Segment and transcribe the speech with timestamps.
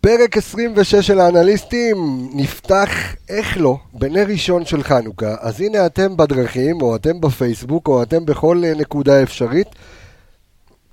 [0.00, 2.90] פרק 26 של האנליסטים נפתח,
[3.28, 5.34] איך לא, בנר ראשון של חנוכה.
[5.40, 9.66] אז הנה אתם בדרכים, או אתם בפייסבוק, או אתם בכל אה, נקודה אפשרית.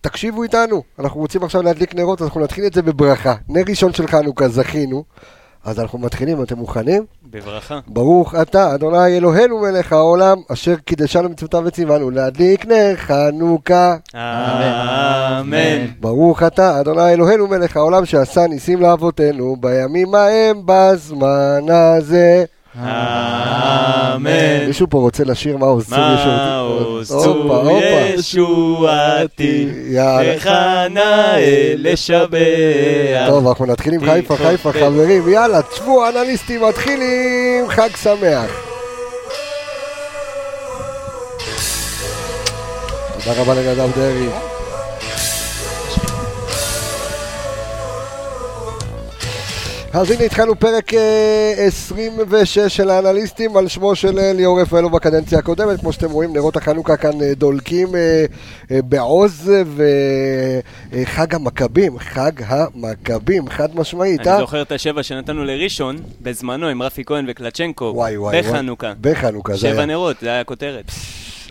[0.01, 3.35] תקשיבו איתנו, אנחנו רוצים עכשיו להדליק נרות, אנחנו נתחיל את זה בברכה.
[3.49, 5.03] נר ראשון של חנוכה, זכינו.
[5.65, 7.05] אז אנחנו מתחילים, אתם מוכנים?
[7.31, 7.79] בברכה.
[7.87, 13.95] ברוך אתה, אדוני אלוהינו מלך העולם, אשר קידשנו מצוותיו וציוונו להדליק נר חנוכה.
[14.15, 15.85] אמן.
[15.99, 22.45] ברוך אתה, אדוני אלוהינו מלך העולם, שעשה ניסים לאבותינו בימים ההם בזמן הזה.
[22.79, 24.65] אמן.
[24.67, 27.79] מישהו פה רוצה לשיר מה עוז צור מה עוז צור
[28.15, 29.67] ישועתי,
[30.89, 31.37] נאה
[31.77, 32.39] לשבח.
[33.27, 38.51] טוב, אנחנו נתחיל עם חיפה, חיפה, חברים, יאללה, תשבו, אנליסטים, מתחילים, חג שמח.
[43.23, 44.54] תודה רבה לנדב דרעי.
[49.95, 55.39] אז הנה התחלנו פרק אה, 26 של האנליסטים על שמו של אה, ליאור רפאלו בקדנציה
[55.39, 55.79] הקודמת.
[55.79, 58.25] כמו שאתם רואים, נרות החנוכה כאן אה, דולקים אה,
[58.71, 59.51] אה, בעוז
[60.91, 64.33] וחג המכבים, חג המכבים, חד משמעית, אה?
[64.33, 68.41] אני זוכר את השבע שנתנו לראשון, בזמנו עם רפי כהן וקלצ'נקו, וואי, וואי.
[68.41, 68.93] בחנוכה.
[69.01, 69.75] בחנוכה, זה היה.
[69.75, 70.91] שבע נרות, זה היה הכותרת.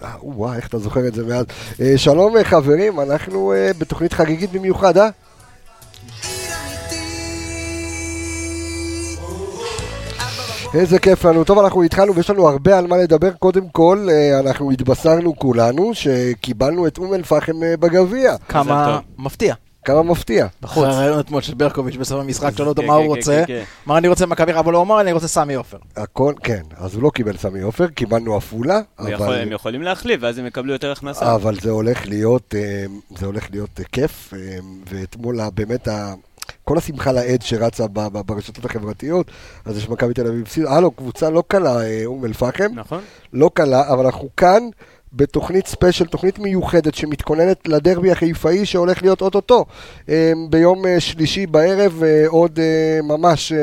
[0.02, 1.44] אה, וואי, איך אתה זוכר את זה מאז.
[1.80, 5.08] אה, שלום אה, חברים, אנחנו אה, בתוכנית חגיגית במיוחד, אה?
[10.74, 11.44] איזה כיף לנו.
[11.44, 13.30] טוב, אנחנו התחלנו ויש לנו הרבה על מה לדבר.
[13.32, 18.36] קודם כל, אה, אנחנו התבשרנו כולנו שקיבלנו את אום אל-פחם אה, בגביע.
[18.48, 18.98] כמה.
[19.18, 19.54] מפתיע.
[19.84, 20.46] כמה מפתיע.
[20.64, 23.42] אחרי הרעיון אתמול של ברקוביץ' בסוף המשחק, שאלו אותו כן, מה כן, הוא כן, רוצה.
[23.46, 23.62] כן, כן.
[23.86, 25.76] אמר אני רוצה מכבי אבל הוא אמר אני רוצה סמי עופר.
[25.96, 26.62] הכל, כן.
[26.76, 28.80] אז הוא לא קיבל סמי עופר, קיבלנו עפולה.
[28.98, 31.34] הם יכולים להחליף, ואז הם יקבלו יותר הכנסה.
[31.34, 32.84] אבל זה הולך להיות, אה,
[33.92, 34.34] כיף,
[34.90, 36.14] ואתמול באמת, ה-
[36.64, 39.30] כל השמחה לאיד שרצה ב- ב- ברשתות החברתיות,
[39.64, 43.00] אז יש מכבי תל אביב הלו, קבוצה לא קלה, אה, אום אל-פחם, נכון?
[43.32, 44.68] לא קלה, אבל אנחנו כאן
[45.12, 49.64] בתוכנית ספיישל, תוכנית מיוחדת שמתכוננת לדרבי החיפאי שהולך להיות אוטוטו.
[50.08, 53.52] אה, ביום אה, שלישי בערב, אה, עוד אה, ממש...
[53.52, 53.58] אה,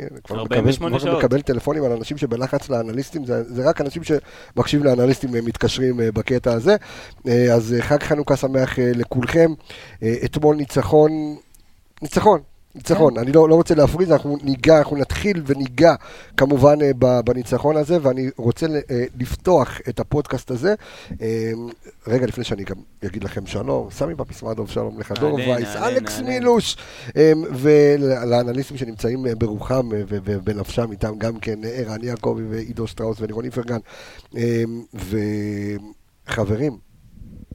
[0.00, 1.18] אה, כבר 48 מקבל, כבר.
[1.18, 6.12] מקבל טלפונים על אנשים שבלחץ לאנליסטים, זה, זה רק אנשים שמקשיבים לאנליסטים אה, מתקשרים אה,
[6.12, 6.76] בקטע הזה.
[7.28, 9.50] אה, אז אה, חג חנוכה שמח אה, לכולכם.
[10.02, 11.36] אה, אתמול ניצחון,
[12.02, 12.40] ניצחון.
[12.74, 15.94] ניצחון, אני לא, לא רוצה להפריז, אנחנו ניגע, אנחנו נתחיל וניגע
[16.36, 20.74] כמובן אה, בניצחון הזה, ואני רוצה אה, לפתוח את הפודקאסט הזה.
[21.22, 21.52] אה,
[22.06, 22.76] רגע לפני שאני גם
[23.06, 26.20] אגיד לכם שלום, סמי פפיסמדוב, שלום לך, דור וייס, אלכס.
[26.20, 26.76] מילוש,
[27.16, 33.78] אה, ולאנליסטים שנמצאים אה, ברוחם ובנפשם איתם גם כן, ערן יעקבי ועידו שטראוס ולירון איפרגן.
[34.36, 34.62] אה,
[36.28, 36.87] וחברים,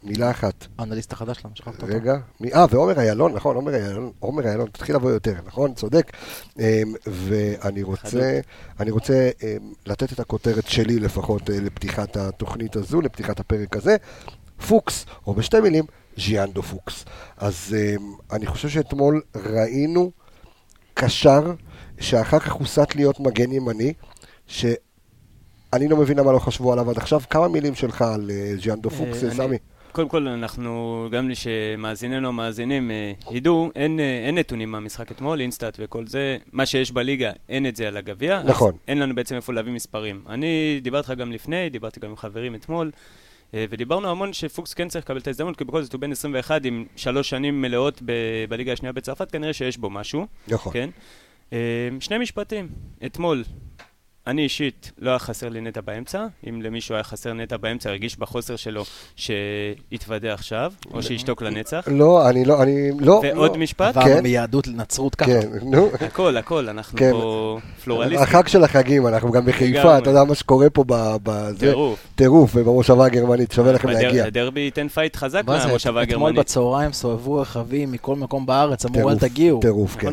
[0.03, 0.67] מילה אחת.
[0.79, 1.85] האנליסט החדש שלנו, שכחת אותו.
[1.95, 2.15] רגע,
[2.55, 6.11] אה, ועומר איילון, נכון, עומר איילון, עומר איילון, תתחיל לבוא יותר, נכון, צודק.
[6.59, 6.63] אמ,
[7.07, 8.39] ואני רוצה,
[8.79, 13.95] אני רוצה אמ, לתת את הכותרת שלי לפחות אה, לפתיחת התוכנית הזו, לפתיחת הפרק הזה.
[14.67, 15.83] פוקס, או בשתי מילים,
[16.17, 17.05] ז'יאנדו פוקס.
[17.37, 20.11] אז אמ, אני חושב שאתמול ראינו
[20.93, 21.53] קשר
[21.99, 23.93] שאחר כך הוסט להיות מגן ימני,
[24.47, 27.21] שאני לא מבין למה לא חשבו עליו עד עכשיו.
[27.29, 29.57] כמה מילים שלך על אה, ז'יאנדו פוקס, אה, אני- סמי?
[29.93, 35.77] קודם כל, אנחנו, גם שמאזיננו המאזינים אה, ידעו, אין, אה, אין נתונים מהמשחק אתמול, InStat
[35.79, 36.37] וכל זה.
[36.51, 38.41] מה שיש בליגה, אין את זה על הגביע.
[38.45, 38.73] נכון.
[38.87, 40.23] אין לנו בעצם איפה להביא מספרים.
[40.29, 42.91] אני דיברתי לך גם לפני, דיברתי גם עם חברים אתמול,
[43.53, 46.65] אה, ודיברנו המון שפוקס כן צריך לקבל את ההזדמנות, כי בכל זאת הוא בן 21
[46.65, 50.27] עם שלוש שנים מלאות ב- בליגה השנייה בצרפת, כנראה שיש בו משהו.
[50.47, 50.73] נכון.
[50.73, 50.89] כן.
[51.99, 52.67] שני משפטים.
[53.05, 53.43] אתמול,
[54.27, 56.25] אני אישית, לא היה חסר לי נטע באמצע.
[56.49, 58.83] אם למישהו היה חסר נטע באמצע, הרגיש בחוסר שלו
[59.15, 61.87] שיתוודה עכשיו, או שישתוק לנצח.
[61.91, 63.21] לא, אני לא, אני לא.
[63.23, 63.57] ועוד לא.
[63.57, 64.23] משפט, עברנו כן.
[64.23, 65.25] מיהדות לנצרות ככה.
[65.41, 65.89] כן, נו.
[66.01, 67.11] הכל, הכל, אנחנו כן.
[67.11, 68.19] פה פלורליסטים.
[68.19, 69.97] החג של החגים, אנחנו גם בחיפה.
[69.97, 71.99] אתה יודע מה שקורה פה ב- בזה, טירוף.
[72.15, 74.25] טירוף, ובמושבה הגרמנית, שווה לכם להגיע.
[74.25, 76.39] הדרבי ייתן פייט חזק מהמושבה אתמול הגרמנית.
[76.39, 79.59] בצהריים סובבו רכבים מכל מקום בארץ, אמרו אל תגיעו.
[79.61, 80.11] טירוף, כן,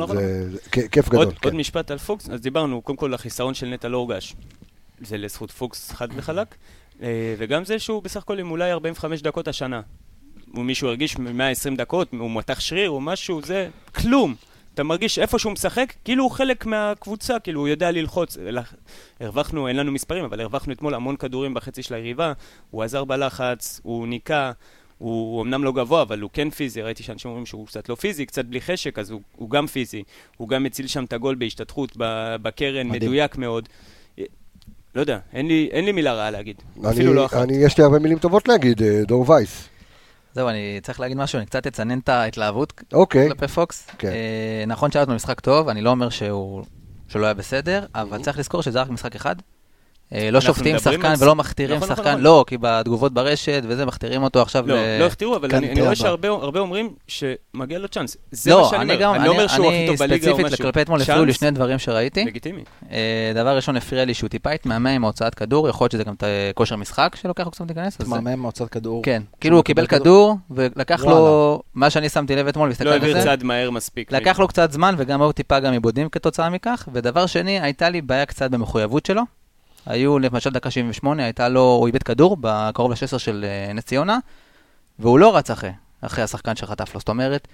[0.72, 1.24] כ- כיף גדול.
[1.24, 1.48] עוד, כן.
[1.48, 4.34] עוד משפט על פוקס, אז דיברנו, קודם כל החיסרון של נטע לא הורגש.
[5.00, 6.54] זה לזכות פוקס חד וחלק,
[7.02, 9.80] אה, וגם זה שהוא בסך הכל עם אולי 45 דקות השנה.
[10.54, 14.34] מישהו הרגיש 120 דקות, הוא מתח שריר או משהו, זה כלום.
[14.74, 18.36] אתה מרגיש איפה שהוא משחק, כאילו הוא חלק מהקבוצה, כאילו הוא יודע ללחוץ.
[18.38, 18.62] אלא-
[19.20, 22.32] הרווחנו, אין לנו מספרים, אבל הרווחנו אתמול המון כדורים בחצי של היריבה,
[22.70, 24.52] הוא עזר בלחץ, הוא ניקה,
[25.00, 27.94] הוא, הוא אמנם לא גבוה, אבל הוא כן פיזי, ראיתי שאנשים אומרים שהוא קצת לא
[27.94, 30.02] פיזי, קצת בלי חשק, אז הוא, הוא גם פיזי.
[30.36, 33.02] הוא גם מציל שם את הגול בהשתתפות ב- בקרן, מדהים.
[33.02, 33.68] מדויק מאוד.
[34.94, 36.56] לא יודע, אין לי, אין לי מילה רעה להגיד.
[36.84, 37.42] אני- אפילו לא אחת.
[37.42, 39.68] אני, יש לי הרבה מילים טובות להגיד, אה, דור וייס.
[40.34, 43.86] זהו, אני צריך להגיד משהו, אני קצת אצנן את ההתלהבות אוקיי, כלפי פוקס.
[43.98, 44.08] כן.
[44.08, 46.64] אה, נכון שהיה לנו משחק טוב, אני לא אומר שהוא
[47.08, 49.36] שהוא לא היה בסדר, אבל צריך לזכור שזה רק משחק אחד.
[50.14, 52.22] אה, לא שופטים שחקן ולא מכתירים נכון, נכון, שחקן, נכון.
[52.22, 54.66] לא, כי בתגובות ברשת וזה, מכתירים אותו עכשיו.
[54.66, 55.94] לא, ל- לא הכתירו, אבל אני אני רואה.
[55.96, 58.16] שהרבה הרבה אומרים שמגיע לו צ'אנס.
[58.30, 59.02] זה מה לא, שאני אני אומר.
[59.02, 60.64] גם, אני לא אומר שהוא הכי אני טוב בליגה או ספציפית משהו.
[60.64, 62.24] כלפי אתמול הפריעו לי שני דברים שראיתי.
[62.24, 62.62] לגיטימי.
[62.90, 66.14] אה, דבר ראשון, הפריע לי שהוא טיפה התמהמה עם הוצאת כדור, יכול להיות שזה גם
[66.14, 66.24] את
[66.54, 67.96] כושר משחק שלוקח לו קצת להיכנס.
[68.00, 69.02] אז זה- תמהמה מהוצאת כדור.
[69.02, 73.00] כן, כאילו הוא קיבל כדור, ולקח לו, מה שאני שמתי לב אתמול, לא והסתכלתי על
[73.02, 74.12] העביר זה, צעד מהר מספיק.
[74.12, 76.88] לקח לו קצת זמן, וגם היו טיפה גם עיבודים כתוצאה מכך.
[76.92, 79.22] ודבר שני, הייתה לי בעיה קצת במחויבות שלו.
[79.86, 84.18] היו, למשל, דקה 78, הייתה לו, הוא איבד כדור בקרוב ל-16 של אה, נס ציונה,
[84.98, 87.00] והוא לא רץ אחרי, אחרי השחקן שחטף לו.
[87.00, 87.48] זאת אומרת,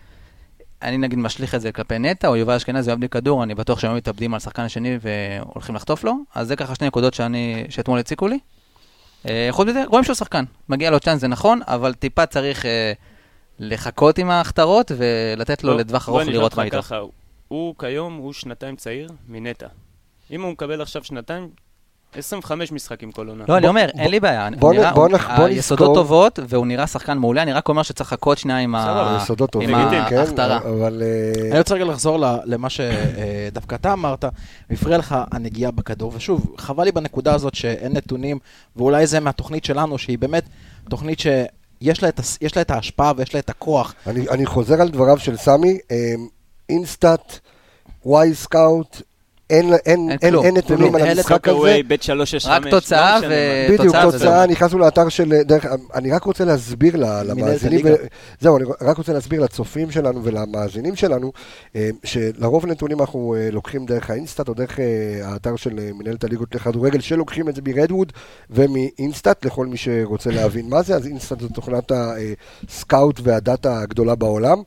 [0.83, 3.79] אני נגיד משליך את זה כלפי נטע, או יובל אשכנזי אוהב לי כדור, אני בטוח
[3.79, 6.15] שהם מתאבדים על שחקן השני והולכים לחטוף לו.
[6.35, 8.39] אז זה ככה שני נקודות שאני, שאתמול הציקו לי.
[9.29, 10.45] אה, חוץ מזה, רואים שהוא שחקן.
[10.69, 12.93] מגיע לו צ'אנס, זה נכון, אבל טיפה צריך אה,
[13.59, 16.81] לחכות עם ההכתרות ולתת לו לטווח ארוך לראות מה איתו.
[17.49, 19.67] הוא כיום, הוא שנתיים צעיר מנטע.
[20.31, 21.49] אם הוא מקבל עכשיו שנתיים,
[22.15, 23.45] 25 משחקים כל עונה.
[23.49, 24.49] לא, אני אומר, בוא- אין לי בעיה.
[24.59, 27.53] בוא הוא נ- נראה- בוא נח- בוא היסודות נזכור- טובות, והוא נראה שחקן מעולה, אני
[27.53, 28.75] רק אומר שצריך לחכות שנייה עם
[30.09, 30.57] כן, ההכתרה.
[30.59, 31.03] אבל...
[31.05, 34.25] אה, אני רוצה רגע לחזור ל- למה שדווקא אתה אמרת,
[34.71, 38.39] הפריע לך הנגיעה בכדור, ושוב, חבל לי בנקודה הזאת שאין נתונים,
[38.77, 40.45] ואולי זה מהתוכנית שלנו, שהיא באמת
[40.91, 43.95] תוכנית שיש לה את, יש לה את ההשפעה ויש לה את הכוח.
[44.07, 45.79] אני, אני חוזר על דבריו של סמי,
[46.69, 47.39] אינסטאט,
[48.05, 49.03] וואי סקאוט,
[49.51, 50.35] אין, אין, אין אין.
[50.45, 50.95] אין נתונים.
[50.95, 51.57] על המשחק הזה.
[51.57, 52.67] טוקאווי, בית 365.
[52.67, 53.73] רק תוצאה לא ו-.
[53.73, 57.81] בדיוק, תוצאה נכנסנו לאתר של, דרך, אני רק רוצה להסביר ל- למאזינים.
[57.85, 57.95] ו-
[58.41, 61.33] זהו, אני רק רוצה להסביר לצופים שלנו ולמאזינים שלנו,
[61.77, 64.85] אה, שלרוב נתונים אנחנו אה, לוקחים דרך האינסטאט או דרך אה,
[65.23, 68.13] האתר של מנהלת הליגות לכדורגל, שלוקחים את זה מרדווד
[68.51, 71.93] ומאינסטאט, לכל מי שרוצה להבין מה זה, אז אינסטאט זו תוכנת
[72.69, 74.59] הסקאוט והדאטה הגדולה בעולם,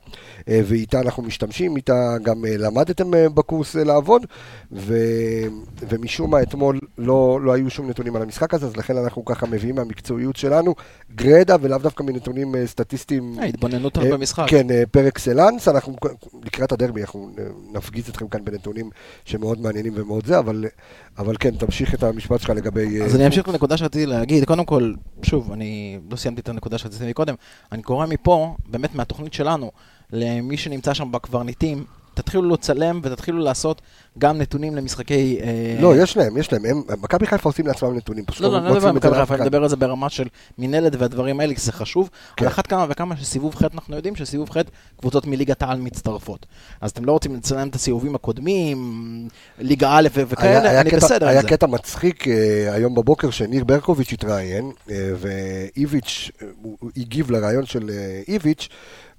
[0.50, 4.26] ואיתה אנחנו משתמשים, איתה גם אה, למדתם אה, בקורס אה, לעבוד,
[4.72, 4.94] ו...
[5.88, 9.46] ומשום מה אתמול לא, לא היו שום נתונים על המשחק הזה, אז לכן אנחנו ככה
[9.46, 10.74] מביאים מהמקצועיות שלנו
[11.14, 13.38] גרדה ולאו דווקא מנתונים אה, סטטיסטיים.
[13.38, 14.44] ההתבוננות אה, במשחק.
[14.48, 15.96] כן, אה, פר אקסלנס, אנחנו
[16.44, 18.90] לקראת הדרבי, אנחנו אה, נפגיץ אתכם כאן בנתונים
[19.24, 20.64] שמאוד מעניינים ומאוד זה, אבל,
[21.18, 23.00] אבל כן, תמשיך את המשפט שלך לגבי...
[23.00, 24.44] אה, אז אני אמשיך לנקודה שרציתי להגיד.
[24.44, 24.92] קודם כל,
[25.22, 27.34] שוב, אני לא סיימתי את הנקודה שרציתי קודם.
[27.72, 29.70] אני קורא מפה, באמת מהתוכנית שלנו,
[30.12, 31.84] למי שנמצא שם בקברניטים,
[32.14, 33.80] תתחילו לצלם ותתחילו לעשות
[34.18, 35.38] גם נתונים למשחקי...
[35.42, 38.58] אה, לא, יש להם, יש להם, הם- מכבי חיפה עושים לעצמם נתונים, פשוט לא, לא,
[38.58, 39.42] אני לא מדבר על מכבי חיפה, אני.
[39.42, 40.26] מדבר על זה ברמה של
[40.58, 42.10] מינהלת והדברים האלה, כי זה חשוב.
[42.36, 42.44] כן.
[42.44, 44.56] על אחת כמה וכמה שסיבוב ח' אנחנו יודעים שסיבוב ח'
[45.00, 46.46] קבוצות מליגת העל מצטרפות.
[46.80, 48.78] אז אתם לא רוצים לצלם את הסיבובים הקודמים,
[49.58, 51.42] ליגה א' וכאלה, אני בסדר היה.
[51.42, 56.30] קטע מצחיק אה, היום בבוקר שניר ברקוביץ' התראיין, אה, ואיביץ',
[56.62, 57.90] הוא הגיב לרעיון של
[58.28, 58.68] איביץ',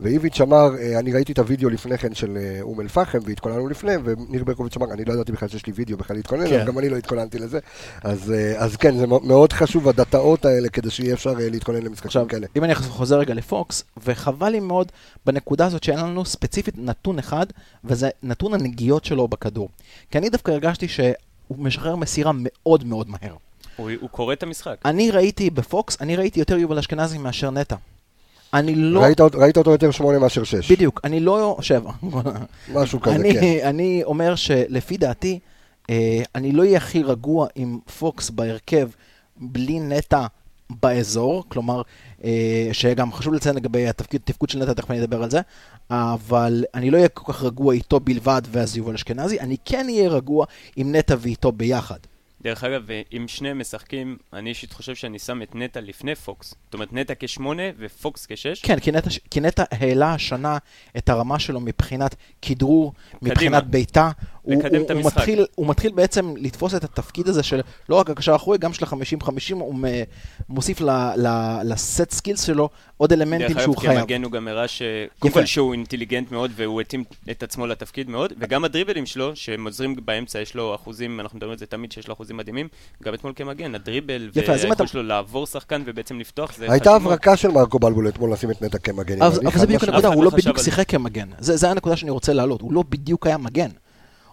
[0.02, 3.92] ואיביץ' אמר, אה, אני ראיתי את הוידאו לפני כן של אה, אום אל-פחם, והתכוננו לפני,
[4.04, 6.60] וניר ברקוביץ' אמר, אני לא ידעתי בכלל שיש לי וידאו בכלל להתכונן, כן.
[6.60, 7.60] אז גם אני לא התכוננתי לזה.
[8.04, 12.26] אז אה, אז כן, זה מאוד חשוב, הדאטאות האלה, כדי שיהיה אפשר להתכונן למשחקים עכשיו,
[12.28, 12.48] כאלה.
[12.56, 14.92] אם אני חוזר רגע לפוקס, וחבל לי מאוד
[15.26, 17.46] בנקודה הזאת שאין לנו ספציפית נתון אחד,
[17.84, 19.70] וזה נתון הנגיעות שלו בכדור.
[20.12, 21.16] כי אני דווקא הרגשתי שהוא
[21.58, 23.36] משחרר מסירה מאוד מאוד מהר.
[23.76, 24.76] הוא הוא קורא את המשחק.
[24.86, 27.76] אני ראיתי בפוקס, אני ראיתי יותר יובל אשכנזי מאשר נטע.
[28.54, 29.02] אני לא...
[29.02, 30.72] ראית ראית אותו יותר שמונה מאשר שש.
[30.72, 31.58] בדיוק, אני לא...
[31.62, 31.92] שבע.
[32.74, 33.60] משהו כזה, אני, כן.
[33.64, 35.40] אני אומר שלפי דעתי,
[35.90, 38.90] אה, אני לא אהיה הכי רגוע עם פוקס בהרכב
[39.38, 40.26] בלי נטע
[40.70, 41.82] באזור, כלומר,
[42.24, 45.42] אה, שגם חשוב לציין לגבי התפקיד, תפקוד של נטע, תכף אני אדבר על זה,
[45.90, 50.10] אבל אני לא אהיה כל כך רגוע איתו בלבד ואז יובל אשכנזי, אני כן אהיה
[50.10, 52.00] רגוע עם נטע ואיתו ביחד.
[52.44, 52.82] דרך אגב,
[53.18, 56.54] אם שניהם משחקים, אני אישית חושב שאני שם את נטע לפני פוקס.
[56.66, 58.62] זאת אומרת, נטע כשמונה ופוקס כשש.
[58.62, 60.58] כן, כי נטע, כי נטע העלה השנה
[60.98, 64.12] את הרמה שלו מבחינת כדרור, מבחינת בעיטה.
[64.42, 65.18] הוא, לקדם הוא, את הוא, המשחק.
[65.18, 68.86] מתחיל, הוא מתחיל בעצם לתפוס את התפקיד הזה של לא רק הקשר האחורי, גם של
[68.86, 69.76] ה-50-50, הוא
[70.50, 74.00] מוסיף ל- ל- ל set skills שלו עוד אלמנטים דרך שהוא אגב, חייב.
[74.00, 74.82] כמגן הוא גם הראה ש...
[75.20, 75.34] קודם.
[75.34, 79.96] כל שהוא אינטליגנט מאוד והוא התאים את עצמו לתפקיד מאוד, וגם הדריבלים שלו, שהם עוזרים
[80.06, 82.68] באמצע, יש לו אחוזים, אנחנו מדברים על זה תמיד, שיש לו אחוזים מדהימים,
[83.04, 86.72] גם אתמול כמגן, הדריבל יפה, אז אם והיכול אתה- שלו לעבור שחקן ובעצם לפתוח, זה
[86.72, 86.96] הייתה.
[86.96, 89.22] הברקה של מרקו בלבול אתמול לשים את נטע כמגן.
[89.22, 89.84] אבל, זה בדיוק.
[89.84, 90.60] הנקודה, הוא לא לא בדיוק.
[90.60, 91.28] שיחק כמגן.
[91.40, 93.70] זה, זה הנקודה שאני רוצה להעלות, הוא לא בדיוק היה מגן,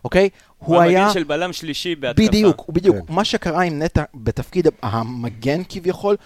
[0.04, 0.28] אוקיי?
[0.58, 1.02] הוא הוא היה...
[1.02, 2.28] המגן של בלם שלישי בהתקפה.
[2.28, 2.96] בדיוק, הוא בדיוק.
[2.96, 3.14] כן.
[3.14, 6.16] מה שקרה עם נטע בתפקיד המגן כביכול,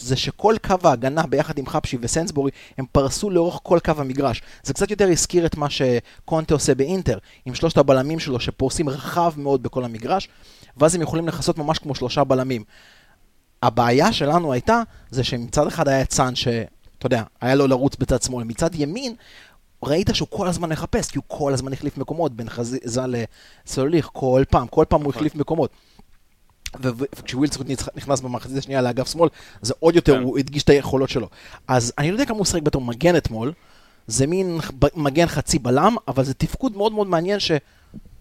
[0.00, 4.42] זה שכל קו ההגנה ביחד עם חפשי וסנסבורי, הם פרסו לאורך כל קו המגרש.
[4.62, 9.32] זה קצת יותר הזכיר את מה שקונטה עושה באינטר, עם שלושת הבלמים שלו שפורסים רחב
[9.36, 10.28] מאוד בכל המגרש,
[10.76, 12.64] ואז הם יכולים לכסות ממש כמו שלושה בלמים.
[13.62, 16.48] הבעיה שלנו הייתה, זה שמצד אחד היה סאן ש...
[16.98, 18.44] אתה יודע, היה לו לרוץ בצד שמאל.
[18.44, 19.14] מצד ימין,
[19.82, 23.02] ראית שהוא כל הזמן מחפש, כי הוא כל הזמן החליף מקומות בין חזיזה
[23.66, 25.20] לסוליך, כל פעם, כל פעם הוא נכון.
[25.20, 25.70] החליף מקומות.
[26.80, 27.66] וכשווילסקוט
[27.96, 29.28] נכנס במחצית השנייה לאגף שמאל,
[29.62, 30.22] זה עוד יותר, כן.
[30.22, 31.28] הוא הדגיש את היכולות שלו.
[31.68, 33.52] אז אני לא יודע כמה הוא שיחק בתור מגן אתמול,
[34.06, 34.58] זה מין
[34.94, 37.52] מגן חצי בלם, אבל זה תפקוד מאוד מאוד מעניין ש...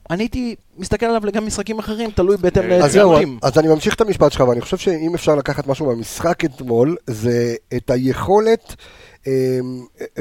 [0.10, 3.40] אני הייתי מסתכל עליו גם משחקים אחרים, תלוי בהתאם לציונים.
[3.42, 7.56] אז אני ממשיך את המשפט שלך, ואני חושב שאם אפשר לקחת משהו מהמשחק אתמול, זה
[7.78, 8.76] את היכולת,
[9.28, 9.32] אמ,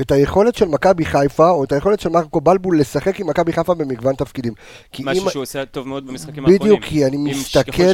[0.01, 3.75] את היכולת של מכבי חיפה, או את היכולת של מרקו בלבול לשחק עם מכבי חיפה
[3.75, 4.53] במגוון תפקידים.
[5.01, 6.59] משהו אם- שהוא עושה טוב מאוד במשחקים האחרונים.
[6.59, 7.93] בדיוק, כי אני מסתכל.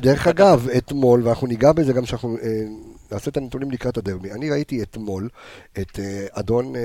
[0.00, 0.26] דרך.
[0.26, 2.48] אגב, אתמול, ואנחנו ניגע בזה גם כשאנחנו אה,
[3.12, 5.28] נעשה את הנתונים לקראת הדרבי, אני ראיתי אתמול
[5.78, 6.80] את אה, אדון אה,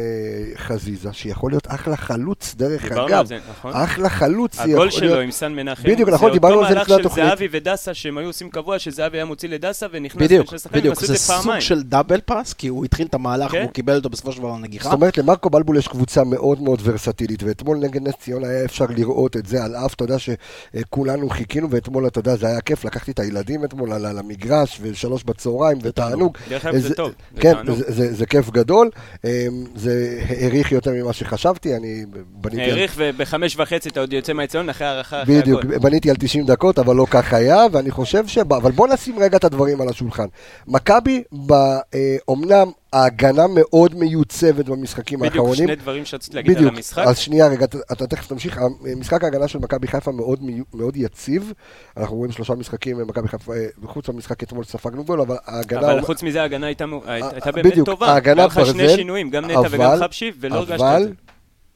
[0.57, 3.71] חזיזה, שיכול להיות אחלה חלוץ, דרך דיברנו אגב, על זה, נכון?
[3.75, 6.94] אחלה חלוץ, יכול הגול שלו עם סן מנחם, בדיוק, נכון, דיברנו על זה לפני זה
[6.94, 7.26] אותו התוכנית.
[7.26, 10.98] מהלך של זהבי ודסה שהם היו עושים קבוע, שזהבי היה מוציא לדסה ונכנס בדיוק, בדיוק,
[10.98, 11.60] עשו את זה זה סוג.
[11.60, 13.58] של דאבל פאס, כי הוא התחיל את המהלך כן.
[13.58, 14.84] והוא קיבל אותו בסופו של דבר לנגיחה.
[14.84, 18.86] זאת אומרת, למרקו בלבול יש קבוצה מאוד מאוד ורסטילית, ואתמול נגד נס ציונה היה אפשר
[18.98, 22.86] לראות את זה, על אף, אתה יודע שכולנו חיכינו, ואתמול, אתה יודע, זה היה כיף,
[22.86, 26.38] לקחתי את הילדים אתמול על המגרש, ושלוש בצהריים, ותענוג.
[26.50, 27.78] דרך אגב, זה טוב, זה כן, תענוג.
[27.88, 28.90] זה- זה כיף גדול,
[29.26, 29.30] אמ,
[29.76, 32.62] זה העריך יותר ממה שחשבתי, אני בניתי...
[32.62, 35.77] העריך ובחמש וחצי אתה עוד יוצא מהאציון אחרי הערכה, אחרי בדיוק, הכל.
[35.77, 38.38] בניתי על 90 דקות, אבל לא כך היה, ואני חושב ש...
[38.38, 40.25] אבל בוא נשים רגע את הדברים על השולחן.
[40.68, 45.68] מכבי, אה, אומנם ההגנה מאוד מיוצבת במשחקים בדיוק, האחרונים.
[45.68, 47.04] שני דברים שרציתי להגיד על בדיוק, המשחק.
[47.08, 48.60] אז שנייה רגע, אתה, אתה תכף תמשיך.
[48.98, 50.39] משחק ההגנה של מכבי חיפה מאוד,
[50.74, 51.54] מאוד יציב.
[51.98, 55.92] אנחנו רואים שלושה משחקים, מכבי חיפה, אה, חוץ מהמשחק אתמול ספגנו גול, אבל ההגנה...
[55.92, 58.08] אבל חוץ מזה ההגנה הייתה הייתה באמת בדיוק, טובה.
[58.08, 61.04] ההגנה היה לך שני ברזל, שינויים, גם נטע וגם אבל- חבשי, ולא הרגשת את אבל
[61.04, 61.10] זה.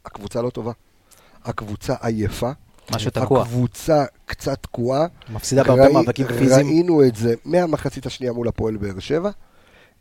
[0.06, 0.72] הקבוצה לא טובה.
[1.46, 2.52] הקבוצה עייפה.
[2.96, 3.42] משהו תקוע.
[3.42, 5.06] הקבוצה קצת תקועה.
[5.34, 6.68] מפסידה בהרבה ראי- מאבקים פיזיים.
[6.68, 9.30] ראינו את זה מהמחצית השנייה מול הפועל באר שבע,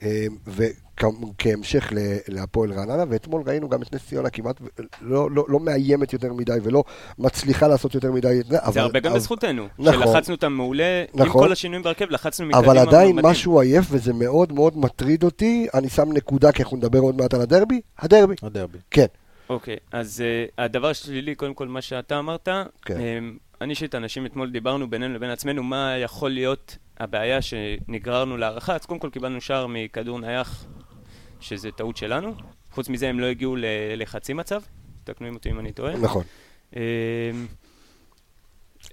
[0.02, 4.60] אה, וכהמשך ל- להפועל רעננה, ואתמול ראינו גם את נס ציונה כמעט
[5.00, 6.84] לא, לא, לא מאיימת יותר מדי ולא
[7.18, 9.66] מצליחה לעשות יותר מדי את זה, אבל, הרבה גם אבל, בזכותנו.
[9.78, 9.92] נכון.
[10.02, 11.42] שלחצנו אותם מעולה, עם נכון.
[11.46, 12.66] כל השינויים בהרכב, לחצנו מקדימה.
[12.66, 13.30] אבל עדיין מדהים.
[13.30, 17.34] משהו עייף וזה מאוד מאוד מטריד אותי, אני שם נקודה כי אנחנו נדבר עוד מעט
[17.34, 18.78] על הדרבי, הדרבי, הדרבי.
[18.90, 19.06] כן,
[19.50, 22.48] אוקיי, אז uh, הדבר השלילי, קודם כל מה שאתה אמרת,
[22.82, 22.94] כן.
[22.96, 28.74] um, אני אישית, אנשים אתמול דיברנו בינינו לבין עצמנו, מה יכול להיות הבעיה שנגררנו להערכה,
[28.74, 30.66] אז קודם כל קיבלנו שער מכדור נייח,
[31.40, 32.34] שזה טעות שלנו.
[32.72, 33.56] חוץ מזה הם לא הגיעו
[33.96, 34.60] לחצי מצב,
[35.04, 35.96] תקנו אותי אם אני טועה.
[35.96, 36.24] נכון.
[36.72, 36.76] Um,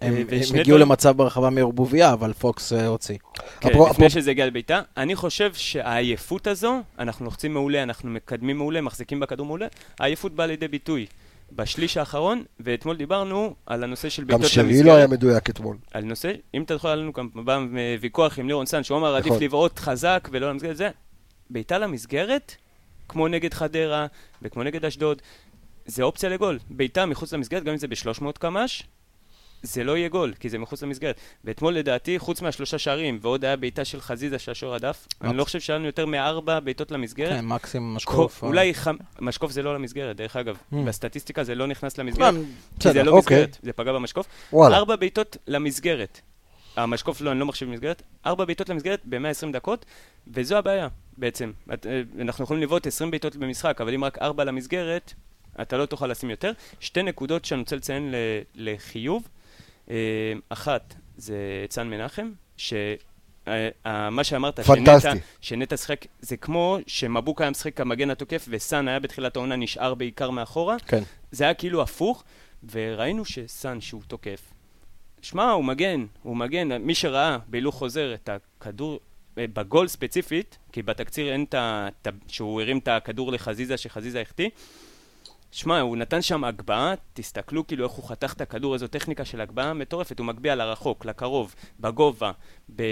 [0.01, 3.17] הם אה, הם הגיעו דברים- למצב ברחבה מערבוביה, אבל פוקס אה, הוציא.
[3.59, 4.81] כן, אפרופו- לפני אפרופו- שזה הגיע לביתה.
[4.97, 9.67] אני חושב שהעייפות הזו, אנחנו לוחצים מעולה, אנחנו מקדמים מעולה, מחזיקים בכדור מעולה,
[9.99, 11.05] העייפות באה לידי ביטוי
[11.51, 14.85] בשליש האחרון, ואתמול דיברנו על הנושא של גם בעיטות שלי למסגרת.
[14.85, 15.77] לא היה מדויק אתמול.
[15.93, 19.15] על נושא, אם אתה זוכר, היה לנו גם פעם ויכוח עם לירון סן, שהוא אמר,
[19.15, 19.43] עדיף נכון.
[19.43, 20.89] לבעוט חזק ולא למסגרת זה.
[21.49, 22.55] בעיטה למסגרת,
[23.09, 24.07] כמו נגד חדרה
[24.41, 25.21] וכמו נגד אשדוד,
[25.85, 26.59] זה אופציה לגול.
[26.69, 28.83] בעיטה מחוץ למסגרת, גם אם זה ב-300 קמ"ש,
[29.63, 31.15] זה לא יהיה גול, כי זה מחוץ למסגרת.
[31.43, 35.59] ואתמול לדעתי, חוץ מהשלושה שערים, ועוד היה בעיטה של חזיזה שהשור הדף, אני לא חושב
[35.59, 37.31] שהיה לנו יותר מארבע בעיטות למסגרת.
[37.39, 38.39] כן, מקסימום משקוף.
[38.39, 38.95] כל- אולי חמ...
[39.21, 40.55] משקוף זה לא למסגרת, דרך אגב.
[40.55, 40.75] Hmm.
[40.87, 42.33] בסטטיסטיקה זה לא נכנס למסגרת.
[42.33, 42.39] לא,
[42.79, 43.37] כי זה לא אוקיי.
[43.37, 44.27] מסגרת, זה פגע במשקוף.
[44.53, 44.77] וואלה.
[44.77, 46.21] ארבע בעיטות למסגרת.
[46.75, 48.01] המשקוף לא, אני לא מחשיב מסגרת.
[48.25, 49.85] ארבע בעיטות למסגרת ב-120 דקות,
[50.33, 50.87] וזו הבעיה
[51.17, 51.51] בעצם.
[51.73, 55.13] את, אה, אנחנו יכולים לבעוט 20 בעיטות במשחק, אבל אם רק ארבע למסגרת,
[55.61, 56.51] אתה לא תוכל לשים יותר.
[56.79, 58.13] שתי נקודות שאני רוצה לציין
[58.55, 59.27] לחיוב.
[59.89, 59.95] אה,
[60.49, 61.35] אחת, זה
[61.69, 62.73] צאן מנחם, ש...
[63.47, 65.09] אה, אה, מה שאמרת, פנטסטי.
[65.09, 69.93] שנטע, שנטע שיחק, זה כמו שמבוקה היה משחק כמגן התוקף וסאן היה בתחילת העונה נשאר
[69.93, 70.75] בעיקר מאחורה.
[70.87, 71.03] כן.
[71.31, 72.23] זה היה כאילו הפוך,
[72.71, 74.41] וראינו שסאן שהוא תוקף.
[75.21, 76.81] שמע, הוא מגן, הוא מגן.
[76.81, 78.99] מי שראה בהילוך חוזר את הכדור,
[79.35, 81.43] בגול ספציפית, כי בתקציר אין.
[81.49, 81.87] את ה-
[82.27, 84.49] שהוא הרים את הכדור לחזיזה, שחזיזה החטיא.
[85.51, 89.41] שמע, הוא נתן שם הגבהה, תסתכלו כאילו איך הוא חתך את הכדור, איזו טכניקה של
[89.41, 92.31] הגבהה מטורפת, הוא מגביה לרחוק, לקרוב, בגובה,
[92.75, 92.83] ב-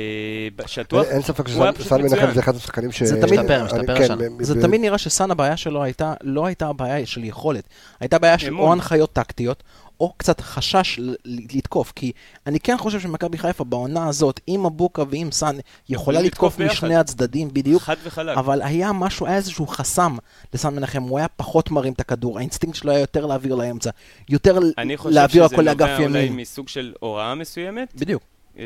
[0.55, 1.05] בשטוח.
[1.05, 2.31] אין ספק שסן מנחם.
[2.33, 3.03] זה אחד השחקנים ש...
[3.03, 4.37] זה תמיד- משתפר, אני- משתפר כן.
[4.37, 7.63] ב- זה תמיד נראה שסאן הבעיה שלו הייתה, לא הייתה הבעיה של יכולת,
[7.99, 8.53] הייתה בעיה של.
[8.57, 9.63] או הנחיות טקטיות,
[9.99, 12.11] או קצת חשש לתקוף, כי
[12.47, 15.55] אני כן חושב שמכבי חיפה בעונה הזאת, עם מבוקה ועם סאן,
[15.89, 16.95] יכולה לתקוף משני.
[16.95, 18.37] הצדדים בדיוק, חד וחלק.
[18.37, 20.17] אבל היה משהו, היה איזשהו חסם
[20.53, 23.89] לסאן מנחם, הוא היה פחות מרים את הכדור, האינסטינקט שלו היה יותר להעביר לאמצע,
[24.29, 26.35] יותר אני חושב להעביר שזה הכל לאגף נובע אולי ימין.
[26.35, 27.95] מסוג של הוראה מסוימת.
[27.95, 28.23] בדיוק.
[28.59, 28.63] אה,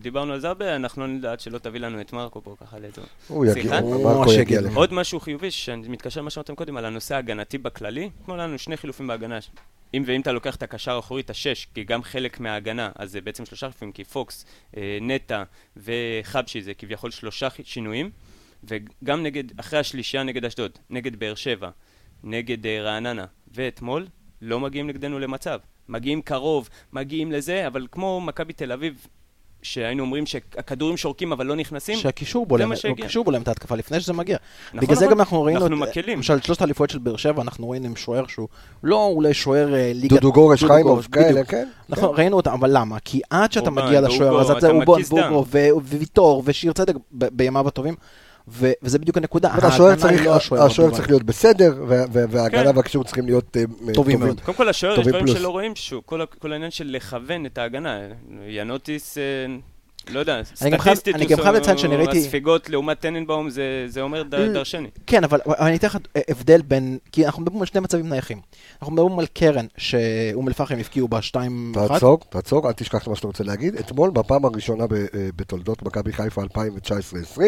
[0.00, 3.02] דיברנו על זה הרבה, אנחנו לא נדעת שלא תביא לנו את מרקו פה ככה לאיזו...
[3.28, 3.80] הוא יגיע, שיחה?
[3.80, 4.60] מרקו יגיע.
[4.60, 4.76] לך.
[4.76, 8.10] עוד משהו חיובי, שאני מתקשר למה שאמרתם קודם, על הנושא ההגנתי בכללי.
[8.24, 9.38] כמו לנו שני חילופים בהגנה.
[9.94, 13.20] אם ואם אתה לוקח את הקשר האחורי, את השש, כי גם חלק מההגנה, אז זה
[13.20, 15.42] בעצם שלושה חילופים, כי פוקס, אה, נטע
[15.76, 18.10] וחבשי זה כביכול שלושה שינויים.
[18.64, 21.70] וגם נגד, אחרי השלישייה נגד אשדוד, נגד באר שבע,
[22.24, 24.06] נגד אה, רעננה, ואתמול,
[24.42, 25.58] לא מגיעים נגדנו למצב.
[25.88, 29.06] מגיעים קרוב, מגיעים לזה, אבל כמו מכבי תל אביב,
[29.62, 33.04] שהיינו אומרים שהכדורים שורקים אבל לא נכנסים, שהקישור זה בולם, מה שהגיע.
[33.04, 34.36] הקישור בולם את ההתקפה לפני שזה מגיע.
[34.68, 35.14] נכון, בגלל זה נכון.
[35.14, 36.16] גם אנחנו ראינו, אנחנו את- מקלים.
[36.16, 38.48] למשל, שלושת האליפויות של באר שבע, אנחנו ראינו עם שוער שהוא
[38.82, 40.12] לא אולי שוער אה, ליגת...
[40.12, 41.46] דודו גורש, חיימוב, כאלה, בדיוק.
[41.46, 41.68] כן.
[41.88, 42.96] נכון, ראינו אותם, אבל למה?
[43.04, 44.68] כי עד שאתה מגיע לשוער הזה, אתה.
[44.72, 45.44] בוגו,
[45.82, 47.94] וויטור, ושיר צדק ב- בימיו הטובים,
[48.50, 49.48] ו- וזה בדיוק הנקודה.
[49.62, 50.36] השוער צריך- לא
[50.66, 50.90] השוער.
[50.90, 52.76] צריך להיות בסדר, וה- וה- וההגנה כן.
[52.76, 53.62] והקישור צריכים להיות אה,
[53.94, 54.40] טובים מאוד.
[54.40, 55.38] קודם כל השוער יש דברים פלוס.
[55.38, 57.98] שלא רואים, שהוא כל, ה- כל העניין של לכוון את ההגנה.
[58.48, 59.22] ינוטיס, אה,
[60.10, 64.22] לא יודע, סטטיסטית, אני גם חייב לציין שאני ראיתי- הספיגות לעומת טננבאום זה, זה אומר
[64.22, 64.88] ד, אה, דרשני.
[65.06, 68.08] כן, אבל אבל אני אתן לך אה, הבדל בין, כי אנחנו מדברים על שני מצבים
[68.08, 68.40] נייחים.
[68.80, 71.38] אנחנו מדברים על קרן, שאום אל-פחם הפקיעו בה 2-1.
[71.88, 73.74] תעצור, תעצור, אל תשכח את מה שאתה רוצה להגיד.
[73.76, 77.40] אתמול, בפעם הראשונה ב- אה, בתולדות מכבי חיפה 2019-2020,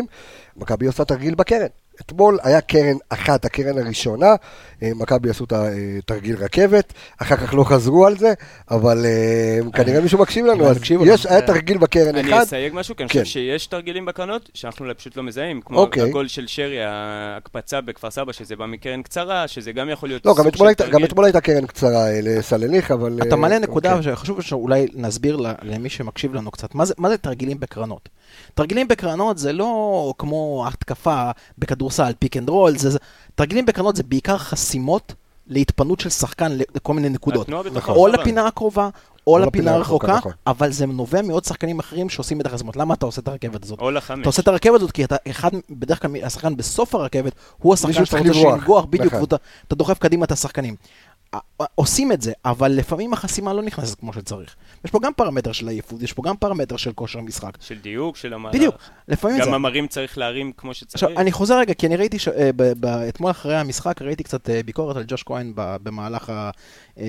[0.57, 1.67] מכבי עושה תרגיל בקרן.
[2.01, 4.35] אתמול היה קרן אחת, הקרן הראשונה,
[4.83, 5.53] אה, מכבי עשו את
[5.99, 8.33] התרגיל רכבת, אחר כך לא חזרו על זה,
[8.71, 10.77] אבל אה, כנראה מישהו מקשיב לנו, אז.
[11.07, 13.21] יש, היה תרגיל בקרן אני אחד, אסייג משהו, כי אני כן.
[13.21, 16.03] חושב שיש תרגילים בקרנות שאנחנו פשוט לא מזהים, כמו אוקיי.
[16.03, 20.33] הגול של שרי, ההקפצה בכפר סבא, שזה בא מקרן קצרה, שזה גם יכול להיות לא,
[20.33, 21.07] גם סוג אתמול הייתה- גם תרגיל.
[21.07, 23.19] אתמול הייתה קרן קצרה אה, לסלליך, אבל...
[23.23, 24.13] אתה מעלה נקודה אוקיי.
[24.13, 28.09] שחשוב שאולי נסביר למי שמקשיב לנו קצת, מה זה, תרגילים בקרנות?
[28.55, 31.31] תרגילים בקרנות זה לא כמו התקפה
[31.91, 32.99] בכדורסל, pick and roll, זה, זה,
[33.35, 35.15] תרגילים בקרנות זה בעיקר חסימות
[35.47, 37.49] להתפנות של שחקן לכל מיני נקודות.
[37.49, 37.97] נכון.
[37.97, 38.09] או.
[38.09, 38.89] לפינה הקרובה,
[39.27, 40.33] או לפינה הרחוקה, נכון.
[40.47, 42.77] אבל זה נובע מעוד שחקנים אחרים שעושים את החסימות.
[42.77, 43.81] למה אתה עושה את הרכבת הזאת?
[43.81, 44.21] או לחמש.
[44.21, 48.05] אתה עושה את הרכבת הזאת כי אתה אחד, בדרך כלל השחקן בסוף הרכבת, הוא השחקן
[48.05, 48.33] שאתה רוצה.
[48.33, 49.21] שינגוח, בדיוק, נכון.
[49.21, 50.77] ואתה אתה דוחף קדימה את השחקנים.
[51.75, 54.57] עושים את זה, אבל לפעמים החסימה לא נכנסת כמו שצריך.
[54.85, 57.51] יש פה גם פרמטר של עייפות, יש פה גם פרמטר של כושר משחק.
[57.61, 58.55] של דיוק, של המהלך.
[58.57, 58.75] בדיוק,
[59.09, 59.47] לפעמים זה...
[59.49, 60.95] גם המרים צריך להרים כמו שצריך.
[60.95, 62.29] עכשיו, אני חוזר רגע, כי אני ראיתי, ש...
[62.29, 66.31] אה, ב- ב- אתמול אחרי המשחק, ראיתי קצת אה, ביקורת על ג'וש כהן ב- במהלך,
[66.31, 66.51] ה...
[66.99, 67.05] אה,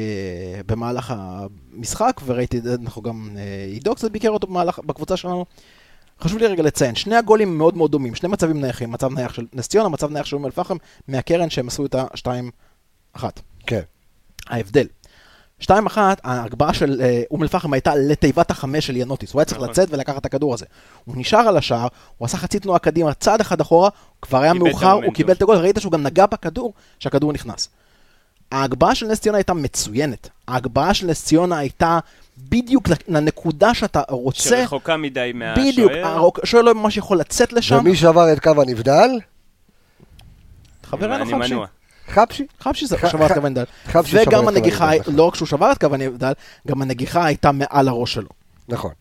[0.65, 5.45] במהלך המשחק, וראיתי, אנחנו גם, אה, עידו קצת ביקר אותו במהלך, בקבוצה שלנו.
[6.21, 9.45] חשוב לי רגע לציין, שני הגולים מאוד מאוד דומים, שני מצבים נייחים, מצב נייח של
[9.53, 13.23] נס ציונה, מצב נייח של אום אל-פחם, מהקרן שהם עשו את ה-2-1.
[13.67, 13.81] כן.
[14.51, 14.85] ההבדל.
[15.61, 15.67] 2-1,
[16.23, 19.69] ההגבהה של אה, אום אל-פחם הייתה לתיבת החמש של ינוטיס, הוא היה צריך נכון.
[19.69, 20.65] לצאת ולקחת את הכדור הזה.
[21.05, 21.87] הוא נשאר על השער,
[22.17, 23.89] הוא עשה חצי תנועה קדימה, צעד אחד אחורה,
[24.21, 25.13] כבר היה מאוחר, הוא.
[25.13, 27.69] קיבל את הגול, ראית שהוא גם נגע בכדור, שהכדור נכנס.
[28.51, 30.29] ההגבהה של נס ציונה הייתה מצוינת.
[30.47, 31.99] ההגבהה של נס ציונה הייתה
[32.37, 35.67] בדיוק לנקודה שאתה רוצה, שרחוקה מדי מהשוער.
[35.67, 35.91] בדיוק,
[36.43, 37.77] השוער לא ממש יכול לצאת לשם.
[37.79, 39.09] ומי שעבר את קו הנבדל?
[40.83, 41.55] חברנו אני
[42.11, 42.45] חבשי.
[42.59, 42.85] חבשי.
[43.11, 43.39] שבר את קו
[44.21, 44.91] את וגם קו הנגיחה.
[45.07, 46.31] לא רק שהוא שבר את קו הנבדל,
[46.67, 48.29] גם הנגיחה הייתה מעל הראש שלו.
[48.69, 48.91] נכון.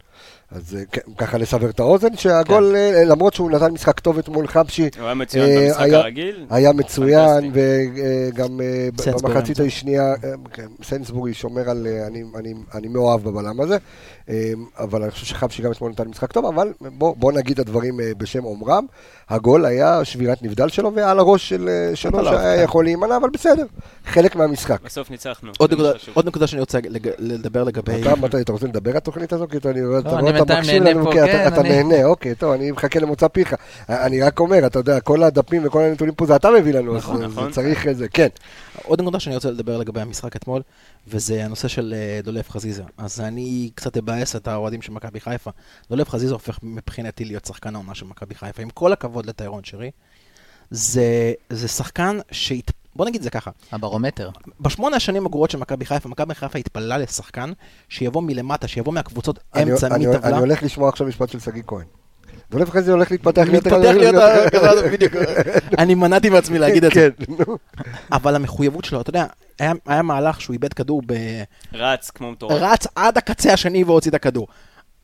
[0.52, 4.46] אז אה, כן, ככה לסבר את האוזן, שהגול, אה, למרות שהוא נתן משחק טוב אתמול
[4.46, 6.46] חבשי, הוא היה מצוין אה, במשחק היה- הרגיל.
[6.50, 7.50] היה מצוין.
[7.54, 8.60] וגם
[9.22, 9.60] במחצית.
[9.60, 10.14] השנייה,
[10.52, 13.76] כן, סנסבורי שומר על, אני- אני- אני מאוהב בבלם הזה,
[14.78, 18.00] אבל אני חושב שחבשי גם אתמול נתן משחק טוב, אבל בוא בוא נגיד את הדברים
[18.00, 18.86] אה, בשם אומרם,
[19.28, 22.64] הגול היה שבירת נבדל שלו ועל הראש של, אה, שלו עליו, שהיה כן.
[22.64, 23.64] יכול להימנע, אבל בסדר,
[24.06, 24.82] חלק מהמשחק.
[24.84, 25.50] בסוף ניצחנו.
[25.58, 25.92] עוד נקודה-.
[26.14, 28.00] עוד נקודה שאני רוצה לג- לדבר לגבי...
[28.02, 29.46] אתה, מתי, אתה רוצה לדבר על התוכנית הזו?
[29.48, 30.08] כי אתה אני רואה, אתה
[30.42, 33.54] אתה מקשיב נהנה לנו, אתה- כן, אתה אני- נהנה, אוקיי, טוב, אני מחכה למוצא פיך.
[33.88, 37.02] אני רק אומר, אתה יודע, כל הדפים וכל הנתונים פה זה אתה מביא לנו, אז
[37.02, 37.48] נכון, זה- נכון.
[37.48, 38.28] זה צריך איזה, כן.
[38.84, 40.62] עוד נקודה שאני רוצה לדבר לגבי המשחק אתמול,
[41.08, 42.82] וזה הנושא של אה, דולב חזיזה.
[42.98, 45.50] אז אני קצת אבאס את האוהדים של מכבי חיפה.
[45.90, 48.62] דולב חזיזה הופך מבחינתי להיות שחקן העונה של מכבי חיפה.
[48.62, 49.90] עם כל הכבוד לטיירון שרי,
[50.70, 51.04] זה,
[51.50, 52.70] זה שחקן שהת...
[52.96, 54.30] בוא נגיד את זה ככה, הברומטר.
[54.60, 57.52] בשמונה השנים הגרועות של מכבי חיפה, מכבי חיפה התפללה לשחקן
[57.88, 60.28] שיבוא מלמטה, שיבוא מהקבוצות אני- אמצע אני- מטבלה.
[60.28, 61.86] אני הולך לשמוע עכשיו משפט של שגיא כהן.
[62.50, 63.66] דולב אחרי זה הולך להתפתח להיות...
[63.66, 65.12] מתפתח להיות ה- בדיוק.
[65.78, 67.08] אני מנעתי מעצמי להגיד את זה.
[67.18, 67.56] כן, נו.
[68.12, 69.26] אבל המחויבות שלו, אתה יודע,
[69.86, 71.14] היה, מהלך שהוא איבד כדור, ב...
[71.72, 72.52] רץ כמו מטורף.
[72.60, 74.46] רץ עד הקצה השני והוציא את הכדור.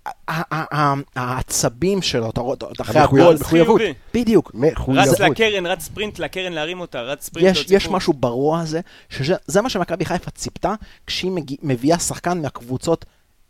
[0.07, 0.11] ה-
[0.55, 3.81] ה- ה- העצבים שלו, אתה רואה, אתה- אחרי הגול, מחויבות.
[4.15, 4.53] בדיוק.
[4.89, 5.21] רץ.
[5.21, 7.89] לקרן, רץ ספרינט לקרן להרים אותה, רץ ספרינט יש, להוציא יש.
[7.89, 10.75] משהו ברוע הזה, שזה מה שמכבי חיפה ציפתה
[11.07, 11.33] כשהיא
[11.63, 13.05] מביאה שחקן מהקבוצות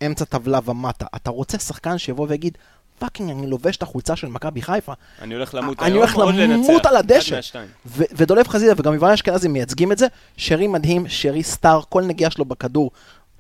[0.07, 1.07] אמצע טבלה ומטה.
[1.17, 2.59] אתה רוצה שחקן שיבוא ויגיד,
[2.99, 6.35] fucking, אני לובש את החולצה של מכבי חיפה, אני הולך למות אני היום, הולך עוד
[6.35, 6.89] למות לנצח.
[6.89, 7.41] על הדשא.
[7.87, 10.07] ו- ודולב חזיזה וגם יובל אשכנזי מייצגים את זה.
[10.37, 12.91] שרי מדהים, שרי סטאר, כל נגיעה שלו בכדור,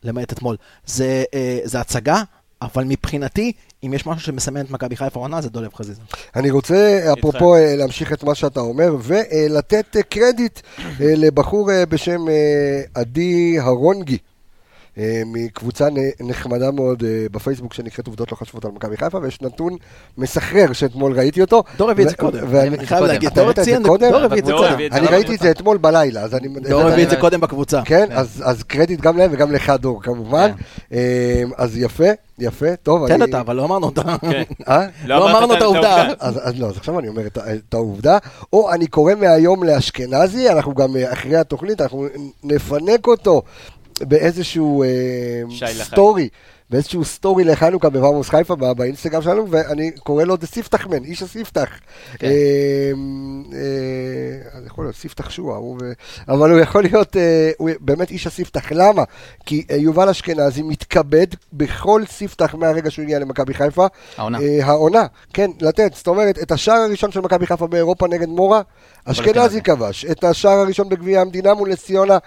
[0.05, 2.23] למעט אתמול, זה, אה, זה הצגה,
[2.63, 3.53] אבל מבחינתי,
[3.85, 6.01] אם יש משהו שמסמן את מכבי חיפה עונה, זה דולב חזיזה.
[6.37, 10.61] אני רוצה, אפרופו, אה, להמשיך את מה שאתה אומר, ולתת אה, קרדיט
[11.01, 12.21] לבחור בשם
[12.95, 14.19] עדי הרונגי.
[14.99, 15.89] אה, מקבוצה
[16.21, 19.77] נחמדה מאוד אה, בפייסבוק שנקראת עובדות לא חשובות על מכבי חיפה, ויש נתון
[20.19, 21.63] מסחרר שאתמול ראיתי אותו.
[21.77, 22.57] דור הביא את זה קודם.
[22.57, 23.05] אני חייב.
[23.05, 24.11] להגיד, אתה ראית את זה קודם?
[24.11, 24.79] דור הביא את זה קודם.
[24.93, 25.07] אני.
[25.07, 26.49] ראיתי את זה אתמול בלילה, אז אני...
[26.49, 27.83] דור הביא את זה קודם בקבוצה.
[27.85, 30.51] כן, אז, אז קרדיט גם להם וגם לך דור כמובן.
[30.93, 32.05] אה, אז יפה,
[32.39, 33.09] יפה, טוב.
[33.09, 34.03] תן אני- אותה, אבל לא אמרנו אותה.
[34.21, 34.43] כן.
[34.69, 34.87] אה?
[35.07, 36.07] לא אמרנו את העובדה.
[36.19, 37.39] אז, אז לא, אז עכשיו אני אומר את,
[37.75, 38.19] העובדה.
[38.53, 42.07] או אני קורא מהיום לאשכנזי, אנחנו גם אחרי התוכנית, אנחנו
[42.45, 43.43] נפנק אותו
[44.03, 44.89] באיזשהו אה.
[45.85, 46.29] סטורי.
[46.71, 51.23] באיזשהו סטורי לחנוכה בוורמוס חיפה בא- באינסטגרם שלנו, ואני קורא לו the ספתח man, איש
[51.23, 51.69] הספתח.
[52.19, 52.27] כן.
[52.27, 52.33] אה,
[53.53, 55.77] אה, אז יכול להיות ספתח שועה, ו-
[56.29, 58.73] אבל הוא יכול להיות אה, הוא באמת איש הספתח.
[58.73, 59.03] למה?
[59.47, 63.87] כי אה, יובל אשכנזי מתכבד בכל ספתח מהרגע שהוא הגיע למכבי חיפה.
[64.17, 64.39] העונה.
[64.41, 65.95] אה, העונה, כן, לתת.
[65.95, 68.61] זאת אומרת, את השער הראשון של מכבי חיפה באירופה נגד מורה,
[69.05, 69.63] אשכנזי אשכנזי.
[69.63, 70.05] כבש.
[70.05, 72.19] את השער הראשון בגביע המדינה מול נס ציונה,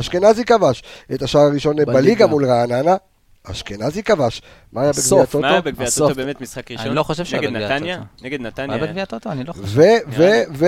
[0.00, 0.82] אשכנזי כבש.
[1.14, 2.26] את השער הראשון בליגה.
[2.26, 2.96] מול רעננה,
[3.44, 4.42] אשכנזי כבש.
[4.72, 5.40] מה היה בגביע הטוטו?
[5.40, 5.86] מה היה בגביע.
[5.88, 6.86] הטוטו באמת משחק ראשון?
[6.86, 7.94] אני לא חושב שהיה נגד בגביע נתניה?
[7.94, 8.24] הטוטו.
[8.24, 8.78] נגד מה נתניה.
[8.78, 9.32] בגביע הטוטו?
[9.32, 9.64] אני לא חושב.
[9.64, 10.66] ו, ו, ו,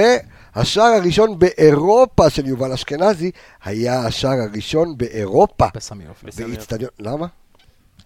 [0.54, 3.30] והשער הראשון באירופה של יובל אשכנזי
[3.64, 5.66] היה השער הראשון באירופה.
[5.74, 6.28] בסמי עופר.
[6.98, 7.26] למה?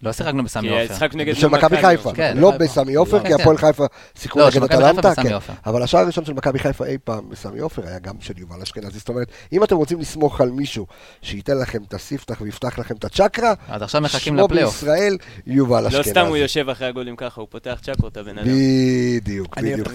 [0.02, 0.92] לא שיחקנו בסמי עופר.
[0.92, 2.64] המשחק נגד של מכבי חיפה, כן, לא חיפה.
[2.64, 3.40] בסמי עופר, כן, כי כן.
[3.40, 3.84] הפועל חיפה
[4.18, 5.32] שיחקו לא, נגד אטלנטה, כן.
[5.32, 5.52] עופר.
[5.66, 8.98] אבל השער הראשון של מכבי חיפה אי פעם בסמי עופר היה גם של יובל אשכנזי.
[8.98, 10.86] זאת אומרת, אם אתם רוצים לסמוך על מישהו
[11.22, 14.74] שייתן לכם את הספתח ויפתח לכם את הצ'קרה, אז עכשיו מחכים שמו לפלייאוף.
[14.74, 16.10] בישראל יובל לא אשכנזי.
[16.10, 18.48] סתם הוא יושב אחרי הגולים ככה, הוא פותח צ'קרות הבן אדם.
[18.48, 19.88] בדיוק, אני בדיוק.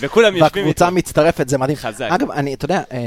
[0.00, 0.90] וכולם יושבים והקבוצה.
[0.90, 1.76] מצטרפת, זה מדהים.
[1.76, 2.08] חזק.
[2.10, 2.98] אגב, אני, אתה יודע, אה,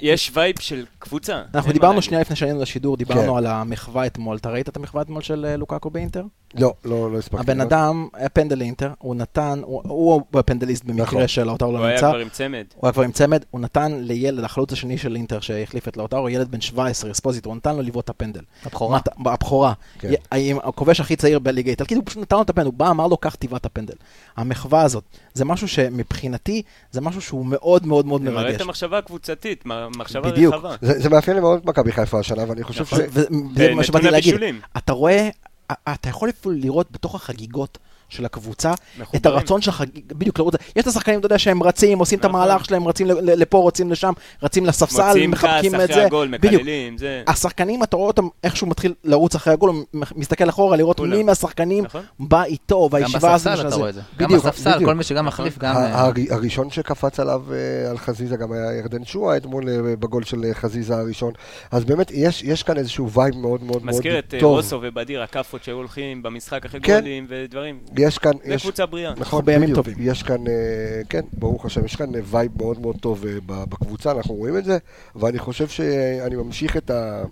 [0.00, 1.42] יש vibe של קבוצה.
[1.54, 2.02] אנחנו דיברנו.
[2.02, 3.36] שנייה לפני שעלינו לשידור, דיברנו.
[3.36, 4.36] על המחווה אתמול.
[4.36, 6.22] אתה ראית את המחווה אתמול של אה, לוקאקו באינטר?
[6.54, 7.40] לא, לא, לא הספקתי.
[7.40, 7.72] הבן לראות.
[7.72, 10.96] אדם היה פנדל לאינטר, הוא נתן, הוא- הוא הפנדליסט נכון.
[10.96, 12.08] במקרה של לאוטרו הוא לא היה נמצא.
[12.10, 12.64] כבר עם צמד.
[12.74, 16.28] הוא היה כבר עם צמד, הוא נתן לילד, החלוץ השני של אינטר שהחליף את לאוטרו,
[16.28, 18.40] ילד בן 17, אספוזיטו, הוא נתן לו לבעוט את הפנדל.
[18.64, 18.98] הבכורה.
[19.26, 19.72] הבכורה.
[19.98, 20.12] כן.
[20.62, 23.16] הכובש הכי צעיר בליגה האיטלקית, הוא פשוט נתן לו את הפנדל, הוא בא, אמר לו,
[23.16, 23.94] קח תיבת הפנדל.
[24.36, 25.04] המחווה הזאת,
[25.34, 28.56] זה משהו שמבחינתי, זה משהו שהוא מאוד מאוד מאוד זה מראה מרגש.
[28.56, 30.28] את המחשבה הקבוצתית, מה- מחשבה.
[30.28, 30.74] רחבה.
[30.82, 32.92] זה זה מאפיין לי מאוד את מכבי חיפה השנה, ואני חושב ש...
[32.92, 33.04] נכון.
[33.04, 33.26] ו- וזה
[33.72, 34.34] ו- מה שבאתי נתון להגיד.
[34.34, 34.60] הבישולים.
[34.76, 35.28] אתה רואה,
[35.72, 37.78] אתה יכול אפילו לראות בתוך החגיגות
[38.10, 39.34] של הקבוצה, את מחוברים.
[39.36, 40.58] הרצון של החגיג, בדיוק את זה.
[40.76, 42.40] יש את השחקנים, אתה יודע, שהם רצים, עושים את נכון.
[42.40, 46.06] המהלך שלהם, רצים ל- ל- לפה, רצים לשם, רצים לספסל, מחבקים את זה.
[46.06, 46.54] הגול, בדיוק.
[46.62, 47.22] מקללים, זה...
[47.26, 49.70] השחקנים, אתה רואה אותם איכשהו מתחיל לרוץ אחרי הגול,
[50.16, 51.16] מסתכל אחורה לראות כולם.
[51.16, 52.02] מי מהשחקנים נכון.
[52.20, 53.50] בא איתו, גם והישיבה הזו.
[53.50, 54.00] בספסל אתה רואה את זה.
[54.18, 54.90] גם בדיוק, בספסל, בדיוק.
[54.90, 55.76] כל מי שגם מחליף גם...
[55.76, 59.96] ה- אה, הר- הראשון שקפץ עליו אה, על חזיזה גם היה ירדן שועה אתמול אה,
[59.96, 61.32] בגול של חזיזה הראשון.
[61.70, 64.56] אז באמת, יש יש כאן איזשהו vibe מאוד מאוד מאוד מזכיר את טוב.
[64.56, 66.80] רוסו ובדיר, הכאפות שהיו הולכים במשחק אחרי.
[66.80, 67.78] גולים ודברים.
[68.00, 68.32] יש כאן...
[68.44, 69.12] זה יש- קבוצה בריאה.
[69.16, 69.76] נכון, בימים בדיוק.
[69.76, 69.94] טובים.
[70.00, 70.52] יש כאן, אה,
[71.08, 74.64] כן, ברוך השם, יש כאן אה, vibe מאוד מאוד טוב אה, בקבוצה, אנחנו רואים את
[74.64, 74.78] זה,
[75.16, 77.22] ואני חושב שאני ממשיך את, ה,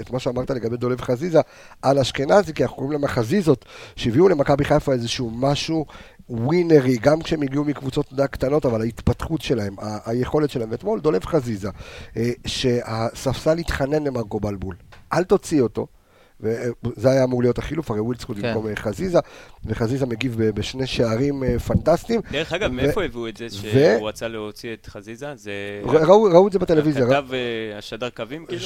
[0.00, 1.40] את מה שאמרת לגבי דולב חזיזה
[1.82, 3.64] על אשכנזי, כי אנחנו קוראים להם החזיזות,
[3.96, 5.86] שהביאו למכבי חיפה איזשהו משהו
[6.30, 11.24] ווינרי, גם כשהם הגיעו מקבוצות די קטנות, אבל ההתפתחות שלהם, ה- היכולת שלהם, ואתמול דולב
[11.24, 11.68] חזיזה,
[12.16, 14.74] אה, שהספסל התחנן למרקו בלבול,
[15.12, 15.86] אל תוציא אותו.
[16.40, 18.42] וזה היה אמור להיות החילוף, הרי ווילדסקוט כן.
[18.54, 19.18] במקום אה, חזיזה,
[19.66, 22.20] וחזיזה מגיב בשני שערים אה, פנטסטיים.
[22.32, 25.26] דרך אגב, ו- מאיפה הביאו את זה ו- שהוא רצה להוציא את חזיזה?
[25.34, 25.52] זה...
[25.84, 27.04] ראו, ראו את זה בטלוויזיה.
[27.04, 28.62] הכתב, אה, השדר קווים, כאילו?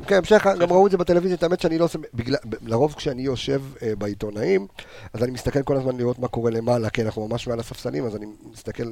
[0.00, 2.94] לא- כן, שכה, גם ראו את זה בטלוויזיה, את האמת שאני לא עושה, בגלל, לרוב
[2.94, 3.62] כשאני יושב
[3.98, 4.66] בעיתונאים,
[5.12, 8.16] אז אני מסתכל כל הזמן לראות מה קורה למעלה, כי אנחנו ממש מעל הספסלים, אז
[8.16, 8.82] אני מסתכל,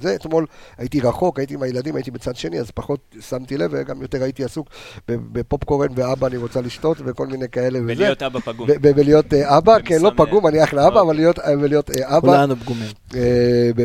[0.00, 0.46] זה, אתמול
[0.78, 4.44] הייתי רחוק, הייתי עם הילדים, הייתי בצד שני, אז פחות שמתי לב, וגם יותר הייתי
[4.44, 4.68] עסוק
[5.08, 7.92] ב- בפופקורן ואבא אני רוצה לשתות, וכל מיני כאלה וזה.
[7.92, 8.68] ולהיות אבא פגום.
[8.80, 10.10] בלהיות אה, אבא, כן, לא.
[10.16, 11.02] פגום, אני אחלה אבא, אוקיי.
[11.02, 12.20] אבל להיות- אה, ולהיות אה, אבא.
[12.28, 12.88] כולנו פגומים.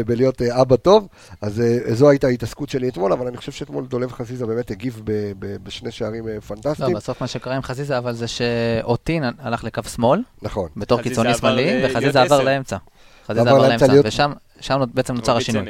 [0.06, 1.08] בלהיות אבא טוב,
[1.42, 5.02] אז זו הייתה ההתעסקות שלי אתמול, אבל אני חושב שאתמול דולב חזיזה באמת הגיב
[5.40, 6.96] בשני שערים אה, לא, פנטסטיים.
[6.96, 10.70] בסוף מה שקרה עם חזיזה, אבל זה שאוטין הלך לקו שמאל, נכון.
[10.78, 12.42] בתור קיצוני שמאלי, וחזיזה עבר.
[12.44, 12.78] לאמצע.
[13.28, 15.64] חזיזה עבר לאמצע ושם שם בעצם נוצר השינוי.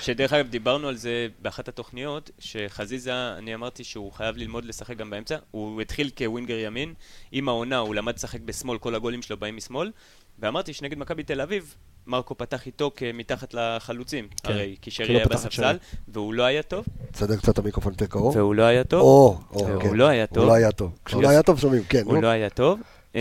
[0.00, 5.10] שדרך אגב, דיברנו על זה באחת התוכניות, שחזיזה, אני אמרתי שהוא חייב ללמוד לשחק גם
[5.10, 5.36] באמצע.
[5.50, 6.94] הוא התחיל כווינגר ימין,
[7.32, 9.90] עם העונה הוא למד לשחק בשמאל, כל הגולים שלו באים משמאל,
[10.38, 11.74] ואמרתי שנגד מכבי תל אביב,
[12.06, 14.52] מרקו פתח איתו כמתחת לחלוצים, כן.
[14.52, 15.76] הרי כי כי שרי לא היה בספסל.
[16.08, 18.36] והוא לא היה טוב, תסדר קצת המיקרופון יותר קרוב.
[18.36, 19.94] והוא לא היה טוב, או, או, והוא כן.
[19.94, 20.38] לא היה טוב.
[20.38, 20.92] הוא לא היה טוב.
[21.04, 21.28] כשהוא לא.
[21.28, 22.02] היה טוב שומעים, כן.
[22.04, 22.22] הוא.
[22.22, 22.80] לא היה טוב.
[23.16, 23.20] אה,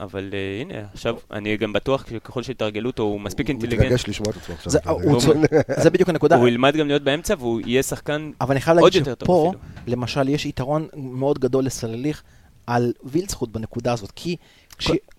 [0.00, 3.86] אבל אה, הנה, עכשיו, אני גם בטוח שככל שיתרגלו אותו, הוא מספיק הוא אינטליגנט.
[3.86, 4.72] מתרגש לשמוע את עצמו עכשיו.
[4.72, 6.36] זה- הוא בדיוק הנקודה.
[6.36, 9.26] הוא ילמד גם להיות באמצע, והוא יהיה שחקן אבל אני חייב עוד להגיד יותר טוב
[9.26, 9.96] שפה, אפילו.
[9.96, 12.22] למשל, יש יתרון מאוד גדול לסלליך
[12.66, 14.36] על וילצחוט בנקודה הזאת, כי...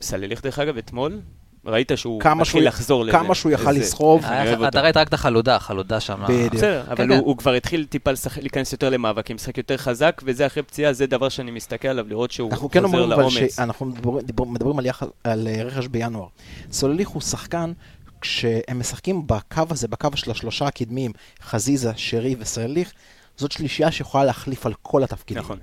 [0.01, 1.19] סלליך דרך אגב אתמול,
[1.65, 3.11] ראית שהוא כמה מתחיל לחזור לזה.
[3.11, 4.25] כמה שהוא יכל לסחוב.
[4.67, 4.81] אתה.
[4.81, 6.23] ראית רק את החלודה, החלודה שם.
[6.27, 6.53] בדיוק.
[6.53, 7.23] בסדר, אבל כן, הוא, כן.
[7.25, 11.29] הוא כבר התחיל טיפה להיכנס יותר למאבקים, משחק יותר חזק, וזה אחרי פציעה, זה דבר
[11.29, 13.59] שאני מסתכל עליו, לראות שהוא אנחנו כן חוזר אומרים אבל לאומץ.
[14.23, 14.79] דיבר- מדברים
[15.23, 16.27] על, אה, רכש בינואר.
[16.71, 17.71] סולליך הוא שחקן,
[18.21, 21.11] כשהם משחקים בקו הזה, בקו של השלושה הקדמיים,
[21.43, 22.91] חזיזה, שרי וסולליך,
[23.37, 25.43] זאת שלישייה שיכולה להחליף על כל התפקידים.
[25.43, 25.57] נכון,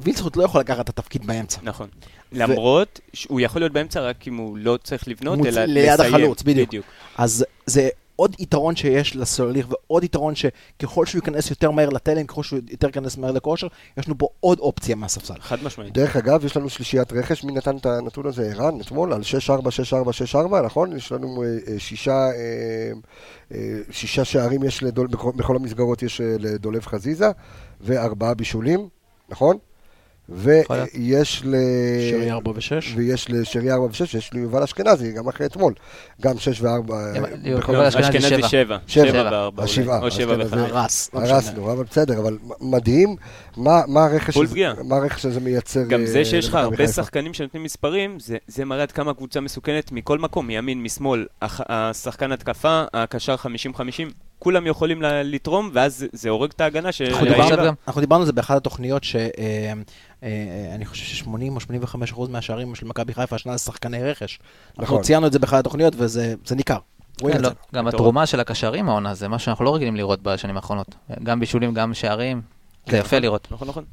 [0.00, 1.60] וילצחוט לא יכול לקחת את התפקיד באמצע.
[1.62, 1.88] נכון.
[2.32, 6.14] למרות שהוא יכול להיות באמצע רק אם הוא לא צריך לבנות, מוצ- אלא ליד לסיים.
[6.14, 6.68] החלוץ, בדיוק.
[6.68, 6.86] בדיוק.
[7.18, 12.42] אז זה עוד יתרון שיש לסולליך, ועוד יתרון שככל שהוא ייכנס יותר מהר לתלם, ככל
[12.42, 15.34] שהוא יותר ייכנס מהר לכושר, יש לנו פה עוד אופציה מהספסל.
[15.40, 15.92] חד משמעית.
[15.94, 18.50] דרך אגב, יש לנו שלישיית רכש, מי נתן את הנתון הזה?
[18.52, 19.52] ערן, אתמול, על 6-4,
[20.32, 20.96] 6-4, 6-4, נכון?
[20.96, 22.92] יש לנו אה, אה, שישה, אה,
[23.54, 23.58] אה,
[23.90, 27.30] שישה שערים יש לדול, בכל, בכל המסגרות יש לדולב חזיזה,
[27.80, 28.88] וארבעה בישולים,
[29.28, 29.58] נכון?
[30.28, 31.54] ויש ל...
[32.10, 32.60] שרי 4 ו-6.
[32.96, 35.74] ויש לשרי 4 ו-6, יש ליובל אשכנזי, גם אחרי אתמול.
[36.22, 36.66] גם 6 ו-4.
[37.44, 38.48] יובל לא, אשכנזי אשכנזי שבע.
[38.48, 38.78] שבע.
[38.86, 39.06] שבע.
[39.08, 39.96] שבע וארבע השבעה.
[39.98, 40.06] אולי.
[40.06, 40.56] או שבע אשכנזי.
[40.56, 40.70] וחמש.
[40.72, 41.10] הרס.
[41.14, 41.20] לא.
[41.20, 43.16] הרסנו, אבל בסדר, אבל מדהים,
[43.56, 44.04] מה, מה,
[44.96, 46.88] הרכש הזה, מייצר גם אה, זה שיש לך הרבה.
[46.88, 52.32] שחקנים שנותנים מספרים, זה- זה מראה עד כמה הקבוצה מסוכנת מכל מקום, מימין, משמאל, השחקן
[52.32, 53.78] התקפה, הקשר 50-50,
[54.38, 57.02] כולם יכולים לתרום, ואז זה- זה הורג את ההגנה ש...
[57.02, 59.02] אנחנו דיברנו- אנחנו על זה באחת התוכניות,
[60.20, 64.38] שאני חושב ש-80 או 85 אחוז מהשערים של מכבי חיפה השנה זה שחקני רכש.
[64.68, 65.02] אנחנו נכון.
[65.02, 66.78] ציינו את זה באחת התוכניות וזה זה ניכר.
[67.18, 67.50] כן, לא.
[67.74, 67.86] גם.
[67.86, 70.94] התרומה של הקשרים העונה זה משהו שאנחנו לא רגילים לראות בשנים האחרונות.
[71.22, 72.42] גם בישולים, גם שערים.
[72.90, 73.48] זה יפה לראות.
[73.50, 73.84] נכון, נכון.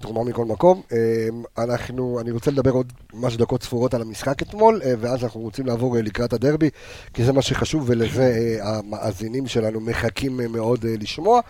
[0.00, 0.82] תרומה מכל מקום.
[0.92, 5.40] אה, אנחנו, אני רוצה לדבר עוד ממש דקות ספורות על המשחק אתמול, אה, ואז אנחנו
[5.40, 6.70] רוצים לעבור אה, לקראת הדרבי,
[7.14, 8.22] כי זה מה שחשוב ולזה
[8.62, 11.40] אה, המאזינים שלנו מחכים מאוד לשמוע.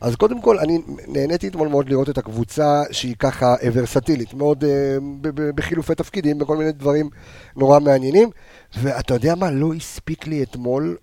[0.00, 4.64] אז קודם כל, אני נהניתי אתמול מאוד לראות את הקבוצה שהיא ככה ורסטילית, מאוד
[5.54, 7.10] בחילופי תפקידים, בכל מיני דברים
[7.56, 8.30] נורא מעניינים.
[8.82, 10.96] ואתה יודע מה, לא הספיק לי אתמול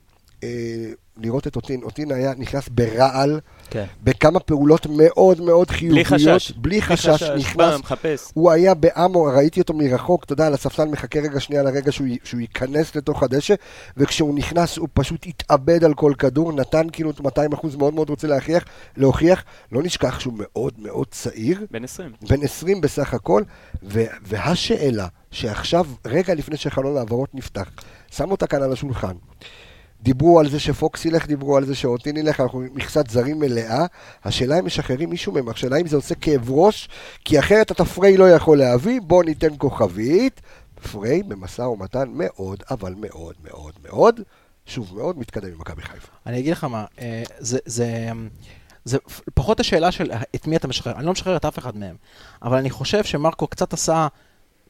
[1.17, 1.83] לראות את אוטין.
[1.83, 3.39] אוטין היה נכנס ברעל.
[3.73, 3.85] כן.
[4.03, 6.51] בכמה פעולות מאוד מאוד בלי חיוביות, חשש.
[6.51, 8.31] בלי חשש, בא, נכנס, מחפש.
[8.33, 12.07] הוא היה באמו, ראיתי אותו מרחוק, אתה יודע, על הספסל מחכה רגע שנייה לרגע שהוא,
[12.23, 13.53] שהוא ייכנס לתוך הדשא,
[13.97, 18.09] וכשהוא נכנס הוא פשוט התאבד על כל כדור, נתן כאילו את 200 אחוז, מאוד מאוד
[18.09, 18.63] רוצה להכריח,
[18.97, 22.11] להוכיח, לא נשכח שהוא מאוד מאוד צעיר, בן 20.
[22.29, 23.43] בן 20 בסך הכל,
[23.83, 27.69] ו- והשאלה שעכשיו, רגע לפני שחלון העברות נפתח,
[28.11, 29.13] שם אותה כאן על השולחן.
[30.03, 33.85] דיברו על זה שפוקס ילך, דיברו על זה שאוטין ילך, אנחנו מכסת זרים מלאה.
[34.25, 36.89] השאלה אם משחררים מישהו מהם, השאלה אם זה עושה כאב ראש,
[37.25, 40.41] כי אחרת אתה פריי לא יכול להביא, בוא ניתן כוכבית.
[40.91, 44.19] פריי במשא ומתן מאוד, אבל מאוד מאוד מאוד,
[44.65, 46.07] שוב, מאוד מתקדם עם מכבי חיפה.
[46.25, 48.11] אני אגיד לך מה, אה, זה, זה,
[48.85, 48.97] זה
[49.33, 51.95] פחות השאלה של את מי אתה משחרר, אני לא משחרר את אף אחד מהם,
[52.41, 54.07] אבל אני חושב שמרקו קצת עשה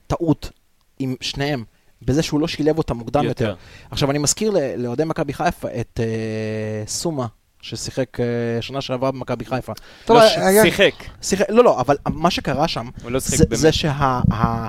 [0.07, 0.51] טעות
[0.99, 1.63] עם שניהם,
[2.05, 3.45] בזה שהוא לא שילב אותם מוקדם יותר.
[3.45, 3.55] יותר.
[3.91, 7.27] עכשיו, אני מזכיר לאוהדי מכבי חיפה את אה, סומה,
[7.61, 8.25] ששיחק אה,
[8.61, 9.73] שנה שעברה במכבי חיפה.
[10.05, 10.91] טוב, לא, היה- שיחק.
[11.21, 13.45] שיחק, לא, לא, אבל מה שקרה שם, לא זה.
[13.51, 13.91] זה שה...
[13.91, 14.67] ה- ה-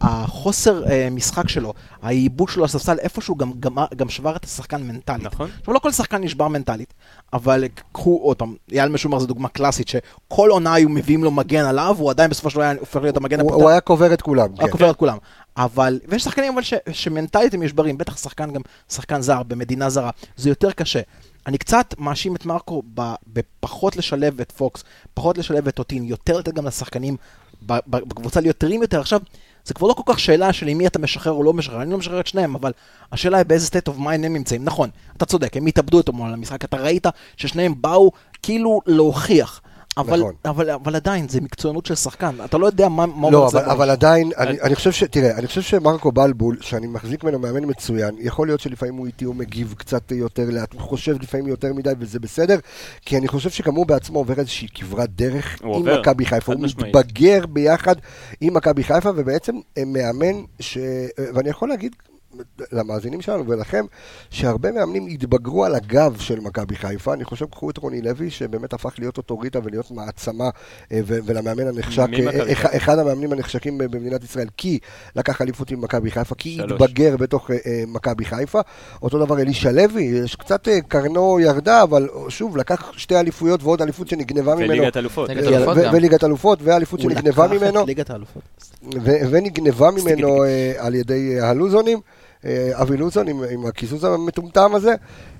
[0.00, 5.24] החוסר אה, משחק שלו, העיבוד שלו לספסל, איפשהו גם, גם, גם שבר את השחקן מנטלית.
[5.26, 5.50] נכון.
[5.60, 6.94] עכשיו, לא כל שחקן נשבר מנטלית,
[7.32, 11.64] אבל קחו עוד פעם, אייל משומר זו דוגמה קלאסית, שכל עונה היו מביאים לו מגן
[11.64, 13.62] עליו, הוא עדיין בסופו של דבר היה הופך להיות המגן הוא, הפותח.
[13.62, 14.48] הוא היה קובר את כולם.
[14.58, 14.72] היה כן.
[14.72, 15.16] קובר את כולם.
[15.56, 18.60] אבל, ויש שחקנים אבל ש, שמנטלית הם נשברים, בטח שחקן גם,
[18.90, 21.00] שחקן זר במדינה זרה, זה יותר קשה.
[21.46, 22.82] אני קצת מאשים את מרקו
[23.26, 24.84] בפחות לשלב את פוקס,
[25.14, 27.16] פחות לשלב את טוטין, יותר לתת גם לשחקנים
[27.66, 29.00] בקבוצה להיות טריים יותר.
[29.00, 29.20] עכשיו,
[29.64, 31.90] זה כבר לא כל כך שאלה של עם מי אתה משחרר או לא משחרר, אני
[31.90, 32.72] לא משחרר את שניהם, אבל
[33.12, 34.64] השאלה היא באיזה state of mind הם נמצאים.
[34.64, 38.10] נכון, אתה צודק, הם התאבדו אתמול על המשחק, אתה ראית ששניהם באו
[38.42, 39.60] כאילו להוכיח.
[39.96, 40.34] אבל, נכון.
[40.44, 43.60] אבל, אבל עדיין, זה מקצוענות של שחקן, אתה לא יודע מה, מה לא, עובר אבל,
[43.60, 43.88] אצלו אבל בראש.
[43.88, 45.04] עדיין, אני, אני חושב ש...
[45.04, 49.24] תראה, אני חושב שמרקו בלבול, שאני מחזיק ממנו מאמן מצוין, יכול להיות שלפעמים הוא איטי,
[49.24, 52.58] הוא מגיב קצת יותר לאט, הוא חושב לפעמים יותר מדי, וזה בסדר,
[53.00, 56.62] כי אני חושב שגם הוא בעצמו עובר איזושהי כברת דרך הוא עם מכבי חיפה, הוא
[56.62, 56.96] משמעית.
[56.96, 57.94] מתבגר ביחד
[58.40, 59.54] עם מכבי חיפה, ובעצם
[59.86, 60.78] מאמן ש...
[61.34, 61.96] ואני יכול להגיד...
[62.72, 63.84] למאזינים שלנו ולכם,
[64.30, 67.14] שהרבה מאמנים התבגרו על הגב של מכבי חיפה.
[67.14, 70.44] אני חושב, קחו את רוני לוי, שבאמת הפך להיות אוטוריטה ולהיות מעצמה,
[70.92, 72.52] אה, ולמאמן הנחשק, אה.
[72.76, 74.78] אחד- המאמנים הנחשקים במדינת ישראל, כי
[75.16, 76.72] לקח אליפות עם מכבי חיפה, כי שלוש.
[76.82, 77.56] התבגר בתוך אה,
[77.88, 78.60] מכבי חיפה.
[79.02, 84.08] אותו דבר אלישע לוי, יש קצת קרנו ירדה, אבל שוב, לקח שתי אליפויות ועוד אליפות
[84.08, 84.68] שנגנבה ממנו.
[84.72, 85.30] וליגת אלופות.
[85.92, 87.84] וליגת אלופות, ואליפות שנגנבה ממנו.
[89.30, 90.42] ונגנבה ממנו
[90.78, 92.00] על ידי הלוזונים.
[92.44, 94.94] אה, אבי לוזון עם, עם הקיזוז המטומטם הזה,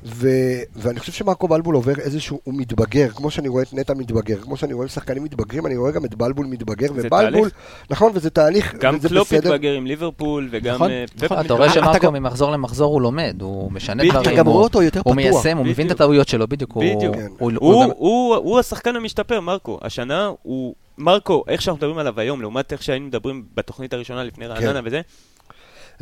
[0.05, 0.29] ו,
[0.77, 4.57] ואני חושב שמרקו בלבול עובר איזשהו, הוא מתבגר, כמו שאני רואה את נטע מתבגר, כמו
[4.57, 7.49] שאני רואה שחקנים מתבגרים, אני רואה גם את בלבול מתבגר, זה ובלבול, תהליך.
[7.91, 9.33] נכון, וזה תהליך, גם וזה קלופ.
[9.33, 10.75] מתבגר עם ליברפול, וגם...
[10.75, 11.39] נכון, אה, נכון.
[11.41, 14.05] אתה רואה אתה שמרקו גם- ממחזור למחזור הוא לומד, הוא משנה.
[14.05, 15.17] דברים, אתה גם הוא- רואה אותו יותר הוא פתוח.
[15.35, 15.91] מיישם, הוא מבין את.
[15.93, 16.71] הטעויות שלו, בדיוק.
[16.73, 16.83] הוא-.
[17.15, 17.27] כן.
[17.39, 19.79] הוא- הוא הוא, הוא, הוא השחקן המשתפר, מרקו.
[19.83, 20.75] השנה הוא...
[20.99, 24.91] מרקו, איך שאנחנו מדברים עליו היום, לעומת איך שהיינו מדברים בתוכנית הראשונה לפני רעננה וזה,
[24.91, 25.01] זה-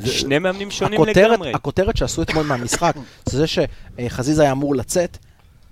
[0.07, 1.53] שני מאמנים שונים הכותרת, לגמרי.
[1.55, 2.95] הכותרת שעשו אתמול מהמשחק,
[3.27, 5.19] זה זה שחזיזה היה אמור לצאת,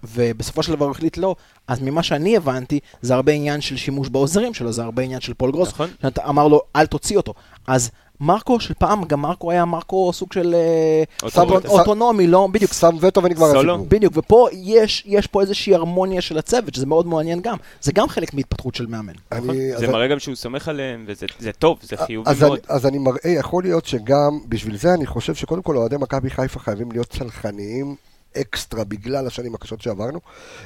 [0.04, 1.36] ובסופו של דבר הוא החליט לא,
[1.68, 5.34] אז ממה שאני הבנתי, זה הרבה עניין של שימוש בעוזרים שלו, זה הרבה עניין של
[5.34, 5.90] פול גרוס, נכון.
[6.02, 7.34] שאתה אמר לו, אל תוציא אותו.
[7.66, 11.56] אז מרקו של פעם, גם מרקו היה מרקו סוג של אה, אוטונומי.
[11.56, 12.72] אוטו- אוטונומי, לא, בדיוק.
[12.72, 13.72] שם וטו ונגמר סולו.
[13.74, 13.86] הסיפור.
[13.90, 17.56] בדיוק, ופה יש, יש פה איזושהי הרמוניה של הצוות, שזה מאוד מעניין גם.
[17.80, 19.12] זה גם חלק מהתפתחות של מאמן.
[19.34, 19.56] נכון?
[19.76, 22.58] זה מראה גם שהוא סומך עליהם, וזה זה טוב, זה חיובי אז אני, מאוד.
[22.68, 26.60] אז אני מראה, יכול להיות שגם, בשביל זה אני חושב שקודם כל אוהדי מכבי חיפה
[26.60, 27.94] חייבים להיות צלחניים
[28.36, 30.20] אקסטרה בגלל השנים הקשות שעברנו,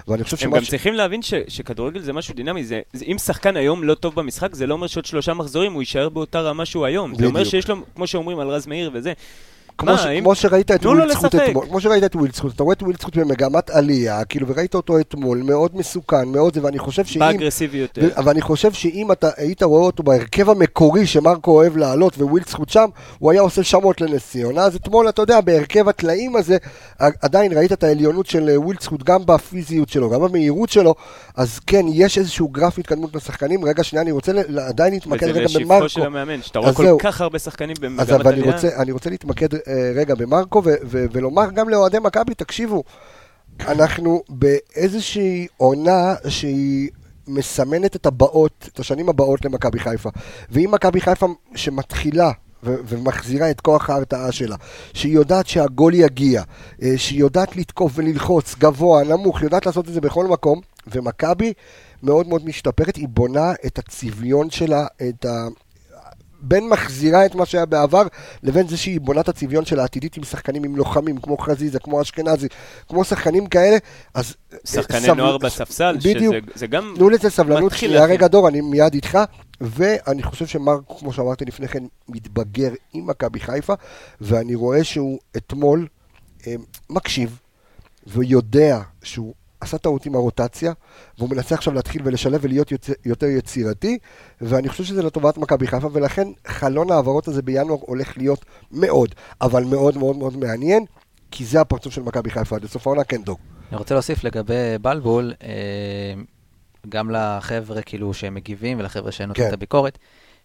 [0.08, 3.18] ואני חושב הם שמה גם צריכים להבין ש, שכדורגל זה משהו דינמי, זה, זה, אם
[3.18, 6.64] שחקן היום לא טוב במשחק, זה לא אומר שעוד שלושה מחזורים הוא יישאר באותה רמה
[6.64, 7.14] שהוא היום.
[7.14, 7.50] זה אומר בדיוק.
[7.50, 9.12] שיש לו, כמו שאומרים על רז מאיר וזה,
[9.86, 11.48] כמו, ש, אם- כמו שראית את ווילדסקוט לשחק.
[11.48, 15.38] אתמול, כמו שראית את ווילדסקוט, אתה רואה את ווילדסקוט במגמת עלייה, כאילו, וראית אותו אתמול,
[15.42, 17.20] מאוד מסוכן, מאוד זה, ואני חושב שאם...
[17.20, 17.98] באגרסיביות.
[18.02, 22.68] ו- אבל אני חושב שאם אתה היית רואה אותו בהרכב המקורי שמרקו אוהב לעלות ווילדסקוט
[22.68, 24.62] שם, הוא היה עושה שמות לנס ציונה.
[24.64, 26.56] אז אתמול, אתה יודע, בהרכב הטלאים הזה,
[26.98, 30.94] עדיין ראית את העליונות של אה, ווילדסקוט גם בפיזיות שלו, גם במהירות שלו,
[31.36, 33.64] אז כן, יש איזשהו גרף התקדמות לשחקנים.
[33.64, 35.88] רגע, שנייה, אני רוצה ל- עדיין להתמקד וזה רגע לשבחו במרקו.
[35.88, 36.98] של המאמן, שאתה רואה אז כל זהו.
[36.98, 38.52] כך הרבה שחקנים אז במגמת עלייה.
[38.52, 39.60] רוצה, אני רוצה להתמקד אה,
[39.94, 42.82] רגע במרקו ו- ו- ולומר גם לאוהדי מכבי, תקשיבו,
[43.60, 46.90] אנחנו באיזושהי עונה שהיא
[47.28, 50.10] מסמנת את הבאות, את השנים הבאות למכבי חיפה.
[50.50, 52.30] ואם מכבי חיפה שמתחילה
[52.64, 54.56] ו- ומחזירה את כוח ההרתעה שלה,
[54.92, 56.42] שהיא יודעת שהגול יגיע,
[56.82, 61.52] אה, שהיא יודעת לתקוף וללחוץ גבוה, נמוך, יודעת לעשות את זה בכל מקום, ומכבי
[62.02, 65.46] מאוד מאוד משתפרת, היא בונה את הצביון שלה, את ה...
[66.42, 68.02] בין מחזירה את מה שהיה בעבר,
[68.42, 72.02] לבין זה שהיא בונה את הצביון שלה העתידית עם שחקנים, עם לוחמים, כמו חזיזה, כמו
[72.02, 72.48] אשכנזי,
[72.88, 73.76] כמו שחקנים כאלה,
[74.14, 74.34] אז...
[74.64, 76.34] שחקני סבל- נוער בספסל, בדיוק.
[76.34, 76.94] שזה זה גם...
[76.96, 78.04] תנו לזה סבלנות, שנייה.
[78.04, 79.18] רגע דור, אני מיד איתך,
[79.60, 83.74] ואני חושב שמרקו, כמו שאמרתי לפני כן, מתבגר עם מכבי חיפה,
[84.20, 85.86] ואני רואה שהוא אתמול
[86.46, 86.54] אה,
[86.90, 87.38] מקשיב,
[88.06, 90.72] ויודע שהוא עשה טעות עם הרוטציה,
[91.18, 92.88] והוא מנסה עכשיו להתחיל ולשלב ולהיות יוצ...
[93.04, 93.98] יותר יצירתי,
[94.40, 99.64] ואני חושב שזה לטובת מכבי חיפה, ולכן חלון ההעברות הזה בינואר הולך להיות מאוד, אבל
[99.64, 100.84] מאוד מאוד מאוד מעניין,
[101.30, 103.38] כי זה הפרצוף של מכבי חיפה עד לסוף העונה, כן דור.
[103.70, 106.22] אני רוצה להוסיף לגבי בלבול, אה,
[106.88, 109.48] גם לחבר'ה כאילו שמגיבים ולחבר'ה שנותנים כן.
[109.48, 109.98] את הביקורת,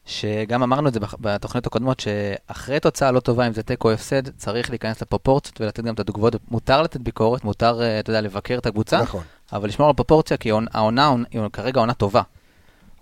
[0.08, 4.30] שגם אמרנו את זה בתוכניות הקודמות, שאחרי תוצאה לא טובה, אם זה תיקו או הפסד,
[4.38, 6.36] צריך להיכנס לפרופורציות ולתת גם את התגובות.
[6.52, 9.22] מותר לתת ביקורת, מותר, אה, אתה יודע, לבקר את הקבוצה, נכון.
[9.54, 12.22] אבל לשמור על פרופורציה, כי העונה- היא כרגע עונה טובה.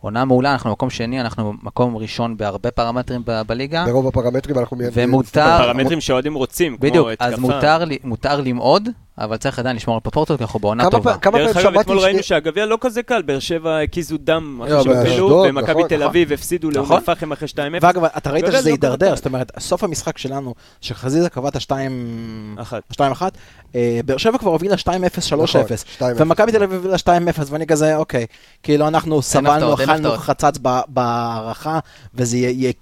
[0.01, 3.85] עונה מעולה, אנחנו מקום שני, אנחנו מקום ראשון בהרבה פרמטרים ב- בליגה.
[3.85, 4.89] ברוב הפרמטרים אנחנו מיד...
[4.93, 7.25] ומותר- פרמטרים שאוהדים רוצים, כמו בדיוק, התקפה.
[7.25, 11.17] אז מותר, מותר למעוד, אבל צריך עדיין לשמור על פרופורציות, כי אנחנו בעונה כמה טובה.
[11.17, 14.17] כמה דרך פעמים אגב, שמעתי אתמול ראינו שני- שהגביע לא כזה קל, באר שבע הקיזו
[14.19, 16.08] דם לא, אחרי שהם באשדוד, פעלו, ומכבי נכון, תל נכון.
[16.08, 16.97] אביב הפסידו לאום נכון.
[16.97, 17.58] אל-פחם אחרי 2-0.
[17.82, 19.15] ואגב, אתה ראית שזה לא הידרדר.
[19.15, 21.71] זאת אומרת, סוף המשחק שלנו, שחזיזה קבע את ה-2...
[22.62, 22.82] אחת.
[22.93, 23.21] 2-1,
[23.75, 24.80] אה, באר שבע כבר הובילה 2-0,
[25.30, 25.62] 3-0, נכון,
[25.99, 26.04] 2-0.
[26.17, 27.08] ומכבי תל אביב הובילה 2-0,
[27.49, 28.25] ואני כזה, אוקיי,
[28.63, 30.17] כאילו אנחנו סבלנו, אכלנו.
[30.17, 31.80] חצץ בהערכה,
[32.13, 32.73] וזה יהיה-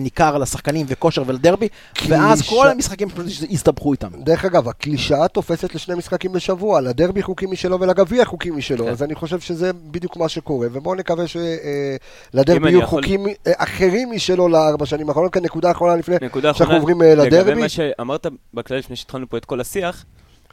[0.00, 1.68] ניכר לשחקנים וכושר ולדרבי.
[2.08, 4.08] ואז כל המשחקים פשוט הסתבכו איתם.
[4.24, 8.90] דרך אגב, הקלישאה תופסת לשני משחקים בשבוע, לדרבי חוקים משלו ולגביע חוקים משלו, כן.
[8.90, 13.32] אז אני חושב שזה בדיוק מה שקורה, ובואו נקווה שלדרבי אני יהיו יכול- חוקים אה,
[13.56, 17.36] אחרים משלו לארבע שנים האחרונות, כאן נקודה אחרונה לפני נקודה שאנחנו אחרונה, עוברים אה, לגבי
[17.36, 17.60] לדרבי.
[17.60, 20.04] מה שאמרת בכלל לפני שהתחלנו פה את כל השיח,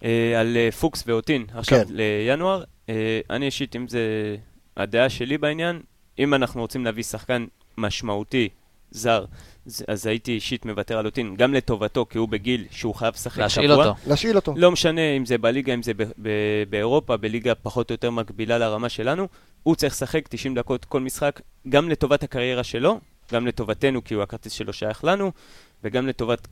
[0.04, 1.84] אה, על אה, פוקס ואוטין, עכשיו כן.
[1.90, 4.36] לינואר, אה, אני אישית, אם זה
[4.78, 5.80] הדעה שלי בעניין,
[6.20, 7.46] אם אנחנו רוצים להביא שחקן
[7.78, 8.50] משמעותי,
[8.92, 9.26] זר,
[9.88, 13.44] אז הייתי אישית מוותר על אוטין, גם לטובתו, כי הוא בגיל שהוא חייב לשחק שבוע.
[13.44, 13.94] להשאיל אותו.
[14.08, 14.54] להשאיל אותו.
[14.58, 18.58] לא משנה אם זה בליגה, אם זה ב- ב- באירופה, בליגה פחות או יותר מקבילה
[18.58, 19.28] לרמה שלנו,
[19.64, 23.00] הוא צריך לשחק 90 דקות כל משחק, גם לטובת הקריירה שלו,
[23.32, 25.32] גם לטובתנו, כי הוא הכרטיס שלו שייך לנו,
[25.84, 26.48] וגם לטובת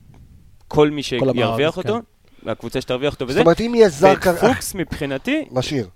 [0.68, 1.80] כל מי שירוויח כן.
[1.80, 1.98] אותו,
[2.42, 3.40] והקבוצה שתרוויח אותו זאת וזה.
[3.40, 4.40] אומרת, אם יהיה זר ואת כרגע...
[4.40, 5.88] פוקס מבחינתי, משאיר.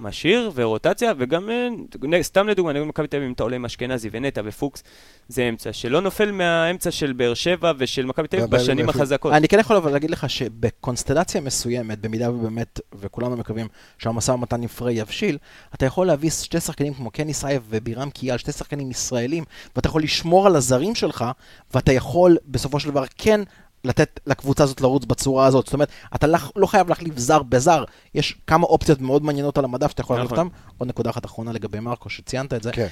[0.00, 4.08] משאיר ורוטציה, וגם, אה, סתם לדוגמה, נגד מכבי תל אביב, אם אתה עולה עם אשכנזי
[4.12, 4.82] ונטע ופוקס,
[5.28, 8.88] זה אמצע, שלא נופל מהאמצע של באר שבע ושל מכבי תל אביב בשנים.
[8.88, 9.32] החזקות.
[9.32, 13.68] אני כן יכול אבל להגיד לך שבקונסטלציה מסוימת, במידה ובאמת, וכולנו מקווים
[13.98, 15.38] שהמשא ומתן עם פריי יבשיל,
[15.74, 19.44] אתה יכול להביא שתי שחקנים כמו קני סייף ובירם כיאל, שתי שחקנים ישראלים,
[19.76, 21.24] ואתה יכול לשמור על הזרים שלך,
[21.74, 23.40] ואתה יכול בסופו של דבר כן
[23.86, 25.64] לתת לקבוצה הזאת לרוץ בצורה הזאת.
[25.64, 27.84] זאת אומרת, אתה לא- לא חייב להחליף זר בזר,
[28.14, 30.46] יש כמה אופציות מאוד מעניינות על המדף שאתה יכול להחליף נכון.
[30.46, 30.56] אותם.
[30.78, 32.72] עוד נקודה אחת אחרונה לגבי מרקו, שציינת את זה.
[32.72, 32.86] כן.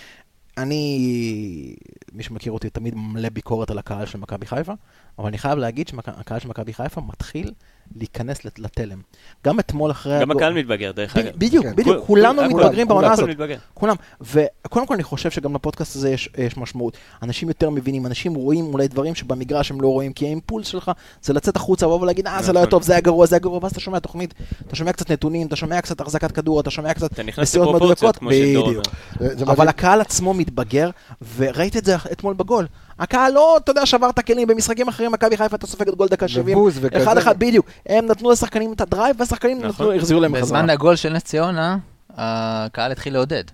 [0.58, 1.76] אני,
[2.12, 4.72] מי שמכיר אותי, תמיד מלא ביקורת על הקהל של מכבי חיפה,
[5.18, 7.50] אבל אני חייב להגיד שהקהל של מכבי חיפה מתחיל
[7.96, 8.98] להיכנס לת- לתלם.
[9.46, 10.20] גם אתמול אחרי...
[10.20, 11.32] גם הקהל מתבגר, דרך אגב.
[11.36, 11.76] בדיוק, כן.
[11.76, 13.28] בדיוק, כול- כולנו כול- מתבגרים בעונה הזאת.
[13.74, 13.96] כולם.
[14.20, 16.96] וקודם כל אני חושב שגם לפודקאסט הזה יש, יש משמעות.
[17.22, 20.90] אנשים יותר מבינים, אנשים רואים אולי דברים שבמגרש הם לא רואים, כי האימפולס שלך
[21.22, 22.70] זה לצאת החוצה, לבוא ולהגיד, אה, זה לא היה נכון.
[22.70, 24.34] טוב, זה היה גרוע, זה היה גרוע, ואז אתה שומע תוכנית,
[24.66, 27.68] אתה שומע קצת נתונים, אתה שומע קצת החזקת כדור, אתה שומע קצת אתה נכנס נסיעות
[27.68, 28.46] לפרופורציות, מדויקות.
[28.56, 28.82] כמו שדור
[29.28, 29.48] בדיוק.
[29.48, 29.68] אבל.
[29.68, 30.90] הקהל עצמו מתבגר,
[31.36, 32.66] וראית את זה אתמול בגול.
[32.98, 36.28] הקהל לא, אתה יודע, שבר את הכלים, במשחקים אחרים מכבי חיפה אתה סופגת גול דקה
[36.28, 36.58] 70.
[36.58, 37.02] ובוז וכזה.
[37.02, 37.66] אחד אחד בדיוק.
[37.86, 39.86] הם נתנו לשחקנים את ה drive, והשחקנים נכון.
[39.86, 40.44] נתנו, החזירו להם בחזרה.
[40.58, 41.76] בזמן הגול של נס ציונה,
[42.16, 43.44] הקהל התחיל לעודד.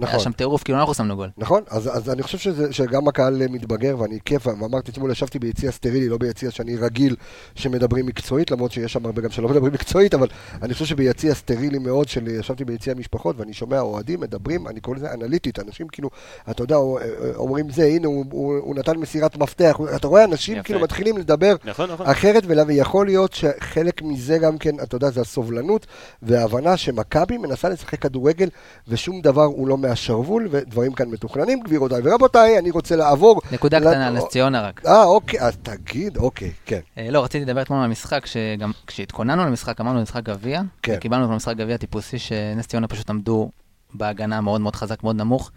[0.00, 0.14] נכון.
[0.14, 1.28] היה שם טירוף, כאילו אנחנו שמנו גול.
[1.38, 5.70] נכון, אז, אז אני חושב שזה, שגם הקהל מתבגר, ואני כיף, ואמרתי אתמול, ישבתי ביציע
[5.70, 7.16] סטרילי, לא ביציע שאני רגיל
[7.54, 10.26] שמדברים מקצועית, למרות שיש שם הרבה גם שלא מדברים מקצועית, אבל
[10.62, 14.96] אני חושב שביציע סטרילי מאוד, של ישבתי ביציע משפחות, ואני שומע אוהדים מדברים, אני קורא
[14.96, 16.10] לזה אנליטית, אנשים כאילו,
[16.50, 16.76] אתה יודע,
[17.36, 20.62] אומרים זה, הנה, הוא, הוא, הוא נתן מסירת מפתח, הוא- אתה רואה אנשים יפה.
[20.64, 22.06] כאילו מתחילים לדבר נכון, נכון.
[22.06, 25.86] אחרת, ולה- ויכול להיות שחלק מזה גם כן, אתה יודע, זה הסובלנות
[26.22, 28.48] וההבנה שמכבי מנסה לשחק כדורגל
[28.88, 33.40] ושום דבר הוא לא מהשרוול ודברים כאן מתוכננים, גבירותיי ורבותיי, אני רוצה לעבור...
[33.52, 34.86] נקודה לת- קטנה נס ציונה רק.
[34.86, 36.80] אה, אוקיי, אז תגיד, אוקיי, כן.
[36.98, 40.94] אה, לא, רציתי לדבר אתמול על המשחק, שגם כשהתכוננו למשחק, אמרנו משחק גביע, כן.
[40.96, 43.50] וקיבלנו אותו משחק גביע טיפוסי, שנס ציונה פשוט עמדו
[43.94, 45.50] בהגנה מאוד מאוד חזק, מאוד נמוך.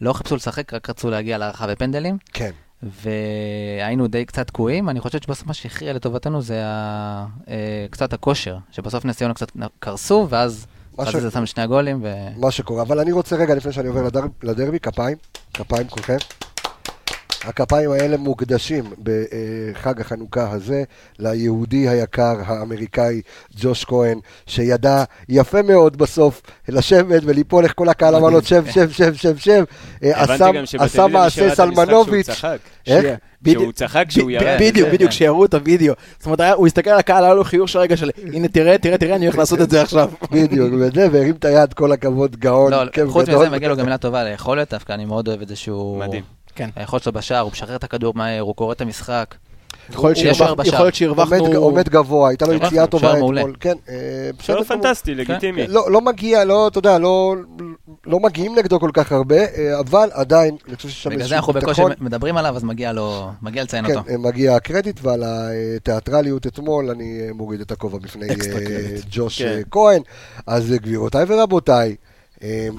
[0.00, 2.50] לא חיפשו לשחק, רק רצו להגיע להערכה בפנדלים, כן.
[2.82, 4.88] והיינו די קצת תקועים.
[4.88, 7.26] אני חושב שבסוף מה שהכריע לטובתנו זה ה...
[7.48, 10.66] אה, קצת הכושר, שבסוף נס ציונה קצת קרסו, ואז
[11.00, 12.14] מה ש- חזיזה שם שני הגולים, ו...
[12.36, 12.82] מה שקורה.
[12.82, 15.16] אבל אני רוצה רגע, לפני שאני עובר לדר, לדרבי, כפיים,
[15.54, 16.16] כפיים כולכם.
[17.44, 20.82] הכפיים האלה מוקדשים בחג החנוכה הזה
[21.18, 23.20] ליהודי היקר האמריקאי
[23.60, 28.90] ג'וש כהן, שידע יפה מאוד בסוף לשבת וליפול איך כל הקהל אמר לו שב, שב,
[28.90, 29.64] שב, שב, שב.
[30.04, 32.26] אה, עשה- הבנתי גם עשה שבטלוויזיה מעשה סלמנוביץ'.
[32.30, 32.58] צחק.
[32.86, 33.02] איך?
[33.02, 33.16] שיהיה.
[33.48, 33.72] שהוא.
[33.72, 34.56] צחק כשהוא ירד.
[34.60, 35.16] בדיוק, וזה, בדיוק, כן.
[35.16, 35.94] שיראו את הוידאו.
[36.18, 38.98] זאת אומרת, הוא הסתכל על הקהל, היה לו חיוך של רגע של, הנה תראה, תראה,
[38.98, 40.10] תראה, אני הולך לעשות את זה עכשיו.
[40.30, 42.72] בדיוק, וזה, והרים את היד, כל הכבוד, גאון.
[42.72, 43.28] לא, חוץ.
[43.28, 45.98] מזה מגיע לו גם מילה טובה על היכולת, דווקא אני מאוד אוהב את זה שהוא...
[45.98, 46.22] מדהים.
[46.54, 46.70] כן.
[46.76, 49.34] היכולת שלו בשער, הוא משחרר את הכדור מהר, הוא קורא את המשחק.
[49.92, 50.12] יכול
[50.80, 51.46] להיות שהרווחנו...
[51.56, 53.12] עומד- גבוה, הייתה לו יציאה טובה.
[53.14, 53.38] אתמול.
[53.60, 53.94] כן, אה,
[54.38, 54.64] בסדר שער.
[54.64, 55.66] פנטסטי, לגיטימי.
[55.66, 57.34] לא, לא מגיע, לא, אתה יודע, לא,
[58.06, 61.30] לא מגיעים נגדו כל כך הרבה, אה, אבל עדיין, אני חושב שיש שם בגלל איזשהו
[61.30, 62.06] זה אנחנו בקושי ביטחון.
[62.06, 64.10] מדברים עליו, אז מגיע לו, מגיע לציין כן, אותו.
[64.10, 65.22] אה, מגיע הקרדיט, ועל
[65.76, 68.26] התיאטרליות אתמול אני מוריד את הכובע בפני.
[69.10, 69.60] ג'וש כן.
[69.70, 70.02] כהן.
[70.46, 71.96] אז גבירותיי ורבותיי,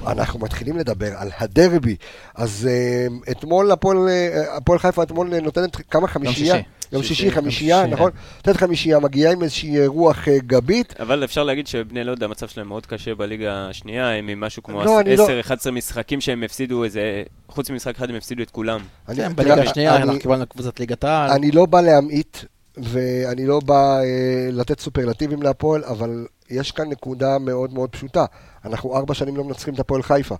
[0.06, 1.96] אנחנו מתחילים לדבר על הדרבי.
[2.34, 6.54] אז אה, אתמול הפועל חיפה אתמול נותנת כמה חמישייה?
[6.54, 6.68] שישי.
[6.92, 8.10] יום שישי, חמישייה, חמישי, נכון?
[8.36, 10.94] נותנת חמישייה, מגיעה עם איזושהי רוח אה, גבית.
[11.00, 14.84] אבל אפשר להגיד שבני לוד, המצב שלהם מאוד קשה בליגה השנייה, הם עם משהו כמו
[14.84, 15.28] לא, אני לא-
[15.66, 17.22] 10-11 משחקים שהם הפסידו איזה...
[17.48, 18.80] חוץ ממשחק אחד הם הפסידו את כולם.
[19.08, 21.30] אני- כן, בליגה השנייה אני- אנחנו קיבלנו קבוצת ליגת העל.
[21.30, 22.36] אני לא בא להמעיט,
[22.76, 28.24] ואני לא בא אה, לתת סופרלטיבים להפועל, אבל יש כאן נקודה מאוד מאוד פשוטה.
[28.64, 30.34] אנחנו ארבע שנים לא מנצחים את הפועל חיפה.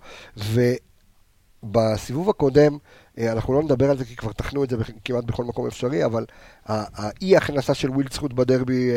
[1.63, 2.77] ובסיבוב הקודם,
[3.19, 6.25] אנחנו לא נדבר על זה כי כבר טחנו את זה כמעט בכל מקום אפשרי, אבל
[6.65, 8.95] האי הכנסה של ווילדסחוט בדרבי אה,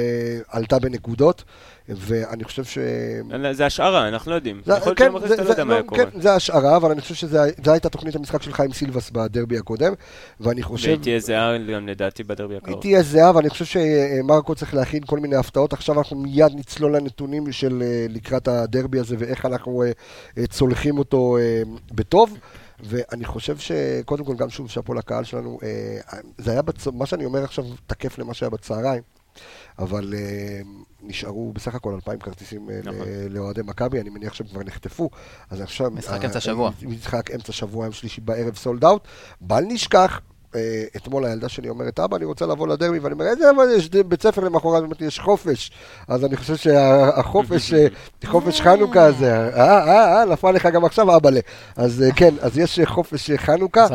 [0.49, 1.45] עלתה בנקודות,
[1.89, 2.79] ואני חושב ש...
[3.53, 4.61] זה השערה, אנחנו לא יודעים.
[4.65, 6.07] זה- יכול להיות כן, שבמחצית זה- אתה לא יודע מה לא, היה קורה.
[6.11, 9.93] כן, זה השערה, אבל אני חושב שזו הייתה תוכנית המשחק של חיים סילבס בדרבי הקודם,
[10.41, 10.89] ואני חושב...
[10.89, 12.81] והיא תהיה זהה גם לדעתי בדרבי היא הקרוב.
[12.81, 15.73] תהיה זהה, ואני חושב שמרקו צריך להכין כל מיני הפתעות.
[15.73, 19.91] עכשיו אנחנו מיד נצלול לנתונים של אה, לקראת הדרבי הזה ואיך אנחנו אה,
[20.39, 21.63] אה, צולחים אותו אה,
[21.95, 22.39] בטוב.
[22.81, 26.87] ואני חושב שקודם כל, גם שוב, שאפו לקהל שלנו, אה, זה היה, בצ...
[26.87, 29.03] מה שאני אומר עכשיו תקף למה שהיה בצהריים,
[29.79, 30.61] אבל אה,
[31.03, 33.07] נשארו בסך הכל 2,000 כרטיסים אה, נכון.
[33.31, 35.11] לאוהדי מכבי, אני מניח שהם כבר נחטפו,
[35.51, 35.91] אז עכשיו...
[35.91, 36.71] משחק אמצע שבוע.
[36.83, 39.09] משחק אמצע שבוע, יום שלישי בערב סולד אאוט.
[39.41, 40.21] בל נשכח,
[40.97, 44.23] אתמול הילדה שלי אומרת, אבא, אני רוצה לבוא לדרבי, ואני אומר, איזה, אבל יש בית
[44.23, 45.71] ספר למחרת, לי, יש חופש.
[46.09, 47.87] אז אני חושב שהחופש, אה,
[48.25, 51.41] חופש חנוכה הזה, אה, אה, אה, נפל לך גם עכשיו, אבאלה.
[51.77, 53.87] אז אה, כן, אז יש אה, חופש אה, חנוכה.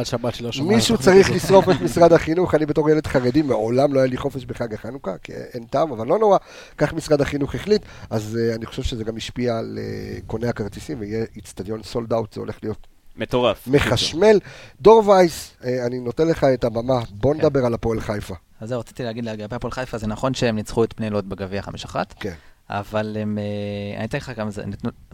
[0.67, 1.31] מישהו צריך.
[1.31, 5.11] לשרוף את משרד החינוך, אני בתור ילד חרדי מעולם לא היה לי חופש בחג החנוכה,
[5.23, 6.37] כי אין טעם, אבל לא נורא,
[6.77, 9.79] כך משרד החינוך החליט, אז אני חושב שזה גם השפיע על
[10.27, 13.67] קוני הכרטיסים, ויהיה איצטדיון סולד אאוט, זה הולך להיות מטורף.
[13.67, 14.39] מחשמל.
[14.81, 18.35] דור וייס, uh, אני נותן לך את הבמה, בוא נדבר על הפועל חיפה.
[18.61, 21.61] אז זהו, רציתי להגיד לגבי הפועל חיפה, זה נכון שהם ניצחו את בני לוד בגביע
[21.61, 22.33] 5-1, כן,
[22.69, 24.49] אבל הם, אה, אני אתן לך גם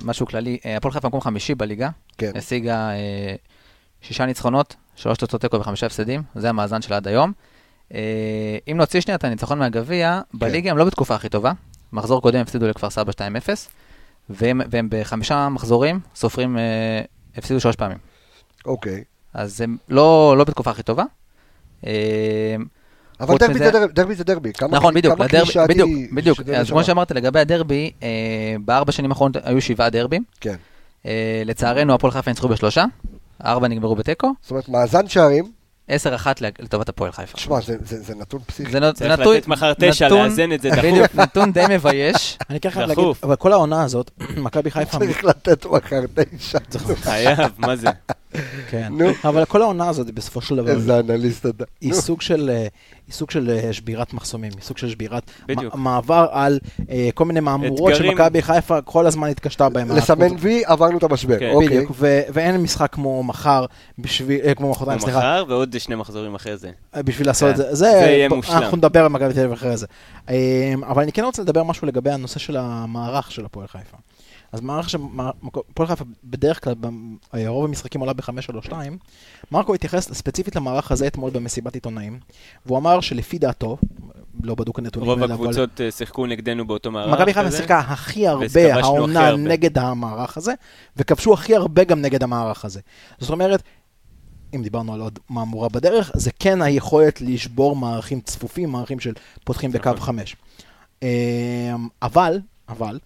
[0.04, 3.36] משהו כללי, אה, הפועל חיפה מקום חמישי בליגה, כן, השיגה אה,
[4.02, 7.32] שישה ניצחונות, שלוש תוצאות תיקו וחמישה הפסדים, זה המאזן שלה עד היום.
[7.94, 11.52] אה, אם נוציא שנייה את הניצחון מהגביע, בליגה הם לא בתקופה הכי טובה.
[11.94, 13.50] מחזור קודם הפסידו לכפר סבא 2-0,
[14.30, 17.02] והם והם בחמישה מחזורים סופרים, אה,
[17.38, 17.98] הפסידו שלוש פעמים.
[18.66, 19.04] אוקיי.
[19.34, 21.04] אז הם לא לא בתקופה הכי טובה.
[21.88, 22.56] אה,
[23.20, 24.54] אבל דרבי מזה- זה דרבי, דרבי זה דרבי.
[24.54, 26.40] כמה נכון, בדיוק, כמה לדרבי- קלישאתי בדיוק, בדיוק.
[26.50, 26.70] אז.
[26.70, 28.08] כמו שאמרת לגבי הדרבי, אה,
[28.66, 30.24] בארבע שנים האחרונות היו שבעה דרבים.
[30.42, 30.56] כן.
[31.06, 32.86] אה, לצערנו, הפועל חיפה ניצחו בשלושה,
[33.46, 35.52] ארבע נגמרו בתיקו, זאת אומרת, מאזן שערים,
[35.88, 37.38] עשר אחת לטובת הפועל חיפה.
[37.38, 38.72] תשמע, זה- זה זה נתון פסיכי.
[38.72, 40.84] זה זה צריך נתון- לתת מחר תשע, נתון- לאזן את זה דחוף.
[40.86, 42.38] בדיוק, נתון די מבייש.
[42.50, 43.06] אני כן חייב להגיד.
[43.24, 46.02] אבל כל העונה הזאת, מכבי חיפה, צריך לתת מחר
[46.38, 46.60] תשע.
[47.02, 47.88] חייב, מה זה?
[48.70, 49.06] כן, נו.
[49.24, 51.64] אבל כל העונה הזאת בסופו של דבר, איזה אנליסט אתה.
[51.82, 51.94] היא.
[51.94, 52.68] סוג של, אה,
[53.08, 55.76] היא סוג של אה, שבירת מחסומים, היא סוג של שבירת בדיוק.
[55.76, 56.60] מעבר על
[56.90, 57.96] אה, כל מיני מהמורות.
[57.96, 59.92] שמכבי חיפה כל הזמן התקשתה בהם.
[59.92, 61.40] לסמן וי, עברנו את המשבר.
[61.40, 61.52] כן.
[61.54, 61.68] אוקיי.
[61.68, 63.66] בדיוק, ו- ואין משחק כמו מחר,
[64.00, 66.72] בשביל, אה, כמו מחרתיים, סליחה, מחר ועוד שני מחזורים אחרי זה.
[66.98, 67.62] בשביל לעשות את כן.
[67.62, 67.74] זה.
[67.74, 68.58] זה יהיה מושלם.
[68.58, 69.86] אנחנו נדבר על מכבי תל אביב אחרי זה.
[70.88, 73.98] אבל אני כן רוצה לדבר משהו לגבי הנושא של המערך של הפועל חיפה.
[74.52, 74.98] אז מערך של
[75.70, 76.88] הפועל חיפה בדרך כלל, ב-
[77.48, 78.72] רוב המשחקים עולה ב-5-3-2.
[79.52, 82.20] מרקו התייחס ספציפית למערך הזה אתמול במסיבת עיתונאים,
[82.66, 83.78] והוא אמר שלפי דעתו,
[84.44, 87.14] לא בדוק הנתונים רוב האלה, אבל- הקבוצות אה, שיחקו נגדנו באותו מערך.
[87.20, 87.52] מכבי חיפה.
[87.52, 89.36] שיחקה הכי הרבה העונה.
[89.36, 90.54] נגד המערך הזה,
[90.98, 92.80] וכבשו הכי הרבה גם נגד המערך הזה.
[93.20, 93.64] זאת אומרת,
[94.56, 99.72] אם דיברנו על עוד מהמורה בדרך, זה כן היכולת לשבור מערכים צפופים, מערכים של פותחים
[99.72, 100.00] בקו נכון.
[100.06, 100.36] חמש.
[101.02, 101.08] אמ,
[102.02, 102.40] אבל,
[102.70, 103.00] אבל,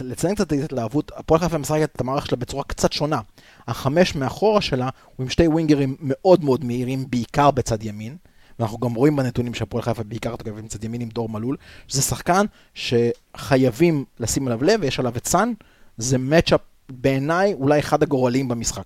[0.00, 3.20] לציין קצת את ההתלהבות, הפועל חיפה משחקת את המערך שלה בצורה קצת שונה.
[3.68, 8.16] החמש מאחורה שלה הוא עם שתי ווינגרים מאוד מאוד מהירים, בעיקר בצד ימין.
[8.58, 11.56] ואנחנו גם רואים בנתונים שהפועל חיפה בעיקר תוקף עם צד ימין עם דור מלול,
[11.88, 15.52] שזה שחקן שחייבים לשים אליו לב, ויש עליו את סאן,
[15.98, 18.84] זה מצ'אפ בעיניי אולי אחד הגורליים במשחק.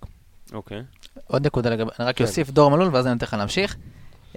[0.53, 0.83] אוקיי.
[1.27, 2.25] עוד נקודה לגבי, אני רק כן.
[2.25, 3.77] אוסיף דור מלול ואז אני נותן לך להמשיך.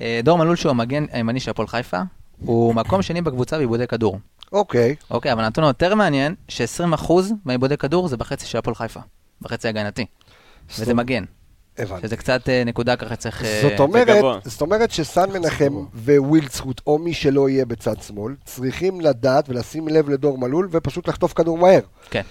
[0.02, 2.02] אה, דור מלול שהוא המגן הימני של הפועל חיפה,
[2.40, 4.20] הוא מקום שני בקבוצה באיבודי כדור.
[4.56, 4.96] אוקיי.
[5.12, 7.14] אוקיי, אבל הנתון היותר מעניין, ש-20%
[7.46, 9.00] מהאיבודי כדור זה בחצי של הפועל חיפה,
[9.42, 10.06] בחצי הגנתי,
[10.78, 11.24] וזה מגן,
[11.78, 12.08] הבנתי.
[12.08, 13.44] שזה קצת אה, נקודה ככה צריך...
[13.44, 14.24] אה, זאת אומרת.
[14.44, 20.10] זאת אומרת שסאן מנחם ווילדסחוט, או מי שלא יהיה בצד שמאל, צריכים לדעת ולשים לב
[20.10, 21.80] לדור מלול ופשוט לחטוף כדור מהר.
[22.10, 22.22] כן.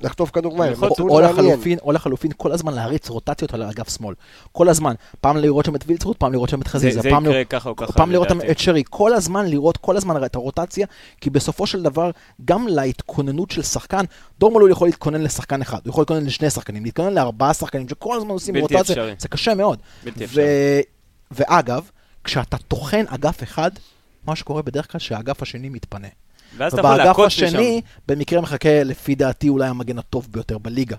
[0.00, 0.72] לחטוף כדור מהר.
[0.72, 1.20] יכול או.
[1.20, 4.14] לחלופין, או לחלופין, כל הזמן להריץ רוטציות על אגף שמאל.
[4.52, 4.94] כל הזמן.
[5.20, 7.00] פעם לראות שם את וילצרוט, פעם לראות שם את חזיזה.
[7.00, 8.28] זה פעם, יקרה לראות- ככה או ככה, פעם לראות.
[8.50, 8.82] את שרי.
[8.90, 10.86] כל הזמן לראות, כל הזמן את הרוטציה,
[11.20, 12.10] כי בסופו של דבר,
[12.44, 14.04] גם להתכוננות של שחקן,
[14.40, 18.16] דור מלול יכול להתכונן לשחקן אחד, הוא יכול להתכונן לשני שחקנים, להתכונן לארבעה שחקנים, שכל
[18.16, 19.14] הזמן עושים רוטציה, אפשרי.
[19.18, 19.78] זה קשה מאוד.
[20.04, 20.24] בלתי ו...
[20.24, 20.44] אפשרי.
[21.30, 21.90] ואגב,
[22.24, 23.70] כשאתה טוחן אגף אחד,
[24.26, 26.08] מה שקורה בדרך כלל שהאגף השני מתפנה.
[26.56, 27.86] ואז אתה יכול ובאגף לעקוץ השני, משם.
[28.08, 30.96] במקרה מחכה, לפי דעתי, אולי המגן הטוב ביותר בליגה.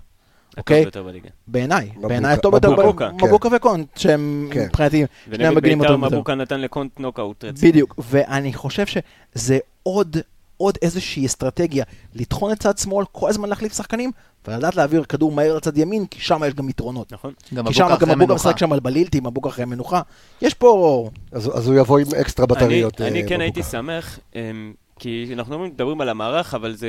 [0.58, 0.86] אוקיי?
[1.06, 1.30] בליגה.
[1.48, 3.26] בעיניי, בעיניי הטוב ביותר, מבוקה, ב- כן.
[3.26, 4.66] מבוקה וקונט, שהם כן.
[4.66, 6.16] מבחינתי שני ונגד המגנים בית"ר הטובים ביותר.
[6.16, 7.72] מבוקה נתן לקונט נוקאוט רציני.
[7.72, 10.18] בדיוק, ואני חושב שזה עוד,
[10.58, 11.84] עוד איזושהי אסטרטגיה,
[12.16, 14.12] לטחון את צד שמאל, כל הזמן להחליף שחקנים,
[14.48, 17.12] ולדעת להעביר כדור מהר לצד ימין, כי שם יש גם יתרונות.
[17.12, 17.34] נכון.
[17.54, 18.34] גם כי שם גם אחרי מבוקה.
[18.34, 20.02] משחק שם על בלילטי, מבוקה אחרי מנוחה.
[20.42, 21.10] יש פה...
[21.32, 23.02] אז אז הוא יבוא עם אקסטרה בטריות.
[23.02, 23.44] אני, אה, אני כן בבוקה.
[23.44, 26.88] הייתי שמח, אמ, כי אנחנו מדברים על המערך, אבל זה,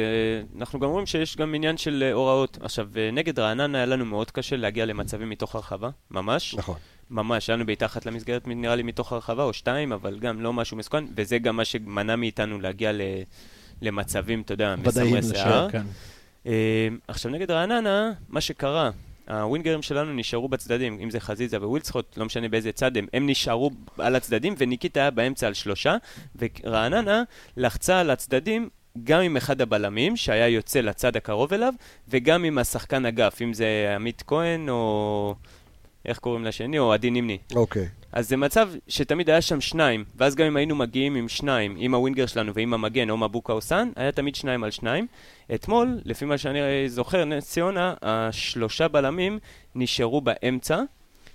[0.58, 2.58] אנחנו גם רואים שיש גם עניין של אה, הוראות.
[2.62, 6.54] עכשיו, אה, נגד רעננה היה לנו מאוד קשה להגיע למצבים מתוך הרחבה, ממש.
[6.54, 6.76] נכון.
[7.10, 10.52] ממש, היה לנו בעיטה אחת למסגרת, נראה לי, מתוך הרחבה, או שתיים, אבל גם לא
[10.52, 13.00] משהו מסוכן, וזה גם מה שמנע מאיתנו להגיע ל,
[13.82, 15.70] למצבים, אתה יודע, מסמרי שיער.
[15.70, 15.82] כן.
[16.46, 18.90] אה, עכשיו, נגד רעננה, מה שקרה,
[19.28, 23.70] הווינגרים שלנו נשארו בצדדים, אם זה חזיזה ווילצחוט, לא משנה באיזה צד הם, הם נשארו
[23.98, 25.96] על הצדדים, וניקיטה היה באמצע על שלושה,
[26.36, 27.22] ורעננה
[27.56, 28.68] לחצה על הצדדים
[29.04, 31.74] גם עם אחד הבלמים, שהיה יוצא לצד הקרוב אליו,
[32.08, 35.34] וגם עם השחקן אגף, אם זה עמית כהן או...
[36.04, 36.78] איך קוראים לשני?
[36.78, 37.38] או עדי נימני.
[37.54, 37.88] אוקיי.
[38.16, 41.94] אז זה מצב שתמיד היה שם שניים, ואז גם אם היינו מגיעים עם שניים, עם
[41.94, 45.06] הווינגר שלנו ועם המגן, או מבוקה או סאן, היה תמיד שניים על שניים.
[45.54, 46.58] אתמול, לפי מה שאני
[46.88, 49.38] זוכר, נס ציונה, השלושה בלמים
[49.74, 50.82] נשארו באמצע,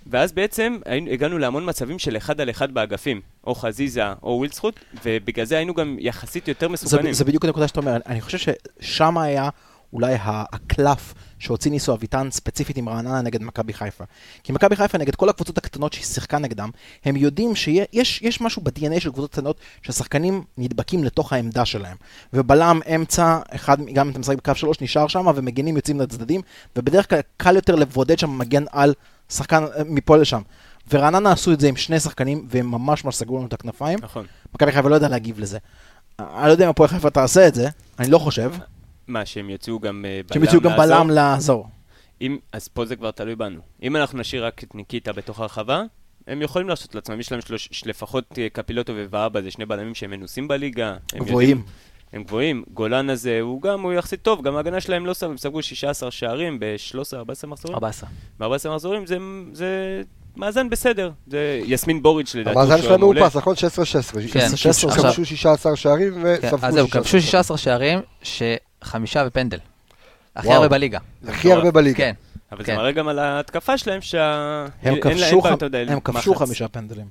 [0.06, 0.78] ואז בעצם
[1.12, 5.74] הגענו להמון מצבים של אחד על אחד באגפים, או חזיזה או ווילצחוט, ובגלל זה היינו
[5.74, 7.12] גם יחסית יותר זה, מסוכנים.
[7.12, 9.48] זה בדיוק הנקודה שאתה אומר, אני חושב ששם היה
[9.92, 14.04] אולי הקלף שהוציא ניסו אביטן ספציפית עם רעננה נגד מכבי חיפה.
[14.42, 16.70] כי מכבי חיפה נגד כל הקבוצות הקטנות שהיא שיחקה נגדם,
[17.04, 21.96] הם יודעים שיש יש משהו ב-DNA של קבוצות קטנות שהשחקנים נדבקים לתוך העמדה שלהם.
[22.32, 26.40] ובלם אמצע, אחד, גם אם אתה משחק בקו שלוש, נשאר שם ומגנים יוצאים לצדדים,
[26.76, 28.94] ובדרך כלל קל יותר לבודד שם מגן על
[29.30, 30.42] שחקן אה, מפה לשם.
[30.90, 33.98] ורעננה עשו את זה עם שני שחקנים, והם ממש ממש סגרו לנו את הכנפיים.
[34.02, 34.26] נכון.
[34.54, 35.58] מכבי חיפה לא יודע להגיב לזה.
[36.18, 37.68] אני לא יודע אם הפועל חיפה תעשה את זה,
[37.98, 38.52] אני לא חושב.
[39.12, 40.96] מה, שהם יצאו גם אה, בלם שהם יצאו גם לעזור?
[40.98, 41.66] בלם לעזור.
[42.20, 43.60] אם, אז פה זה כבר תלוי בנו.
[43.82, 45.82] אם אנחנו נשאיר רק את ניקיטה בתוך הרחבה,
[46.26, 49.94] הם יכולים לעשות לעצמם, יש להם שלוש, של- לפחות אה, קפילוטו ובאבא, זה שני בלמים
[49.94, 50.94] שהם מנוסים בליגה.
[51.14, 51.48] גבוהים.
[51.48, 51.62] יודעים-
[52.12, 52.64] הם גבוהים.
[52.74, 56.10] גולן הזה, הוא גם, הוא יחסית טוב, גם ההגנה שלהם לא סבבה, הם ספגו 16
[56.10, 57.74] שערים ב-13-14 מחזורים.
[57.74, 58.08] 14.
[58.40, 59.16] ב-14 מחזורים זה,
[59.52, 60.02] זה
[60.36, 61.10] מאזן בסדר.
[61.26, 62.58] זה יסמין בוריץ' לדעתי.
[62.58, 63.20] המאזן שלהם המעולה.
[63.20, 63.54] מאופס, נכון?
[63.56, 63.58] 16-16.
[64.32, 67.02] כן, 16, כבשו עכשיו- 16 שערים כן, וספגו אז זהו, 16.
[67.02, 67.98] כבשו 16 שערים,
[68.82, 69.58] שחמישה בפנדל.
[70.36, 70.56] הכי וואו.
[70.56, 70.98] הרבה בליגה.
[71.28, 71.96] הכי הרבה בליגה.
[71.96, 72.12] כן.
[72.52, 72.76] אבל זה כן.
[72.76, 74.66] מראה גם על ההתקפה שלהם, שה...
[74.82, 75.42] הם כבשו
[75.88, 76.34] הם כבשו.
[76.34, 77.06] חמישה פנדלים.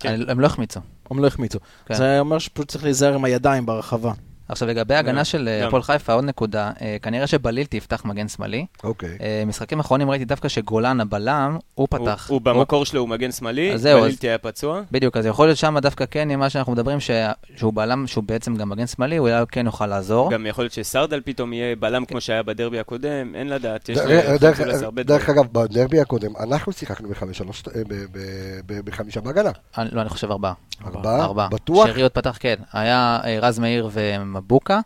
[0.00, 0.14] כן.
[0.14, 0.80] הם הם לא החמיצו.
[1.10, 1.58] הם לא החמיצו.
[1.86, 1.94] כן.
[1.94, 4.12] זה אומר שפשוט צריך להיזהר עם הידיים ברחבה.
[4.54, 5.66] עכשיו לגבי ההגנה של אה.
[5.66, 8.66] הפועל חיפה, עוד נקודה, אה, כנראה שבליל תפתח מגן שמאלי.
[8.84, 9.16] אוקיי.
[9.20, 12.26] אה, משחקים אחרונים ראיתי דווקא שגולן הבלם, הוא הוא- פתח.
[12.30, 14.80] הוא במקור שלו, הוא מגן שמאלי, אז זהו, אז- בלילטי היה פצוע.
[14.92, 17.10] בדיוק, אז יכול להיות שם דווקא כן, עם מה שאנחנו מדברים, ש-
[17.56, 20.30] שהוא בלם, שהוא בעצם גם מגן שמאלי, הוא כן יוכל לעזור.
[20.30, 23.88] גם יכול להיות שסרדל פתאום יהיה בלם כמו שהיה בדרבי הקודם, אין לדעת.
[23.88, 23.98] יש
[25.06, 25.30] דרך-.
[25.30, 28.04] אגב, בדרבי הקודם, אנחנו שיחקנו בחמש-שלוש, ב- ב-
[28.66, 29.50] ב- בחמישה בהגנה.
[29.92, 30.52] לא, אני חושב ארבעה.
[30.86, 31.24] ארבעה?
[31.24, 31.48] ארבעה.
[31.48, 31.86] בטוח?
[31.86, 32.54] שרי עוד פתח, כן.
[32.72, 33.88] היה רז מאיר
[34.44, 34.80] ומבוקה,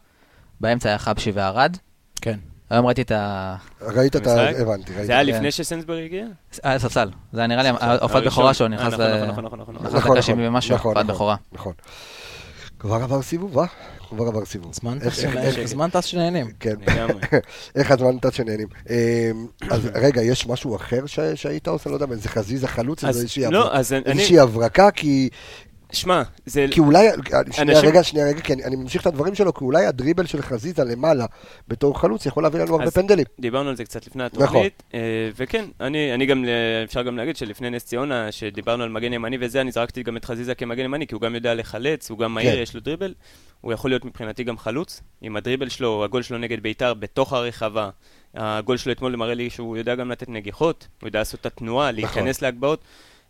[0.61, 1.77] באמצע היה חבשי וערד.
[2.21, 2.39] כן.
[2.71, 3.57] היום ראיתי את ה...
[3.81, 4.49] ראית את ה...
[4.49, 5.07] הבנתי, ראיתי.
[5.07, 5.23] זה היה.
[5.23, 6.27] לפני שסנסברי הגיע?
[6.63, 7.11] היה ספסל.
[7.33, 8.25] זה היה נראה לי ההופעת הראשון.
[8.27, 9.27] בכורה שלו, אה, נכנס נכון, ל...
[9.27, 9.87] נכון, נכון, נכון, נכון.
[9.87, 11.37] נכון, נכון, 70 ומשהו, נכון, הופעת נכון, בכורה.
[11.53, 11.73] נכון.
[12.79, 13.65] כבר עבר סיבוב, אה?
[14.09, 14.75] כבר עבר סיבוב.
[14.75, 15.39] זמן טס שנהנים.
[15.39, 16.51] איך- זמן טס שנהנים.
[16.61, 16.75] כן.
[17.77, 18.69] איך הזמן נתת שנהנים.
[18.91, 19.31] אה,
[19.71, 21.91] אז רגע, יש משהו אחר שהיית עושה?
[21.91, 23.05] לא יודע, איזה חזיזה חלוץ,
[23.51, 25.29] לא, איזושהי הברקה, כי...
[25.93, 26.67] שמע, זה...
[26.71, 29.65] כי אולי, שנייה אנשים- רגע, שנייה רגע, כי אני, אני ממשיך את הדברים שלו, כי
[29.65, 31.27] אולי הדריבל של חזיזה למעלה
[31.69, 33.25] בתור חלוץ יכול להביא לנו הרבה פנדלים.
[33.41, 34.43] דיברנו על זה קצת לפני נכון.
[34.43, 35.01] התוכנית, אה,
[35.37, 36.45] וכן, אני, אני גם,
[36.85, 40.25] אפשר גם להגיד שלפני נס ציונה, שדיברנו על מגן ימני וזה, אני זרקתי גם את
[40.25, 42.63] חזיזה כמגן ימני, כי הוא גם יודע לחלץ, הוא גם מהיר, כן.
[42.63, 43.15] יש לו דריבל,
[43.61, 47.91] הוא יכול להיות מבחינתי גם חלוץ, עם הדריבל שלו, הגול שלו נגד ביתר בתוך הרחבה,
[48.35, 51.93] הגול שלו אתמול מראה לי שהוא יודע גם לתת נגיחות, הוא יודע לעשות את התנועה,
[51.93, 52.01] נכון.
[52.01, 52.81] להיכנס להגבהות,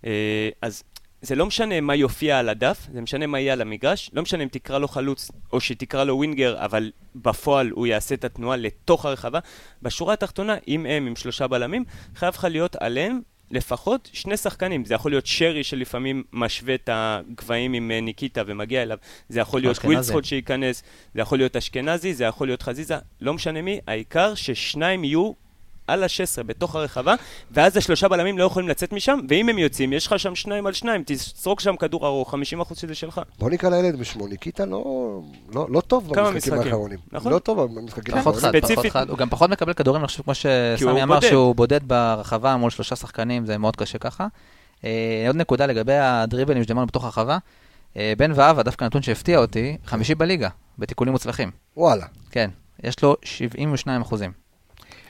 [0.07, 0.83] אה, אז
[1.23, 4.43] זה לא משנה מה יופיע על הדף, זה משנה מה יהיה על המגרש, לא משנה
[4.43, 9.07] אם תקרא לו חלוץ או שתקרא לו ווינגר, אבל בפועל הוא יעשה את התנועה לתוך
[9.07, 9.39] הרחבה.
[9.83, 14.85] בשורה התחתונה, אם הם עם שלושה בלמים, חייב לך להיות עליהם לפחות שני שחקנים.
[14.85, 18.99] זה יכול להיות שרי שלפעמים משווה את הגבהים עם אה, ניקיטה ומגיע אליו,
[19.29, 19.95] זה יכול להיות אשכנזי.
[19.95, 20.83] ווילספוט שייכנס,
[21.15, 25.33] זה יכול להיות אשכנזי, זה יכול להיות חזיזה, לא משנה מי, העיקר ששניים יהיו
[25.89, 27.15] על ה-16 בתוך הרחבה,
[27.51, 30.73] ואז השלושה בלמים לא יכולים לצאת משם, ואם הם יוצאים, יש לך שם שניים על
[30.73, 32.37] שניים, תסרוק שם כדור ארוך, 50%
[32.75, 33.21] שזה שלך.
[33.39, 35.21] בוא נקרא לילד בשמו, ניקיטה לא,
[35.55, 36.99] לא, לא טוב במשחקים משחקים, האחרונים.
[37.13, 37.33] נכון?
[37.33, 38.41] לא טוב במשחקים פחות האחרונים.
[38.41, 39.11] חד, פחות ספציפית- חד.
[39.11, 41.29] הוא גם פחות מקבל כדורים, אני חושב, כמו שסמי אמר, בודד.
[41.29, 44.27] שהוא בודד ברחבה מול שלושה שחקנים, זה מאוד קשה ככה.
[44.85, 47.39] אה, עוד נקודה לגבי הדריבלים שדיברנו בתוך הרחבה.
[47.97, 51.51] אה, בן ואהבה, דווקא נתון שהפתיע אותי, חמישי בליגה, בתיקולים מוצלחים.
[51.77, 52.07] וואלה.
[52.31, 52.51] כן,
[52.85, 54.33] יש לו 72 אחוזים.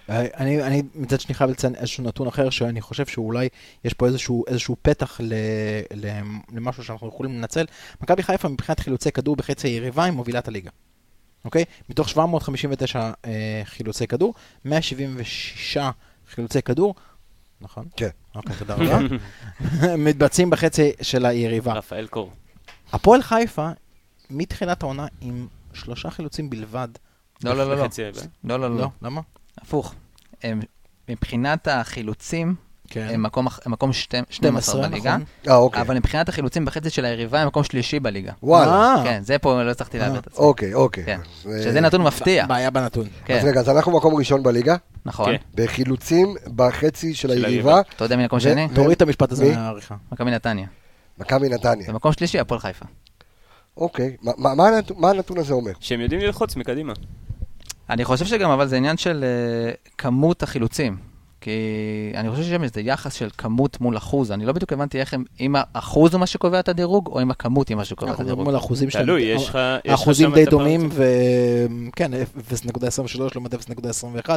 [0.08, 3.48] אני, אני מצד שני חייב לציין איזשהו נתון אחר, שאני חושב שאולי
[3.84, 5.34] יש פה איזשהו, איזשהו פתח ל,
[5.94, 6.20] ל,
[6.52, 7.64] למשהו שאנחנו יכולים לנצל.
[8.00, 10.70] מכבי חיפה מבחינת חילוצי כדור בחצי היריבה היא מובילה את הליגה.
[11.44, 11.64] אוקיי?
[11.88, 14.34] מתוך 759 אה, חילוצי כדור,
[14.64, 15.78] 176
[16.28, 16.94] חילוצי כדור,
[17.60, 17.88] נכון?
[17.96, 18.08] כן.
[18.34, 18.98] אוקיי, תודה רבה.
[20.06, 21.72] מתבצעים בחצי של היריבה.
[21.72, 22.32] רפאל קור.
[22.92, 23.68] הפועל חיפה,
[24.30, 26.88] מתחילת העונה עם שלושה חילוצים בלבד.
[27.44, 27.86] לא, לא, לא, לא.
[28.44, 28.88] לא, לא, לא, לא.
[29.02, 29.20] למה?
[29.62, 29.94] הפוך.
[30.42, 30.60] הם,
[31.08, 32.54] מבחינת החילוצים,
[32.90, 33.08] כן.
[33.10, 35.24] הם מקום, הם מקום שתי- 12 בליגה, נכון.
[35.48, 35.80] אה, אוקיי.
[35.82, 38.32] אבל מבחינת החילוצים בחצי של היריבה, הם מקום שלישי בליגה.
[38.42, 38.72] וואלה.
[38.72, 40.44] אה, כן, זה פה לא הצלחתי להעביר את עצמי.
[40.44, 41.04] אוקיי, אוקיי.
[41.04, 41.20] כן.
[41.44, 42.46] אז, אה, שזה נתון מפתיע.
[42.46, 43.06] בעיה בנתון.
[43.24, 45.36] כן, אז רגע, אז אנחנו מקום ראשון בליגה, נכון.
[45.36, 45.42] כן.
[45.54, 48.68] בחילוצים בחצי של של היריבה, אתה יודע מי מקום ו- שני?
[48.70, 49.56] ו- תוריד את המשפט הזה מי?
[49.56, 49.94] מהעריכה.
[50.12, 50.66] מכבי נתניה.
[51.18, 51.88] מכבי נתניה.
[51.88, 52.84] במקום שלישי, הפועל חיפה.
[53.76, 54.16] אוקיי.
[54.22, 55.72] מה- מה- מה הנתון- מה הנתון הזה אומר?
[55.80, 56.92] שהם יודעים ללחוץ מקדימה.
[57.90, 61.07] אני חושב שגם, אבל זה עניין של אה, כמות החילוצים.
[61.40, 61.50] כי
[62.14, 64.32] אני חושב שיש שם איזה יחס של כמות מול אחוז.
[64.32, 67.30] אני לא בדיוק הבנתי איך הם, אם האחוז הוא מה שקובע את הדירוג, או אם
[67.30, 68.40] הכמות היא מה שקובע את אנחנו הדירוג.
[68.40, 69.04] מדברים על אחוזים שלהם.
[69.04, 69.58] תלוי, יש לך...
[70.14, 70.88] שם די דומים.
[70.92, 72.18] וכן, 0.23
[73.34, 74.30] לעומת 0.21,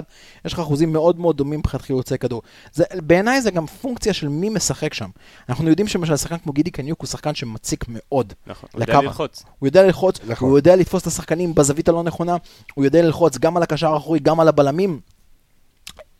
[0.46, 2.42] יש לך אחוזים מאוד מאוד דומים מבחינת חילוצי כדור.
[2.74, 5.10] זה- בעיניי זה גם פונקציה של מי משחק שם.
[5.50, 8.34] אנחנו יודעים שלמשל שחקן כמו גידי קניוק הוא שחקן שמציק מאוד.
[8.48, 9.02] נכון, הוא יודע.
[9.02, 9.44] ללחוץ.
[9.60, 10.50] הוא יודע ללחוץ, נכון.
[10.50, 12.36] הוא יודע לתפוס את השחקנים בזווית הלא נכונה,
[12.74, 15.00] הוא יודע ללחוץ גם על הקשר האחורי, גם על הבלמים.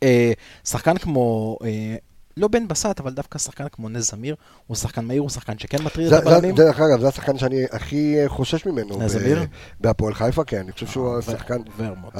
[0.02, 0.32] אה,
[0.64, 1.96] שחקן כמו, אה,
[2.36, 4.34] לא בן בסט, אבל דווקא שחקן כמו נס זמיר,
[4.66, 6.54] הוא שחקן מהיר, הוא שחקן שכן מטריד זה- את זה- הבלמים.
[6.54, 8.98] דרך אגב, זה השחקן שאני הכי אה, חושש ממנו.
[8.98, 9.42] נס זמיר?
[9.80, 10.56] בהפועל חיפה, כן.
[10.60, 11.56] אני חושב שהוא השחקן...
[11.76, 12.14] ורמוט.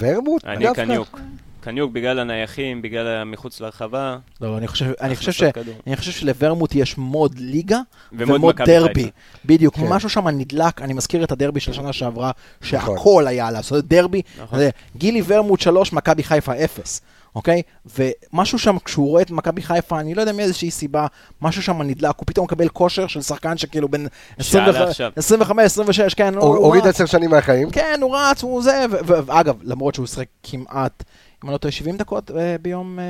[0.00, 0.44] ורמוט?
[0.44, 0.66] אני?
[0.74, 1.20] קניוק.
[1.60, 4.18] קניוק בגלל הנייחים, בגלל המחוץ לרחבה.
[4.40, 5.42] לא, אני חושב, אני חושב, ש.
[5.86, 7.80] אני חושב שלוורמוט יש מוד ליגה
[8.12, 8.94] ומוד ומוד דרבי.
[9.04, 9.08] חיפה.
[9.44, 9.86] בדיוק, כן.
[9.88, 12.30] משהו שם נדלק, אני מזכיר את הדרבי של שנה שעברה,
[12.62, 14.22] שהכל היה לעשות דרבי.
[14.42, 14.58] נכון.
[14.96, 17.00] גילי ורמוט 3, מכבי חיפה 0.
[17.36, 17.62] אוקיי?
[17.96, 21.06] ומשהו שם, כשהוא רואה את מכבי חיפה, אני לא יודע מאיזושהי סיבה,
[21.42, 24.06] משהו שם נדלק, הוא פתאום מקבל כושר של שחקן שכאילו בין
[24.40, 25.12] שעלה עכשיו.
[25.18, 26.94] 25-26, כן, הוא- הוא הוריד רץ.
[26.94, 27.70] עשר שנים מהחיים.
[27.70, 31.02] כן, הוא רץ, הוא זה, ואגב, למרות שהוא שיחק כמעט,
[31.44, 33.04] אם אני לא טועה, 70 דקות אה, ביום אה,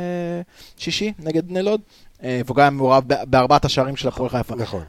[0.76, 1.80] שישי נגד בני לוד,
[2.22, 4.54] אה, והוא גם מעורב בארבעת השערים של הפועל חיפה.
[4.54, 4.82] נכון.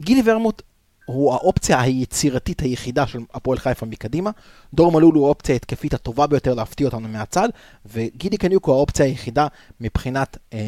[0.00, 0.62] גילי ורמוט
[1.04, 4.30] הוא האופציה היצירתית היחידה של הפועל חיפה מקדימה,
[4.74, 7.48] דור מלול הוא האופציה ההתקפית הטובה ביותר להפתיע אותנו מהצד,
[7.86, 9.46] וגידי קניוק הוא האופציה היחידה
[9.80, 10.58] מבחינת אה,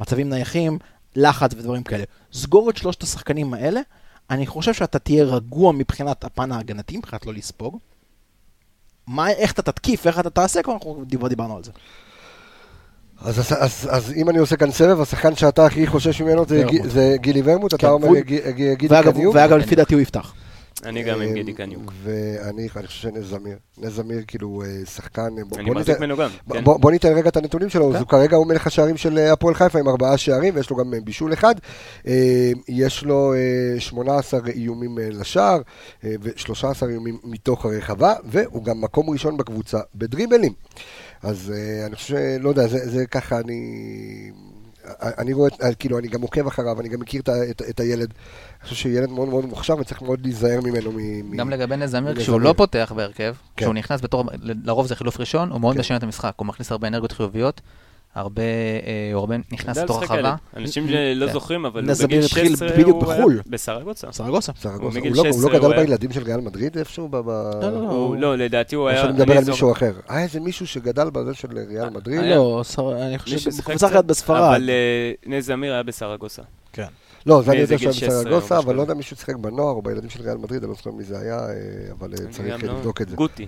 [0.00, 0.78] מצבים נייחים,
[1.16, 2.04] לחץ ודברים כאלה.
[2.32, 3.80] סגור את שלושת השחקנים האלה,
[4.30, 7.78] אני חושב שאתה תהיה רגוע מבחינת הפן ההגנתי, מבחינת לא לספוג.
[9.06, 11.72] מה, איך אתה תתקיף, איך אתה תעשה, כבר אנחנו דיבר, דיברנו על זה.
[13.20, 16.62] אז, אז, אז, אז אם אני עושה כאן סבב, השחקן שאתה הכי חושש ממנו זה.
[16.68, 19.34] גי- זה גילי ורמוט, אתה כן, אומר והוא- גי- גי- גידי ואגב, קניוק.
[19.34, 20.34] ואגב, לפי דעתי הוא יפתח.
[20.84, 21.92] אני גם עם גידי קניוק.
[22.02, 23.56] ואני אני חושב שנס זמיר.
[23.78, 25.28] נס זמיר כאילו אה, שחקן...
[25.48, 26.64] בוא- אני מחזיק ממנו גם, כן.
[26.64, 27.94] בוא, ניתן רגע את הנתונים שלו, כן.
[27.94, 30.76] אז הוא כרגע הוא מלך השערים של אה, הפועל חיפה עם ארבעה שערים, ויש לו
[30.76, 31.54] גם אה, בישול אחד.
[32.06, 32.12] אה,
[32.68, 35.60] יש לו אה, 18 איומים אה, לשער,
[36.04, 40.52] אה, ו-13 איומים מתוך הרחבה, והוא גם מקום ראשון בקבוצה בדריבלים.
[41.22, 44.30] אז אה, אני חושב, לא יודע, זה, זה ככה, אני...
[45.02, 48.08] אני רואה, אה, כאילו, אני גם עוקב אחריו, אני גם מכיר את, את, את הילד.
[48.60, 50.92] אני חושב שילד מאוד מאוד מוכשר וצריך מאוד להיזהר ממנו.
[50.92, 50.96] מ,
[51.30, 52.40] מ- גם לגבי נס זמיר, נס כשהוא.
[52.40, 53.62] לא פותח בהרכב, כן.
[53.64, 55.80] כשהוא נכנס בתור, לרוב זה חילוף ראשון, הוא מאוד כן.
[55.80, 57.60] משנה את המשחק, הוא מכניס הרבה אנרגיות חיוביות,
[58.18, 60.34] הרבה, אה, הוא הרבה נכנס לשחק הרחבה.
[60.56, 61.32] אנשים לא כן.
[61.32, 63.40] זוכרים, אבל בגיל זמיר התחיל 16 בדיוק הוא היה בחו"ל.
[63.46, 64.12] בסרגוסה.
[64.12, 64.52] סרגוסה.
[64.62, 67.08] הוא לא, הוא 16 לא גדל בילדים של ריאל מדריד איפשהו?
[67.12, 67.22] לא,
[67.60, 68.14] לא, לא.
[68.18, 69.02] לא, לדעתי הוא היה...
[69.02, 69.92] שאני מדבר אני על מישהו אחר.
[70.08, 72.20] היה איזה מישהו שגדל בזה של ריאל מדריד?
[72.20, 74.40] לא, אני חושב קצת, אחרת בספרד.
[74.40, 76.42] אבל אה, נס זמיר היה בסרגוסה.
[76.72, 76.86] כן.
[77.26, 78.80] לא, זה אני באיזה יודע שהיה 16 או בסרגוסה, אבל לא.
[78.80, 81.38] יודע מישהו שיחק בנוער או בילדים של ריאל מדריד, אני לא זוכר מי זה היה,
[81.38, 81.52] אה,
[81.98, 83.16] אבל אני צריך לבדוק את זה.
[83.16, 83.46] גוטי.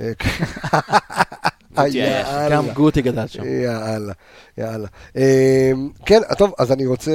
[1.78, 2.48] אה.
[2.50, 3.42] גם גוטי גדל שם.
[3.44, 4.12] יאללה,
[4.58, 4.88] יאללה.
[5.16, 5.72] אה,
[6.06, 7.10] כן, טוב, אז אני רוצה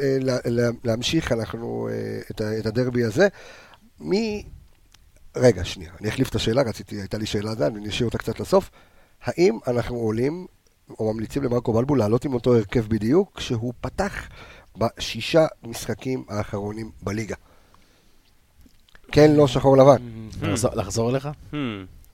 [0.00, 1.88] אה, לה- לה- להמשיך, אנחנו,
[2.30, 3.28] את הדרבי הזה.
[4.00, 4.44] מי...
[5.36, 8.40] רגע, שנייה, אני אחליף את השאלה, רציתי, הייתה לי שאלה זו, אני אשאיר אותה קצת
[8.40, 8.70] לסוף.
[9.24, 10.46] האם אנחנו עולים,
[10.98, 14.28] או ממליצים למרקו בלבו לעלות עם אותו הרכב בדיוק, כשהוא פתח
[14.76, 17.36] בשישה משחקים האחרונים בליגה?
[19.12, 19.96] כן, לא, שחור לבן.
[20.42, 21.28] לחזור- לחזור אליך?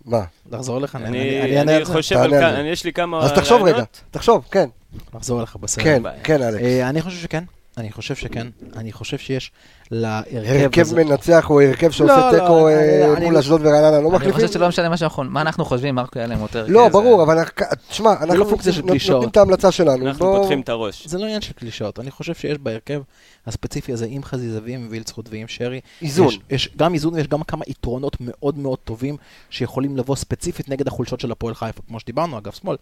[0.05, 0.24] מה?
[0.52, 0.96] לחזור אליך?
[0.96, 1.84] אני-.
[1.84, 2.55] חושב על תענה על כ...
[2.55, 2.61] זה.
[2.61, 4.00] אני- יש לי כמה אז תחשוב רגע, רעיונות.
[4.11, 4.68] תחשוב, כן.
[5.14, 5.84] לחזור אליך בסדר.
[5.84, 6.02] כן.
[6.22, 6.62] כן, אלכס.
[6.64, 7.44] אה, אני חושב שכן.
[7.78, 8.46] אני חושב שכן.
[8.76, 9.52] אני חושב שיש
[10.01, 11.05] להרכב הרכב הזה...
[11.05, 14.09] מנצח או הרכב שעושה לא, לא, תיקו אה, אני- מול אני- אשדוד ורעננה, לא אני
[14.16, 14.32] מחליפים?
[14.34, 16.64] חושב שלא משנה מה שאנחנו, מה אנחנו חושבים, מרקו היה להם יותר...
[16.68, 16.88] לא, כזה.
[16.92, 18.51] ברור, אבל אנחנו- תשמע, אנחנו לא.
[18.51, 20.07] נותנים את ההמלצה שלנו.
[20.07, 21.07] אנחנו פותחים את הראש.
[21.07, 23.01] זה לא עניין של קלישאות, אני חושב שיש בהרכב
[23.47, 25.80] הספציפי הזה עם חזיזה ועם וילצחוט ועם שרי.
[26.03, 26.26] איזון.
[26.28, 29.16] יש, יש גם איזון ויש גם כמה יתרונות מאוד מאוד טובים
[29.51, 32.76] שיכולים לבוא ספציפית נגד החולשות של הפועל חיפה, כמו שדיברנו, אגב שמאל.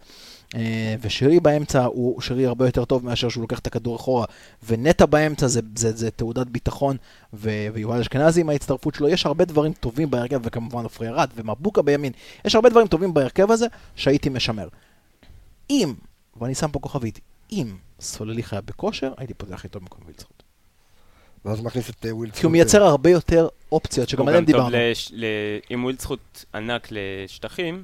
[0.55, 0.59] אה,
[1.01, 4.25] ושרי באמצע הוא שרי הרבה יותר טוב מאשר שהוא לוקח את הכדור אחורה,
[4.67, 6.97] ונטע באמצע זה, זה, זה תעודת ביטחון,
[7.33, 11.81] ו- ויובל אשכנזי עם ההצטרפות שלו, יש הרבה דברים טובים בהרכב, וכמובן עופרי ארד ומבוקה
[11.81, 12.11] בימין,
[12.45, 14.67] יש הרבה דברים טובים בהרכב הזה שהייתי משמר.
[15.69, 15.93] אם,
[16.41, 17.19] ואני שם פה כוכבית,
[17.51, 20.43] אם סלליך היה בכושר, הייתי פותח איתו במקום ווילדסחוט.
[21.45, 24.51] ואז מכניס את אה, וויל כי הוא מייצר הרבה יותר אופציות, שגם הוא עליהן גם
[24.51, 24.77] טוב דיברנו.
[24.91, 25.25] לש- ל-
[25.69, 27.83] עם ווילדסחוט ענק לשטחים,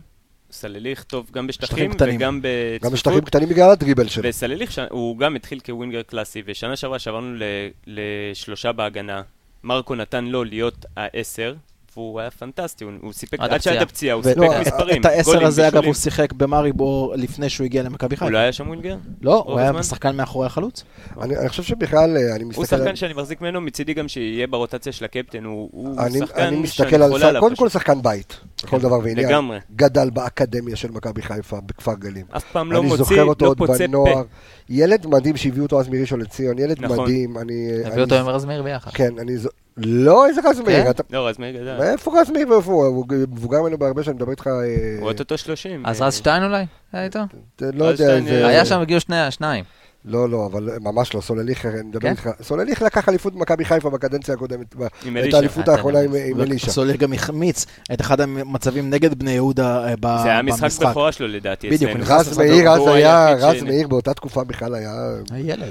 [0.51, 2.15] סלליך טוב גם שטחים בשטחים.
[2.17, 3.25] וגם גם בשטחים בצפיפות.
[3.25, 4.23] קטנים בגלל הדריבל שלו.
[4.29, 7.43] וסלליך, הוא גם התחיל כ winger קלאסי, ושנה שעברה שעברנו ל-
[7.87, 9.21] לשלושה בהגנה,
[9.63, 11.55] מרקו נתן לו להיות העשר,
[11.97, 14.21] והוא היה פנטסטי, הוא- הוא סיפק, עד עד שהייתה הפציעה.
[14.21, 15.85] פציעה, הוא סיפק מספרים, את העשר הזה, אגב.
[15.85, 18.31] הוא שיחק במאריבור לפני שהוא הגיע למכבי הוא חיפה.
[18.31, 18.97] לא היה שם ווינגר?
[19.21, 19.83] לא, הוא היה?
[19.83, 20.83] שחקן מאחורי החלוץ.
[21.21, 22.81] אני אני חושב שבכלל, אה, אני הוא מסתכל על...
[22.81, 26.49] שחקן שאני מחזיק ממנו, מצידי גם שיהיה ברוטציה של הקפטן, הוא הוא אני, שחקן אני
[26.49, 27.55] שאני מסתכל על, חולה עליו קודם.
[27.55, 29.27] כל שחקן בית, לכל דבר ועניין.
[29.27, 29.57] לגמרי.
[29.75, 32.25] גדל באקדמיה של מכבי חיפה בכפר גלים.
[32.37, 33.85] אף פעם לא אני מוציא, זוכר אותו לא פוצה.
[33.91, 34.21] פה.
[34.69, 36.99] ילד מדהים שהביאו אותו אז מראשון לציון, ילד נכון.
[36.99, 37.37] מדהים.
[37.37, 37.53] אני...
[37.85, 38.91] הביא אני- אותו עם רז מאיר ביחד.
[38.91, 39.37] כן, אני...
[39.37, 39.47] ז-
[39.77, 40.83] לא, איזה רז מאיר.
[40.83, 40.89] כן?
[40.89, 41.77] אתה- לא, אז מי גדל?
[41.79, 42.85] מאיפה רז מאיר ואיפה הוא?
[42.85, 44.47] הוא מבוגר ממנו בהרבה שאני מדבר איתך...
[44.47, 44.51] אה,
[44.99, 45.85] הוא אוטוטו 30.
[45.85, 46.65] אז רז שטיין אולי?
[46.93, 47.19] היה איתו?
[47.61, 48.13] לא רז יודע
[48.47, 49.63] היה שם, הגיעו שני- שניים.
[50.05, 52.09] לא, לא, אבל ממש לא, סולליך, אני מדבר כן?
[52.09, 52.29] איתך.
[52.41, 54.75] סולליך לקח אליפות במכבי חיפה בקדנציה הקודמת.
[55.05, 55.37] עם את אלישע.
[55.37, 56.71] האליפות אה, האחרונה עם אלישע.
[56.71, 60.85] סולל גם החמיץ את אחד המצבים נגד בני יהודה אה, ב- זה היה משחק במשחק.
[60.85, 62.05] בכורה שלו לדעתי בדיוק, אצלנו.
[62.19, 64.93] רז מאיר אז היה, רז מאיר באותה תקופה בכלל היה.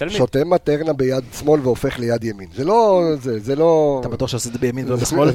[0.09, 2.49] שותה מטרנה ביד שמאל והופך ליד ימין.
[2.55, 3.99] זה לא, זה, זה לא...
[4.01, 5.29] אתה בטוח שעשית בימין ולא בשמאל?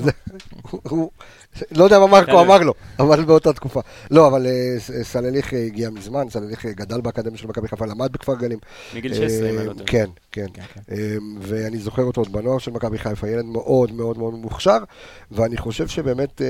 [1.71, 2.41] לא יודע מה מרקו.
[2.41, 3.79] אמר לו, אבל באותה תקופה.
[4.11, 7.85] לא, אבל אה, ס- סלליך אה, הגיע מזמן, סלליך אה, גדל באקדמיה של מכבי חיפה,
[7.85, 8.59] למד בכפר גלים.
[8.95, 9.85] מגיל 16, אם אני לא טועה.
[9.85, 10.45] כן, כן.
[10.53, 10.81] כן, כן.
[10.95, 14.77] אמ, ואני זוכר אותו עוד בנוער של מכבי חיפה, ילד מאוד מאוד מאוד מוכשר,
[15.31, 16.47] ואני חושב שבאמת, אמ,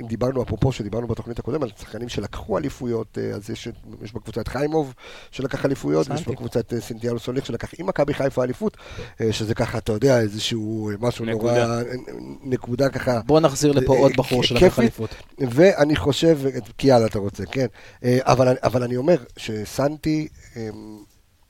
[0.00, 4.12] אם דיברנו, אפרופו שדיברנו בתוכנית הקודמת, על שחקנים שלקחו אליפויות, אה, אז יש, את- יש
[4.12, 4.94] בקבוצה את חיימוב
[5.30, 6.28] שלקח אליפויות, ויש.
[6.28, 8.76] בקבוצה את אה, סינטיאלו סוליך שלקח עם מכבי חיפה אליפות,
[9.20, 11.78] אה, שזה ככה, אתה יודע, איזשהו אה, משהו נורא, נקודה.
[11.80, 11.82] אה,
[12.44, 13.20] נקודה ככה.
[13.26, 14.78] בוא נחזיר לפה עוד אה, בחור שלקח.
[14.78, 15.10] אליפות.
[15.38, 16.38] ואני חושב,
[16.78, 17.66] כי יאללה אתה רוצה, כן.
[18.04, 20.68] אה, אבל, אבל אני אומר שסנטי, אה,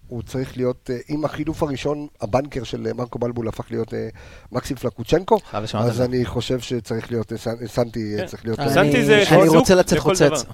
[0.08, 4.08] הוא צריך להיות, אה, עם החילוף הראשון, הבנקר של אה, מרקו בלבול הפך להיות אה,
[4.52, 5.38] מקסים פלקוצ'נקו,
[5.86, 6.00] אז.
[6.00, 8.26] אני חושב שצריך להיות, אה, סנ- סנטי אה, כן.
[8.26, 8.60] צריך להיות...
[8.74, 10.44] סנטי זה אני רוצה לצאת חוצץ.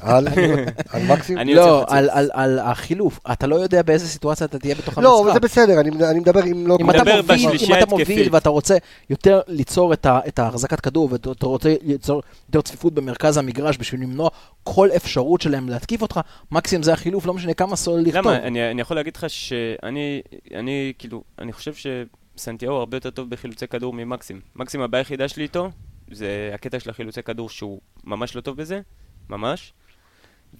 [0.00, 0.28] על?
[1.36, 1.84] אני לא,
[2.32, 3.20] על- החילוף.
[3.32, 5.34] אתה לא יודע באיזה סיטואציה אתה תהיה בתוך לא, המשחק.
[5.34, 6.76] זה בסדר, אני אני מדבר אם לא...
[6.80, 8.32] אם אתה מוביל, אם בשלישייה אתה מוביל התקפית.
[8.32, 8.76] ואתה רוצה
[9.10, 14.28] יותר ליצור את ההחזקת כדור ואתה רוצה ליצור יותר צפיפות במרכז המגרש בשביל למנוע
[14.64, 16.20] כל אפשרות שלהם להתקיף אותך,
[16.50, 18.16] מקסימום זה החילוף, לא משנה כמה סול לכתוב.
[18.16, 18.36] למה?
[18.36, 20.20] אני, אני יכול להגיד לך שאני,
[20.54, 21.72] אני, כאילו, אני חושב
[22.36, 24.40] שסנטיאו הרבה יותר טוב בחילוצי כדור ממקסים.
[24.56, 25.70] מקסים, הבעיה היחידה שלי איתו,
[26.12, 28.80] זה הקטע של החילוצי כדור שהוא ממש לא טוב בזה,
[29.30, 29.72] ממש.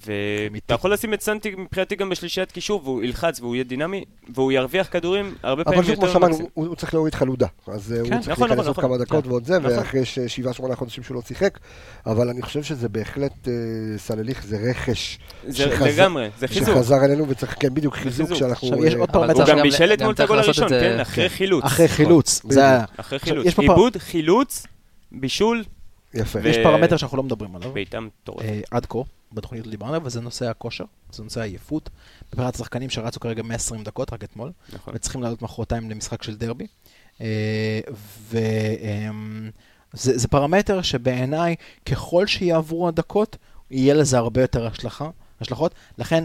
[0.06, 4.04] ואתה יכול לשים את סנטי מבחינתי גם בשלישיית קישור, והוא ילחץ והוא יהיה דינמי,
[4.34, 6.50] והוא ירוויח כדורים הרבה פעמים אבל שוב, כמו יותר שאמרנו.
[6.54, 7.46] הוא הוא צריך להוריד חלודה.
[7.66, 9.04] אז אה, הוא כן, צריך נכון, להיכנס נכון, עוד כמה נכון.
[9.06, 9.30] דקות כן.
[9.30, 9.78] ועוד זה, נכון.
[9.78, 11.58] ואחרי שבעה, שמונה חודשים שהוא לא שיחק.
[12.06, 13.52] אבל אני חושב שזה בהחלט, אה,
[13.98, 15.18] סלליך זה רכש.
[15.46, 16.68] זה שחזר- לגמרי, זה חיזוק.
[16.74, 18.38] שחזר אלינו וצריך, כן, בדיוק חיזוק חיזוק.
[18.38, 18.68] שאנחנו...
[18.68, 21.34] עכשיו, יש אה, עוד פרמטר הוא גם בישל אתמול את הגול הראשון, כן, אחרי כן.
[21.34, 21.64] חילוץ.
[21.64, 22.40] אחרי חילוץ.
[22.96, 23.58] אחרי חילוץ.
[23.58, 24.66] איבוד, חילוץ,
[25.12, 25.64] בישול,
[26.16, 26.38] יפה.
[26.42, 27.72] ו- יש פרמטר שאנחנו לא מדברים עליו.
[27.72, 28.44] בעיטה מטורפת.
[28.44, 28.98] אה, עד כה,
[29.32, 31.90] בתוכנית לא דיברנו עליו, וזה נושא הכושר, זה נושא העייפות.
[32.28, 34.94] מבחינת השחקנים שרצו כרגע 120 דקות, רק אתמול, נכון.
[34.96, 36.66] וצריכים לעלות מחרתיים למשחק של דרבי.
[39.94, 41.56] וזה פרמטר שבעיניי,
[41.86, 43.36] ככל שיעברו הדקות,
[43.70, 45.10] יהיה לזה הרבה יותר השלכה,
[45.40, 45.74] השלכות.
[45.98, 46.24] לכן,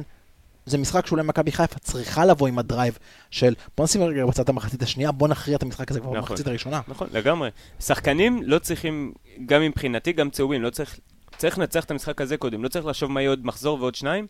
[0.66, 2.98] זה משחק שאולי מכבי חיפה צריכה לבוא עם ה drive
[3.32, 6.22] של בוא נשים רגע בצד המחצית השנייה, בוא נכריע את המשחק הזה כבר נכון.
[6.30, 6.82] במחצית הראשונה.
[6.88, 7.50] נכון, לגמרי.
[7.80, 9.12] שחקנים לא צריכים,
[9.46, 11.00] גם מבחינתי, גם צהובים, לא צריך,
[11.38, 14.28] צריך לנצח את המשחק הזה קודם, לא צריך לחשוב מה יהיה עוד מחזור ועוד שניים.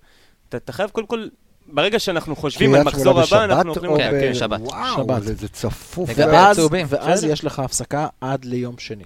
[0.50, 1.28] אתה, אתה חייב קודם כל,
[1.68, 3.92] ברגע שאנחנו חושבים על מחזור הבא, אנחנו אוכלים.
[3.92, 4.34] ב- כן.
[4.34, 4.60] שבת.
[4.62, 5.24] וואו, שבת.
[5.24, 6.10] זה- זה צפוף.
[6.10, 6.60] לגבי ואז,
[6.90, 7.24] ואז.
[7.24, 9.04] יש לך הפסקה עד ליום שני.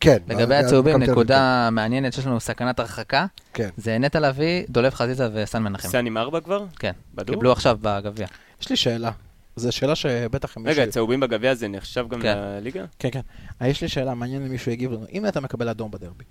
[0.00, 0.18] כן.
[0.28, 3.68] לגבי הצהובים, נקודה מעניינת שיש לנו סכנת הרחקה, כן.
[3.76, 5.88] זה נטע לביא, דולב חזיזה וסן מנחם.
[5.88, 6.64] סן עם ארבע כבר?
[6.78, 7.34] כן, בדוק?
[7.36, 8.26] קיבלו עכשיו בגביע.
[8.62, 9.10] יש לי שאלה.
[9.56, 10.92] זו שאלה שבטח אם רגע, מישהו...
[10.92, 12.38] צהובים בגביע זה נחשב גם כן.
[12.38, 12.84] לליגה?
[12.98, 13.20] כן, כן.
[13.62, 15.04] אה, יש לי שאלה, מעניין אם מישהו יגיב לנו.
[15.12, 16.24] אם אתה מקבל אדום בדרבי,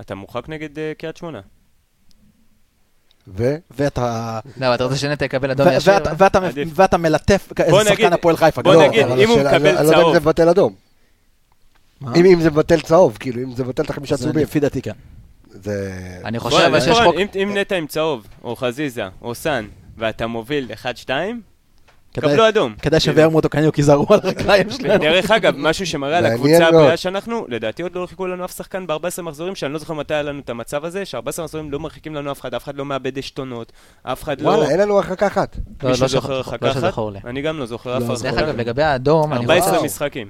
[0.00, 1.40] אתה מורחק נגד אה, קריית שמונה.
[3.28, 3.56] ו...
[3.70, 4.40] ואתה...
[4.56, 5.92] לא, אתה רוצה שנטע יקבל אדום ו- ישיר?
[6.74, 8.62] ואתה- מלטף בוא איזה נגיד- שחקן הפועל חיפה.
[8.62, 8.84] בוא.
[8.88, 10.74] נגיד, אם הוא מקבל אני לא יודע אם צהוב- זה מבטל אדום.
[12.00, 12.12] מה?
[12.16, 14.42] אם אם זה מבטל צהוב, כאילו, אם זה מבטל את החמישה צהובים.
[14.42, 14.92] לפי דעתי כן.
[15.50, 15.90] זה...
[16.24, 17.14] אני חושב שיש חוק...
[17.14, 19.64] אם- אם נטע עם צהוב, או חזיזה, או סן,
[19.98, 22.74] ואתה מוביל 1-2, כדאי- קבלו אדום.
[22.82, 25.00] כדאי שוורמוט או קניוק ייזהרו על הרגליים שלהם.
[25.00, 26.66] דרך אגב, משהו שמראה על הקבוצה.
[26.68, 30.14] הבריאה שאנחנו, לדעתי עוד לא הרחיקו לנו אף שחקן ב-14 מחזורים, שאני לא זוכר מתי
[30.14, 32.84] היה לנו את המצב הזה, ש-14 מחזורים לא מרחיקים לנו אף אחד, אף אחד לא
[32.84, 33.72] מאבד עשתונות,
[34.02, 34.48] אף אחד לא...
[34.48, 35.56] וואלה, אין לנו הרחקה אחת.
[35.82, 36.80] לא, מישהו לא זוכר זוכר, הרחקה לא אחת?
[36.80, 37.18] שזכור לי.
[37.24, 38.02] אני גם לא זוכר אף.
[38.02, 38.30] הרחקה.
[38.30, 39.84] דרך אגב, לגבי האדום, אני 14 וואו.
[39.84, 40.28] משחקים.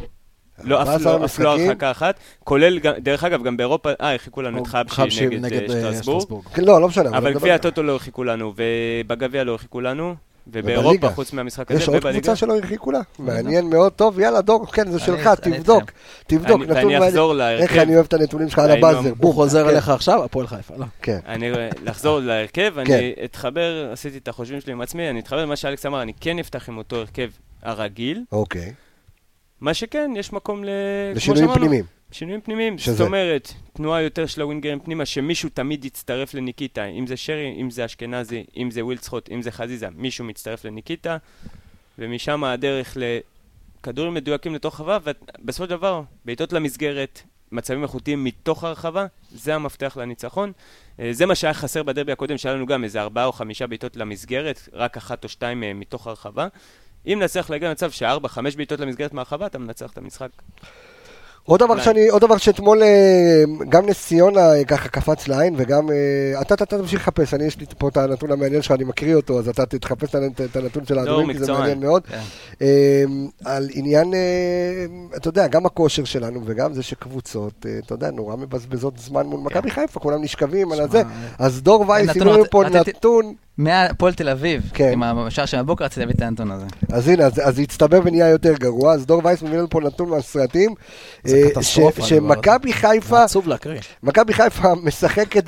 [0.64, 1.60] לא, אף 14 לא, אף לא.
[1.60, 6.44] הרחקה אחת, כולל, דרך אגב, גם באירופה, אה, הרחיקו לנו את חבשי נגד אה, שטרסבורג,
[6.54, 7.18] כן, לא, לא משנה.
[7.18, 10.14] אבל גביע הטוטו לא הרחיקו לנו, ובגביע לא הרחיקו לנו,
[10.46, 10.80] ובליגה.
[10.80, 12.18] ובאירופה, חוץ מהמשחק הזה, יש עוד ובליגה.
[12.18, 13.00] קבוצה שלא הרחיקו לה?
[13.18, 13.92] מעניין מאוד.
[13.92, 15.90] טוב, יאללה, דור, כן, זה שלך, תבדוק.
[16.26, 17.08] תבדוק, ואני.
[17.08, 17.62] אחזור להרכב.
[17.62, 19.12] איך אני אוהב את הנתונים שלך על הבאזר.
[19.18, 19.34] הוא.
[19.34, 20.74] חוזר כן, אליך עכשיו, הפועל חיפה.
[20.76, 20.84] לא.
[21.02, 21.18] כן.
[21.26, 21.50] אני
[21.84, 22.92] לחזור להרכב, כן.
[22.92, 26.38] אני אתחבר, עשיתי את החושבים שלי עם עצמי, אני אתחבר למה שאלכס אמר, אני כן
[26.38, 27.28] אפתח עם אותו הרכב
[27.62, 28.72] הרגיל, אוקיי.
[29.60, 30.68] מה שכן, יש מקום ל...
[31.14, 31.84] לשינויים פנימיים.
[32.10, 32.96] שינויים פנימיים, שזה?
[32.96, 37.70] זאת אומרת, תנועה יותר של הווינגרים פנימה, שמישהו תמיד יצטרף לניקיטה, אם זה שרי, אם
[37.70, 41.16] זה אשכנזי, אם זה ווילצחוט, אם זה חזיזה, מישהו מצטרף לניקיטה,
[41.98, 42.96] ומשם הדרך
[43.80, 49.96] לכדורים מדויקים לתוך הרחבה, ובסופו של דבר, בעיטות למסגרת, מצבים איכותיים מתוך הרחבה, זה המפתח
[50.00, 50.52] לניצחון.
[51.00, 53.96] אה, זה מה שהיה חסר בדרבי הקודם, שהיה לנו גם איזה ארבעה או חמישה בעיטות
[53.96, 56.48] למסגרת, רק אחת או שתיים מהם מתוך הרחבה.
[57.06, 60.30] אם נצליח להגיע למצב שארבע, חמש בעיטות למסגרת מהרחבה, אתה מנצח את המשחק.
[61.46, 61.80] עוד דבר.
[61.82, 66.54] שאני, עוד דבר שאתמול אה, גם נס ציונה אה, ככה קפץ לעין וגם, אה, אתה
[66.54, 69.48] אתה תמשיך לחפש, אני יש לי פה את הנתון המעניין שלך, אני מקריא אותו, אז
[69.48, 71.52] אתה תחפש את הנ- את הנתון של האדומים, כי זה.
[71.52, 72.02] מעניין מאוד.
[72.06, 72.18] כן.
[72.62, 73.04] אה,
[73.44, 74.14] על עניין,
[75.16, 79.70] אתה יודע, גם הכושר שלנו וגם זה שקבוצות, אתה יודע, נורא מבזבזות זמן מול מכבי
[79.70, 81.02] חיפה, כולם נשכבים על הזה.
[81.38, 84.90] אז דור וייס, נתון, הביאו לנו פה נתון, מהפועל תל אביב, כן.
[84.92, 86.66] עם השער של הבוקר, רציתי להביא את הנתון הזה.
[86.92, 89.80] אז הנה, אז אז זה הצטבר ונהיה יותר גרוע, אז דור וייס מביא לנו פה
[89.80, 90.74] נתון מהסרטים.
[91.24, 91.35] זה
[92.00, 93.80] שמכבי חיפה, עצוב להקריא.
[94.02, 95.44] מכבי חיפה משחקת,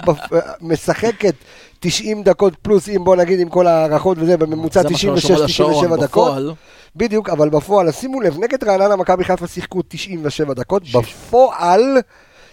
[0.61, 1.35] משחקת
[1.81, 5.43] 90 דקות פלוס, אם בוא נגיד עם כל ההערכות וזה, בממוצע זה מה שרשום על
[5.43, 6.29] 96-97 השעון, דקות.
[6.29, 6.53] בפועל,
[6.97, 11.99] בדיוק, אבל בפועל, שימו לב, נגד רעננה מכבי חיפה שיחקו 97 דקות, בפועל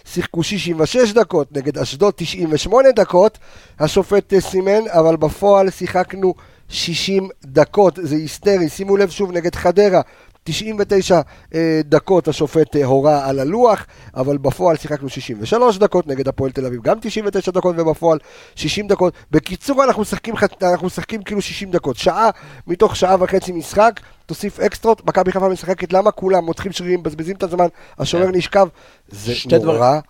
[0.04, 3.38] שיחקו 66 דקות, נגד אשדוד 98 דקות,
[3.80, 6.34] השופט אה, סימן, אבל בפועל שיחקנו
[6.68, 10.00] 60 דקות, זה היסטרי, שימו לב שוב, נגד חדרה.
[10.46, 11.20] 99
[11.54, 16.66] אה, דקות השופט אה, הורה על הלוח, אבל בפועל שיחקנו 63 דקות, נגד הפועל תל
[16.66, 18.18] אביב גם 99 דקות ובפועל
[18.54, 19.14] 60 דקות.
[19.30, 21.96] בקיצור, אנחנו משחקים, אנחנו משחקים כאילו 60 דקות.
[21.96, 22.30] שעה
[22.66, 27.42] מתוך שעה וחצי משחק, תוסיף אקסטרות, מכבי חיפה משחקת, למה כולם מותחים שרירים, מבזבזים את
[27.42, 27.66] הזמן,
[27.98, 28.68] השומר נשכב,
[29.08, 29.32] זה
[29.62, 30.00] נורא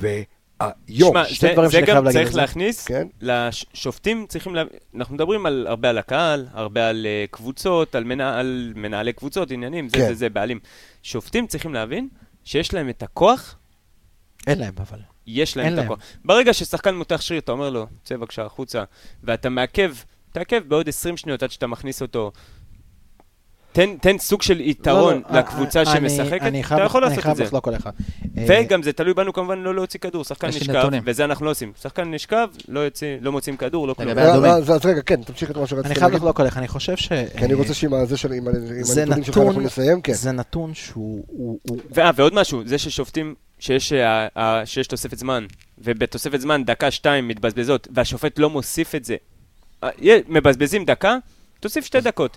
[0.00, 0.41] ואיום.
[0.90, 2.40] שמע, שתי זה- דברים זה שאני חייב גם להגיד על צריך זה.
[2.40, 3.06] להכניס, כן.
[3.20, 4.62] לשופטים צריכים, לה-
[4.96, 9.50] אנחנו מדברים על- הרבה על הקהל, הרבה על אה, קבוצות, על מנ- על מנהלי קבוצות,
[9.50, 10.06] עניינים, זה כן.
[10.08, 10.58] זה זה, בעלים.
[11.02, 12.08] שופטים צריכים להבין
[12.44, 13.56] שיש להם את הכוח,
[14.46, 14.98] אין להם אבל.
[15.26, 15.84] יש להם את להם.
[15.84, 15.98] הכוח.
[16.24, 18.84] ברגע ששחקן מותח שריר, אתה אומר לו, צא בבקשה החוצה,
[19.24, 19.94] ואתה מעכב,
[20.32, 22.32] תעכב בעוד 20 שניות עד שאתה מכניס אותו.
[23.72, 27.12] תן, תן סוג של יתרון לא, לא, לקבוצה אני- שמשחקת, אני אתה חייב- יכול לעשות
[27.12, 27.44] אני את חייב זה.
[27.44, 27.86] לחלוק עליך.
[28.38, 30.88] אה, וגם זה תלוי בנו כמובן לא להוציא כדור, שחקן נשכב.
[31.04, 31.72] וזה אנחנו לא עושים.
[31.82, 34.18] שחקן נשכב, לא, יוצא, לא מוצאים כדור, לא כלום.
[34.18, 34.50] אה, אדומים.
[34.52, 36.16] אז אז רגע, כן, תמשיך את מה אני שרציתי חייב להגיד.
[36.16, 37.08] לחלוק עליך, אני חושב ש...
[37.38, 40.12] כי אני רוצה שעם הזה של- עם הנתונים שלך אנחנו נתון, נסיים, כן.
[40.12, 41.24] זה נתון שהוא...
[41.28, 45.46] הוא- הוא- ואה, ועוד משהו, זה ששופטים, שיש, אה, אה, שיש תוספת זמן,
[45.78, 49.16] ובתוספת זמן דקה שתיים מתבזבזות, והשופט לא מוסיף את זה.
[49.84, 49.88] אה,
[50.28, 51.16] מבזבזים דקה,
[51.60, 52.36] תוסיף שתי דקות.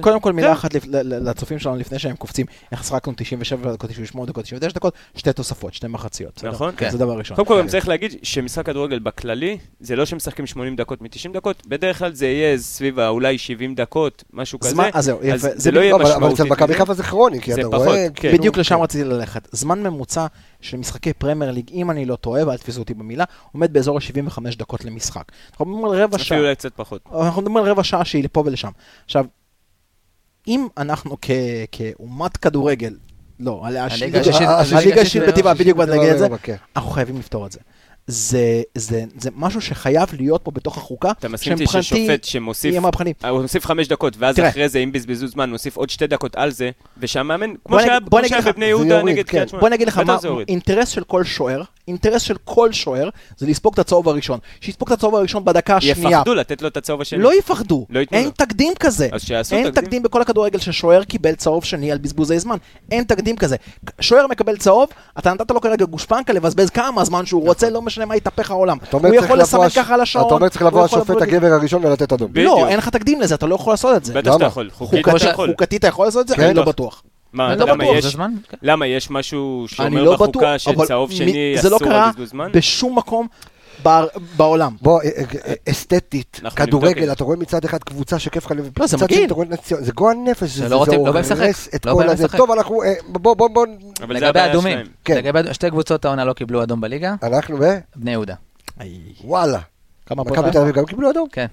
[0.00, 0.54] קודם- כל מילה זהו.
[0.58, 0.70] אחת
[1.04, 5.74] לצופים שלנו לפני שהם קופצים, איך שחקנו 97 דקות, 98 דקות, 99 דקות, שתי תוספות,
[5.74, 6.44] שתי מחציות.
[6.44, 6.74] נכון.
[6.90, 7.36] זה דבר ראשון.
[7.36, 11.66] קודם כל גם צריך להגיד שמשחק כדורגל בכללי, זה לא שמשחקים 80 דקות מ-90 דקות,
[11.66, 14.82] בדרך כלל זה יהיה סביב אולי 70 דקות, משהו כזה.
[14.92, 15.12] אז
[15.54, 16.34] זה לא יהיה אבל- אבל משמעותי.
[16.34, 16.74] אצל מכבי.
[16.74, 18.06] חיפה זה כרוני, כי זה אתה רואה...
[18.14, 18.32] כן.
[18.32, 18.82] בדיוק לשם כן.
[18.82, 19.48] רציתי ללכת.
[19.52, 20.26] זמן ממוצע
[20.60, 24.56] של משחקי פרמייר ליג, אם אני לא טועה, ואל תתפסו אותי במילה, עומד באזור ה-75
[24.58, 25.22] דקות למשחק.
[25.50, 26.26] אנחנו מדברים על רבע שעה.
[26.26, 27.00] אפילו אולי קצת פחות.
[27.20, 28.70] אנחנו מדברים על רבע שעה שהיא לפה ולשם.
[29.04, 29.24] עכשיו,
[30.50, 31.30] אם אנחנו כ-
[31.72, 32.94] כאומת כדורגל,
[33.40, 36.26] לא, הליגה ליגה- השישית- בטבעה, בדיוק באתי להגיד את זה.
[36.76, 37.58] אנחנו חייבים לפתור את זה.
[38.06, 42.80] זה, זה, זה משהו שחייב להיות פה בתוך החוקה, אתה מסכים איתי ששופט שמוסיף, יהיה
[42.80, 43.12] מהפכני.
[43.24, 44.48] אה, הוא מוסיף חמש דקות, ואז תראה.
[44.48, 47.96] אחרי זה, אם בזבזו זמן, מוסיף עוד שתי דקות על זה, ושהמאמן, כמו בוא שהיה
[47.98, 49.30] נגיד- בוא נגיד בבני יהודה נגד כן.
[49.30, 49.60] קריית שמונה.
[49.60, 50.16] בוא נגיד לך מה.
[50.48, 54.38] אינטרס של כל שוער, אינטרס של כל שוער, זה לספוג את הצהוב הראשון.
[54.60, 56.10] שיספוג את הצהוב הראשון בדקה השנייה.
[56.18, 57.22] יפחדו לתת לו את הצהוב השני.
[57.22, 58.30] לא יפחדו, לא ייתנו אין לו.
[58.30, 59.08] תקדים כזה.
[59.12, 59.82] אז שיעשו אין תקדים.
[59.84, 62.56] תקדים בכל הכדורגל ששוער קיבל צהוב שני על בזבוזי זמן.
[62.90, 63.56] אין תקדים כזה.
[64.00, 64.88] שוער מקבל צהוב,
[65.18, 68.78] אתה נתת לו כרגע גושפנקה לבזבז כמה זמן שהוא רוצה, לא משנה מה יתהפך העולם.
[68.92, 70.26] הוא צריך יכול לסמן הש- ככה על השעון.
[70.26, 72.30] אתה אומר צריך לבוא השופט הגבר הראשון ולתת אדום.
[72.34, 74.12] לא, אין לך תקדים לזה, אתה לא יכול לעשות את זה.
[74.14, 74.44] בטח שאתה?
[74.44, 74.70] יכול.
[74.72, 76.06] חוקית חוקתית- אתה יכול.
[76.06, 76.36] לעשות את זה?
[76.36, 76.42] כן.
[76.42, 77.02] אני לא בטוח.
[77.32, 78.32] מה, לא למה בטוח, יש- זה זמן?
[78.62, 82.04] למה יש משהו שאומר לא בטוח, בחוקה של אבל צהוב שני זה לא אסור קרה
[82.04, 82.50] על בזבוז זמן?
[82.52, 83.26] בשום מקום
[83.86, 84.04] ב-
[84.36, 84.76] בעולם.
[84.82, 85.08] בוא, אה,
[85.46, 87.12] אה, אסתטית, אנחנו נבדוק את כדורגל, זה.
[87.12, 89.30] אתה רואה מצד אחד קבוצה שכיף לך, לא, זה מגעיל.
[89.62, 90.76] זה גועל נפש, זה זה לא.
[90.76, 92.28] הורס את לא כל הזה.
[92.28, 93.66] טוב, אנחנו, אה, בוא, בוא, בוא,
[93.98, 94.78] זה לגבי אדומים.
[95.04, 95.20] כן.
[95.52, 97.78] שתי קבוצות העונה לא קיבלו אדום בליגה, אנחנו ב...
[97.96, 98.34] בני יהודה.
[99.24, 99.58] וואלה.
[100.06, 101.28] כמה מכבי הפועל תל אביב גם קיבלו אדום?
[101.32, 101.46] כן.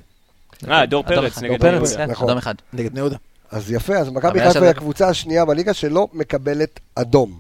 [0.69, 1.38] אה, דור פרץ.
[1.38, 1.95] נגד בני יהודה.
[1.97, 2.28] כן, נכון.
[2.28, 2.55] אדום אחד.
[2.73, 3.15] נגד בני יהודה.
[3.51, 7.39] אז יפה, אז מכבי חיפה היא הקבוצה השנייה בליגה שלא מקבלת אדום.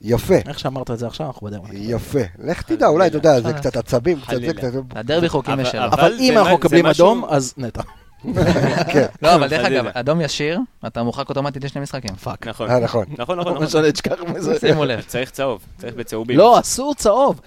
[0.00, 1.60] יפה, איך שאמרת את זה עכשיו, אנחנו בדרך.
[1.72, 2.18] יפה.
[2.38, 3.52] לך תדע, אולי, אתה יודע, זה.
[3.52, 4.52] קצת עצבים, קצת זה.
[4.54, 4.68] קצת...
[4.90, 5.84] הדרבי חוקים משלו.
[5.84, 7.82] אבל- אם אנחנו מקבלים אדום, אז נטע.
[8.92, 9.66] כן, לא, אבל דרך.
[9.66, 12.14] אגב, אדום ישיר, אתה מורחק אוטומטית לשני משחקים.
[12.14, 12.46] fuck.
[12.46, 12.70] נכון.
[12.70, 13.04] אה, נכון.
[13.18, 13.66] נכון, נכון, לא נכון.
[13.66, 14.58] משנה, תשכח מזה.
[14.58, 15.00] שימו לב.
[15.06, 16.38] צריך צהוב, צריך בצהובים.
[16.38, 17.40] לא, אסור צהוב.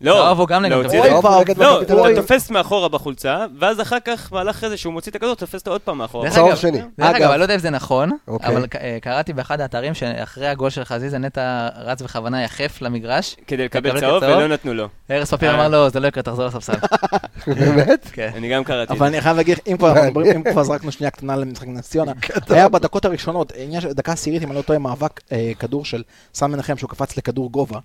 [0.00, 1.26] לא, צהוב הוא גם נגד צהוב
[1.58, 1.82] לא.
[1.82, 5.60] אתה תופס מאחורה בחולצה, ואז אחר כך, מהלך אחרי זה שהוא מוציא את הכדור, תופס
[5.60, 6.30] אותו עוד פעם מאחורה.
[6.30, 6.78] צהוב שני.
[6.98, 8.48] דרך אגב- אני לא יודע אם זה נכון, אוקיי.
[8.48, 13.36] אבל אה, קראתי באחד האתרים שאחרי הגול של חזיזה, נטע רץ בכוונה יחף למגרש.
[13.46, 14.22] כדי לקבל צהוב?
[14.22, 14.88] ולא נתנו לו.
[15.10, 15.54] ארז פפיר אה.
[15.54, 16.72] אמר לו, זה לא יקרה, תחזור לספסל.
[17.46, 18.06] באמת?
[18.12, 18.30] כן.
[18.36, 19.06] אני גם קראתי את אבל.
[19.06, 19.94] אני חייב להגיד, אם כבר
[20.36, 22.12] אם כבר זרקנו שנייה קטנה למשחק נס ציונה,
[22.48, 26.02] היה בדקות הראשונות, של דקה עשירית, אם אני לא טועה, מאבק אה, כדור של
[26.34, 27.78] סם מנחם, שהוא קפץ לכדור גובה.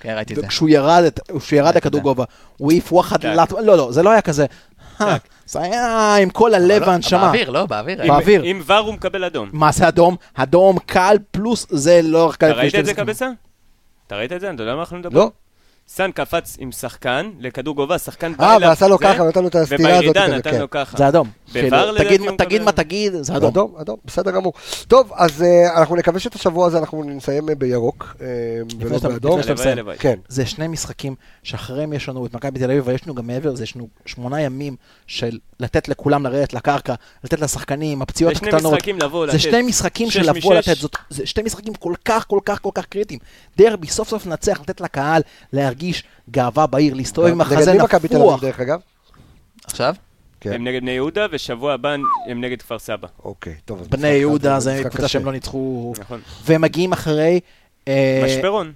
[0.00, 0.46] כן, ראיתי את זה.
[0.46, 2.00] וכשהוא ירד, את- כשהוא ירד לכדור.
[2.00, 2.24] גובה,
[2.56, 3.24] הוא העיף וואחד טק.
[3.24, 3.52] לט...
[3.52, 4.46] לא, לא, זה לא היה כזה.
[5.00, 5.16] אה,
[5.46, 7.20] זה היה עם כל הלב לא, והנשמה.
[7.26, 7.98] באוויר, לא, באוויר.
[8.06, 8.42] באוויר.
[8.42, 9.48] עם ור הוא מקבל אדום.
[9.52, 10.16] מה זה אדום?
[10.34, 12.30] אדום קל פלוס זה לא...
[12.36, 13.28] אתה ראית את זה, קבסה?
[14.06, 14.50] אתה ראית את זה?
[14.50, 15.18] אתה יודע מה אנחנו מדברים?
[15.18, 15.30] לא.
[15.88, 19.48] סאן קפץ עם שחקן לכדור גובה, שחקן אה, אליו, ועשה לו זה, ככה, נתן לו
[19.48, 20.00] את הסטירה הזאת.
[20.00, 20.60] ובירידה נתן כן.
[20.60, 20.96] לו ככה.
[20.98, 21.28] זה אדום.
[21.52, 22.62] כאילו, תגיד-.
[22.62, 23.50] מה תגיד, זה אדום.
[23.50, 24.52] אדום, אדום, בסדר גמור.
[24.88, 28.26] טוב, אז אה, אנחנו נקווה שאת השבוע הזה אנחנו נסיים אה, בירוק, אה,
[28.80, 29.38] ולא שאתה- באדום.
[29.38, 29.78] לפני שאתה הלוואי, מסיים.
[29.78, 29.96] הלוואי.
[29.98, 30.18] כן.
[30.28, 33.62] זה שני משחקים שאחריהם יש לנו את מכבי תל אביב, ויש לנו גם מעבר לזה,
[33.62, 34.76] יש לנו שמונה ימים
[35.06, 36.94] של לתת לכולם לרדת לקרקע,
[37.24, 38.72] לתת לשחקנים, הפציעות זה שני הקטנות.
[38.72, 39.32] משחקים לבוא, לתת.
[39.32, 40.54] זה שני משחקים של לבוא.
[40.54, 43.20] לתת, זאת, זה שני משחקים כל כך, כל כך, כל כך קריטיים.
[43.56, 48.08] דרבי, סוף סוף לנצח, לתת לקהל להרגיש גאווה בעיר, להסתובב עם נגד החזה מי מכבי
[48.08, 48.42] תל אביב, נפוח.
[48.42, 48.80] דרך אגב?
[49.64, 49.94] עכשיו?
[50.40, 50.52] כן.
[50.52, 51.94] הם נגד בני יהודה, ושבוע הבא
[52.30, 53.08] הם נגד כפר סבא.
[53.24, 53.80] אוקיי, טוב.
[53.80, 55.08] אז בני יהודה זה קבוצה.
[55.08, 56.20] שהם לא ניצחו, נכון.
[56.44, 57.40] והם מגיעים אחרי...
[57.88, 58.72] אה, משברון.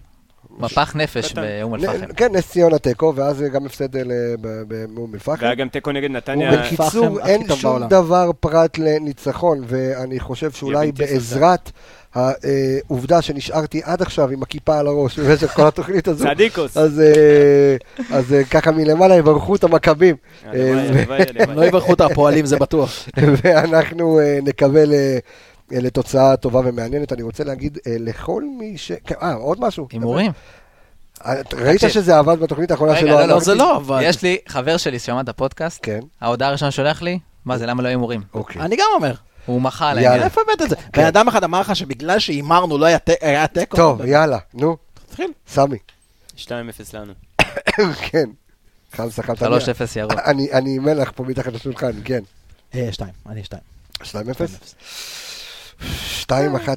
[0.63, 1.33] מפח נפש.
[1.33, 2.13] באום אל-פחם.
[2.17, 3.97] כן, נס ציונה תיקו, ואז גם הפסד
[4.41, 5.43] ב- באום אל-פחם.
[5.43, 6.63] והיה גם תיקו נגד נתניה.
[6.63, 7.89] בקיצור, אין שום.
[7.89, 10.93] דבר פרט לניצחון, ואני חושב שאולי.
[10.93, 11.71] בעזרת
[12.15, 16.77] העובדה שנשארתי עד עכשיו עם הכיפה על הראש במשך כל התוכנית הזו, צדיקוס.
[16.77, 17.77] אז אה,
[18.17, 20.17] אז אה, ככה מלמעלה יברכו את המכבים.
[20.55, 20.91] אה,
[21.55, 21.65] לא.
[21.65, 23.09] יברכו את הפועלים, זה בטוח.
[23.43, 25.19] ואנחנו אה, נקבל אה, אה,
[25.81, 27.13] לתוצאה טובה ומעניינת.
[27.13, 28.93] אני רוצה להגיד אה, לכל מי ש...
[29.07, 29.89] כן, אה, עוד משהו.
[29.93, 30.33] הימורים.
[31.27, 31.81] אה, ראית.
[31.81, 33.11] שזה עבד בתוכנית האחרונה רגע, שלו?
[33.11, 34.01] לא, לא, לא, זה לא עבד.
[34.05, 37.83] יש לי חבר שלי ששמע את הפודקאסט, כן, ההודעה הראשונה שולח לי, מה זה, למה
[37.83, 38.23] לא הימורים?
[38.35, 38.63] אוקיי.
[38.63, 39.15] אני גם אומר.
[39.47, 40.11] הוא מחה על יאללה.
[40.11, 40.25] העניין.
[40.25, 40.77] איפה הבאת את זה?
[40.93, 42.87] בן אדם אחד אמר לך שבגלל שהימרנו לא
[43.21, 43.77] היה תיקו.
[43.77, 45.31] טוב, יאללה, נו, תתחיל.
[45.49, 45.79] סמי.
[46.37, 46.49] 2-0
[46.95, 47.13] לנו.
[48.11, 48.31] כן.
[48.93, 49.47] חמסה חמסה.
[49.47, 49.51] 3-0
[49.97, 50.13] ירוק.
[50.31, 52.21] אני אני מלח פה מתחת לשולחן, כן.
[52.75, 53.63] אה, שתיים, אני שתיים.
[54.03, 54.05] 2-0?
[56.23, 56.27] 2-1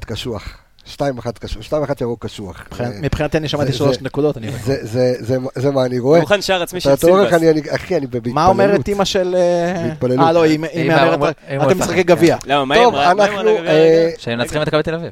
[0.06, 0.58] קשוח.
[0.86, 0.97] 2-1
[1.39, 1.64] קשוח.
[1.64, 2.64] 2-1 ירוק קשוח.
[2.68, 4.38] מבחינת- אה, מבחינתי אני שמעתי שלוש נקודות.
[4.38, 6.20] אני- זה- זה- זה- זה מה אני רואה.
[6.20, 7.34] מוכן שער עצמי של סילבס.
[7.34, 8.36] אני- אני- אחי, אני בהתפללות.
[8.36, 9.36] מה אומרת אימא של...
[9.38, 10.20] אה, בהתפללות.
[10.28, 11.36] אה, לא, היא מהמרת...
[11.68, 12.38] אתם משחקי גביע.
[12.45, 13.12] למה, מה היא טוב, אמרה?
[13.12, 14.10] אנחנו, אה?
[14.18, 15.12] שהם מנצחים את מכבי תל אביב.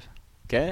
[0.49, 0.71] כן?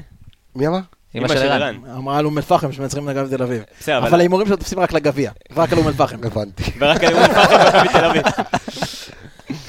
[0.56, 0.80] מי אמר?
[1.16, 1.76] אמא של ערן.
[1.98, 3.64] אמרה על אום אל-פחם שמנצחים את מכבי תל אביב.
[3.88, 4.20] אבל.
[4.20, 5.32] ההימורים שלו תופסים רק לגביע.
[5.56, 6.18] רק על אום אל-פחם.
[6.24, 6.64] הבנתי.
[6.80, 8.24] ורק אני אומר לך, מכבי תל אביב.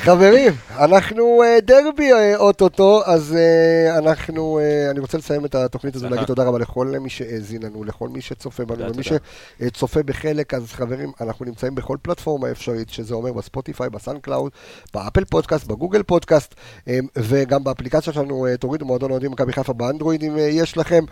[0.05, 6.09] חברים, אנחנו אה, דרבי אה, אוטוטו, אז אה, אנחנו, אני רוצה לסיים את התוכנית הזו.
[6.09, 9.03] להגיד תודה רבה לכל מי שהאזין לנו, לכל מי שצופה בנו, תודה.
[9.63, 14.53] שצופה בחלק, אז חברים, אנחנו נמצאים בכל פלטפורמה אפשרית, שזה אומר ב Spotify, ב SoundCloud,
[14.95, 16.55] ב Apple Podcast, ב Google Podcast,
[17.17, 21.05] וגם באפליקציה שלנו, תורידו מועדון אוהדים מכבי חיפה באנדרואיד אם יש לכם.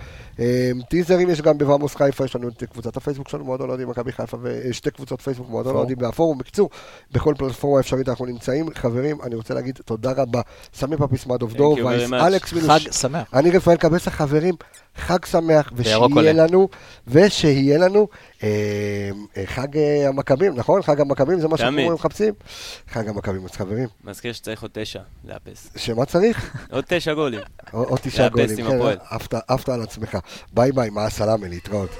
[0.88, 4.36] טיזרים יש גם בוואמוס חיפה, יש לנו את קבוצת הפייסבוק שלנו, מועדון אוהדים מכבי חיפה,
[4.42, 5.86] ושתי קבוצות פייסבוק, מועדון פורום.
[5.86, 6.38] אוהדים והפורום.
[6.38, 6.70] בקיצור,
[7.12, 8.68] בכל פלטפורמה אפשרית אנחנו נמצאים.
[8.80, 10.40] חברים, אני רוצה להגיד תודה רבה.
[10.74, 12.12] סמי פפיסמדוב דור you very וייס.
[12.12, 12.70] אלכס מינוס.
[12.70, 13.34] חג שמח.
[13.34, 14.54] אני רפאל קבסה, חברים,
[14.96, 16.32] חג שמח, ושיהיה.
[16.32, 16.68] לנו,
[17.06, 18.08] ושיהיה לנו
[18.42, 18.48] אה,
[19.36, 20.82] אה, חג אה, המכבים, נכון?
[20.82, 21.94] חג המכבים זה מה שאנחנו.
[21.94, 22.34] מחפשים?
[22.88, 25.70] חג המכבים, אז חברים, מזכיר שצריך עוד תשע לאפס.
[25.76, 26.56] שמה צריך?
[26.70, 27.40] עוד תשע גולים.
[27.72, 30.18] עוד לאפס גולים, כן, עפת על עצמך.
[30.52, 31.90] ביי ביי, מה הסלאמה, להתראות.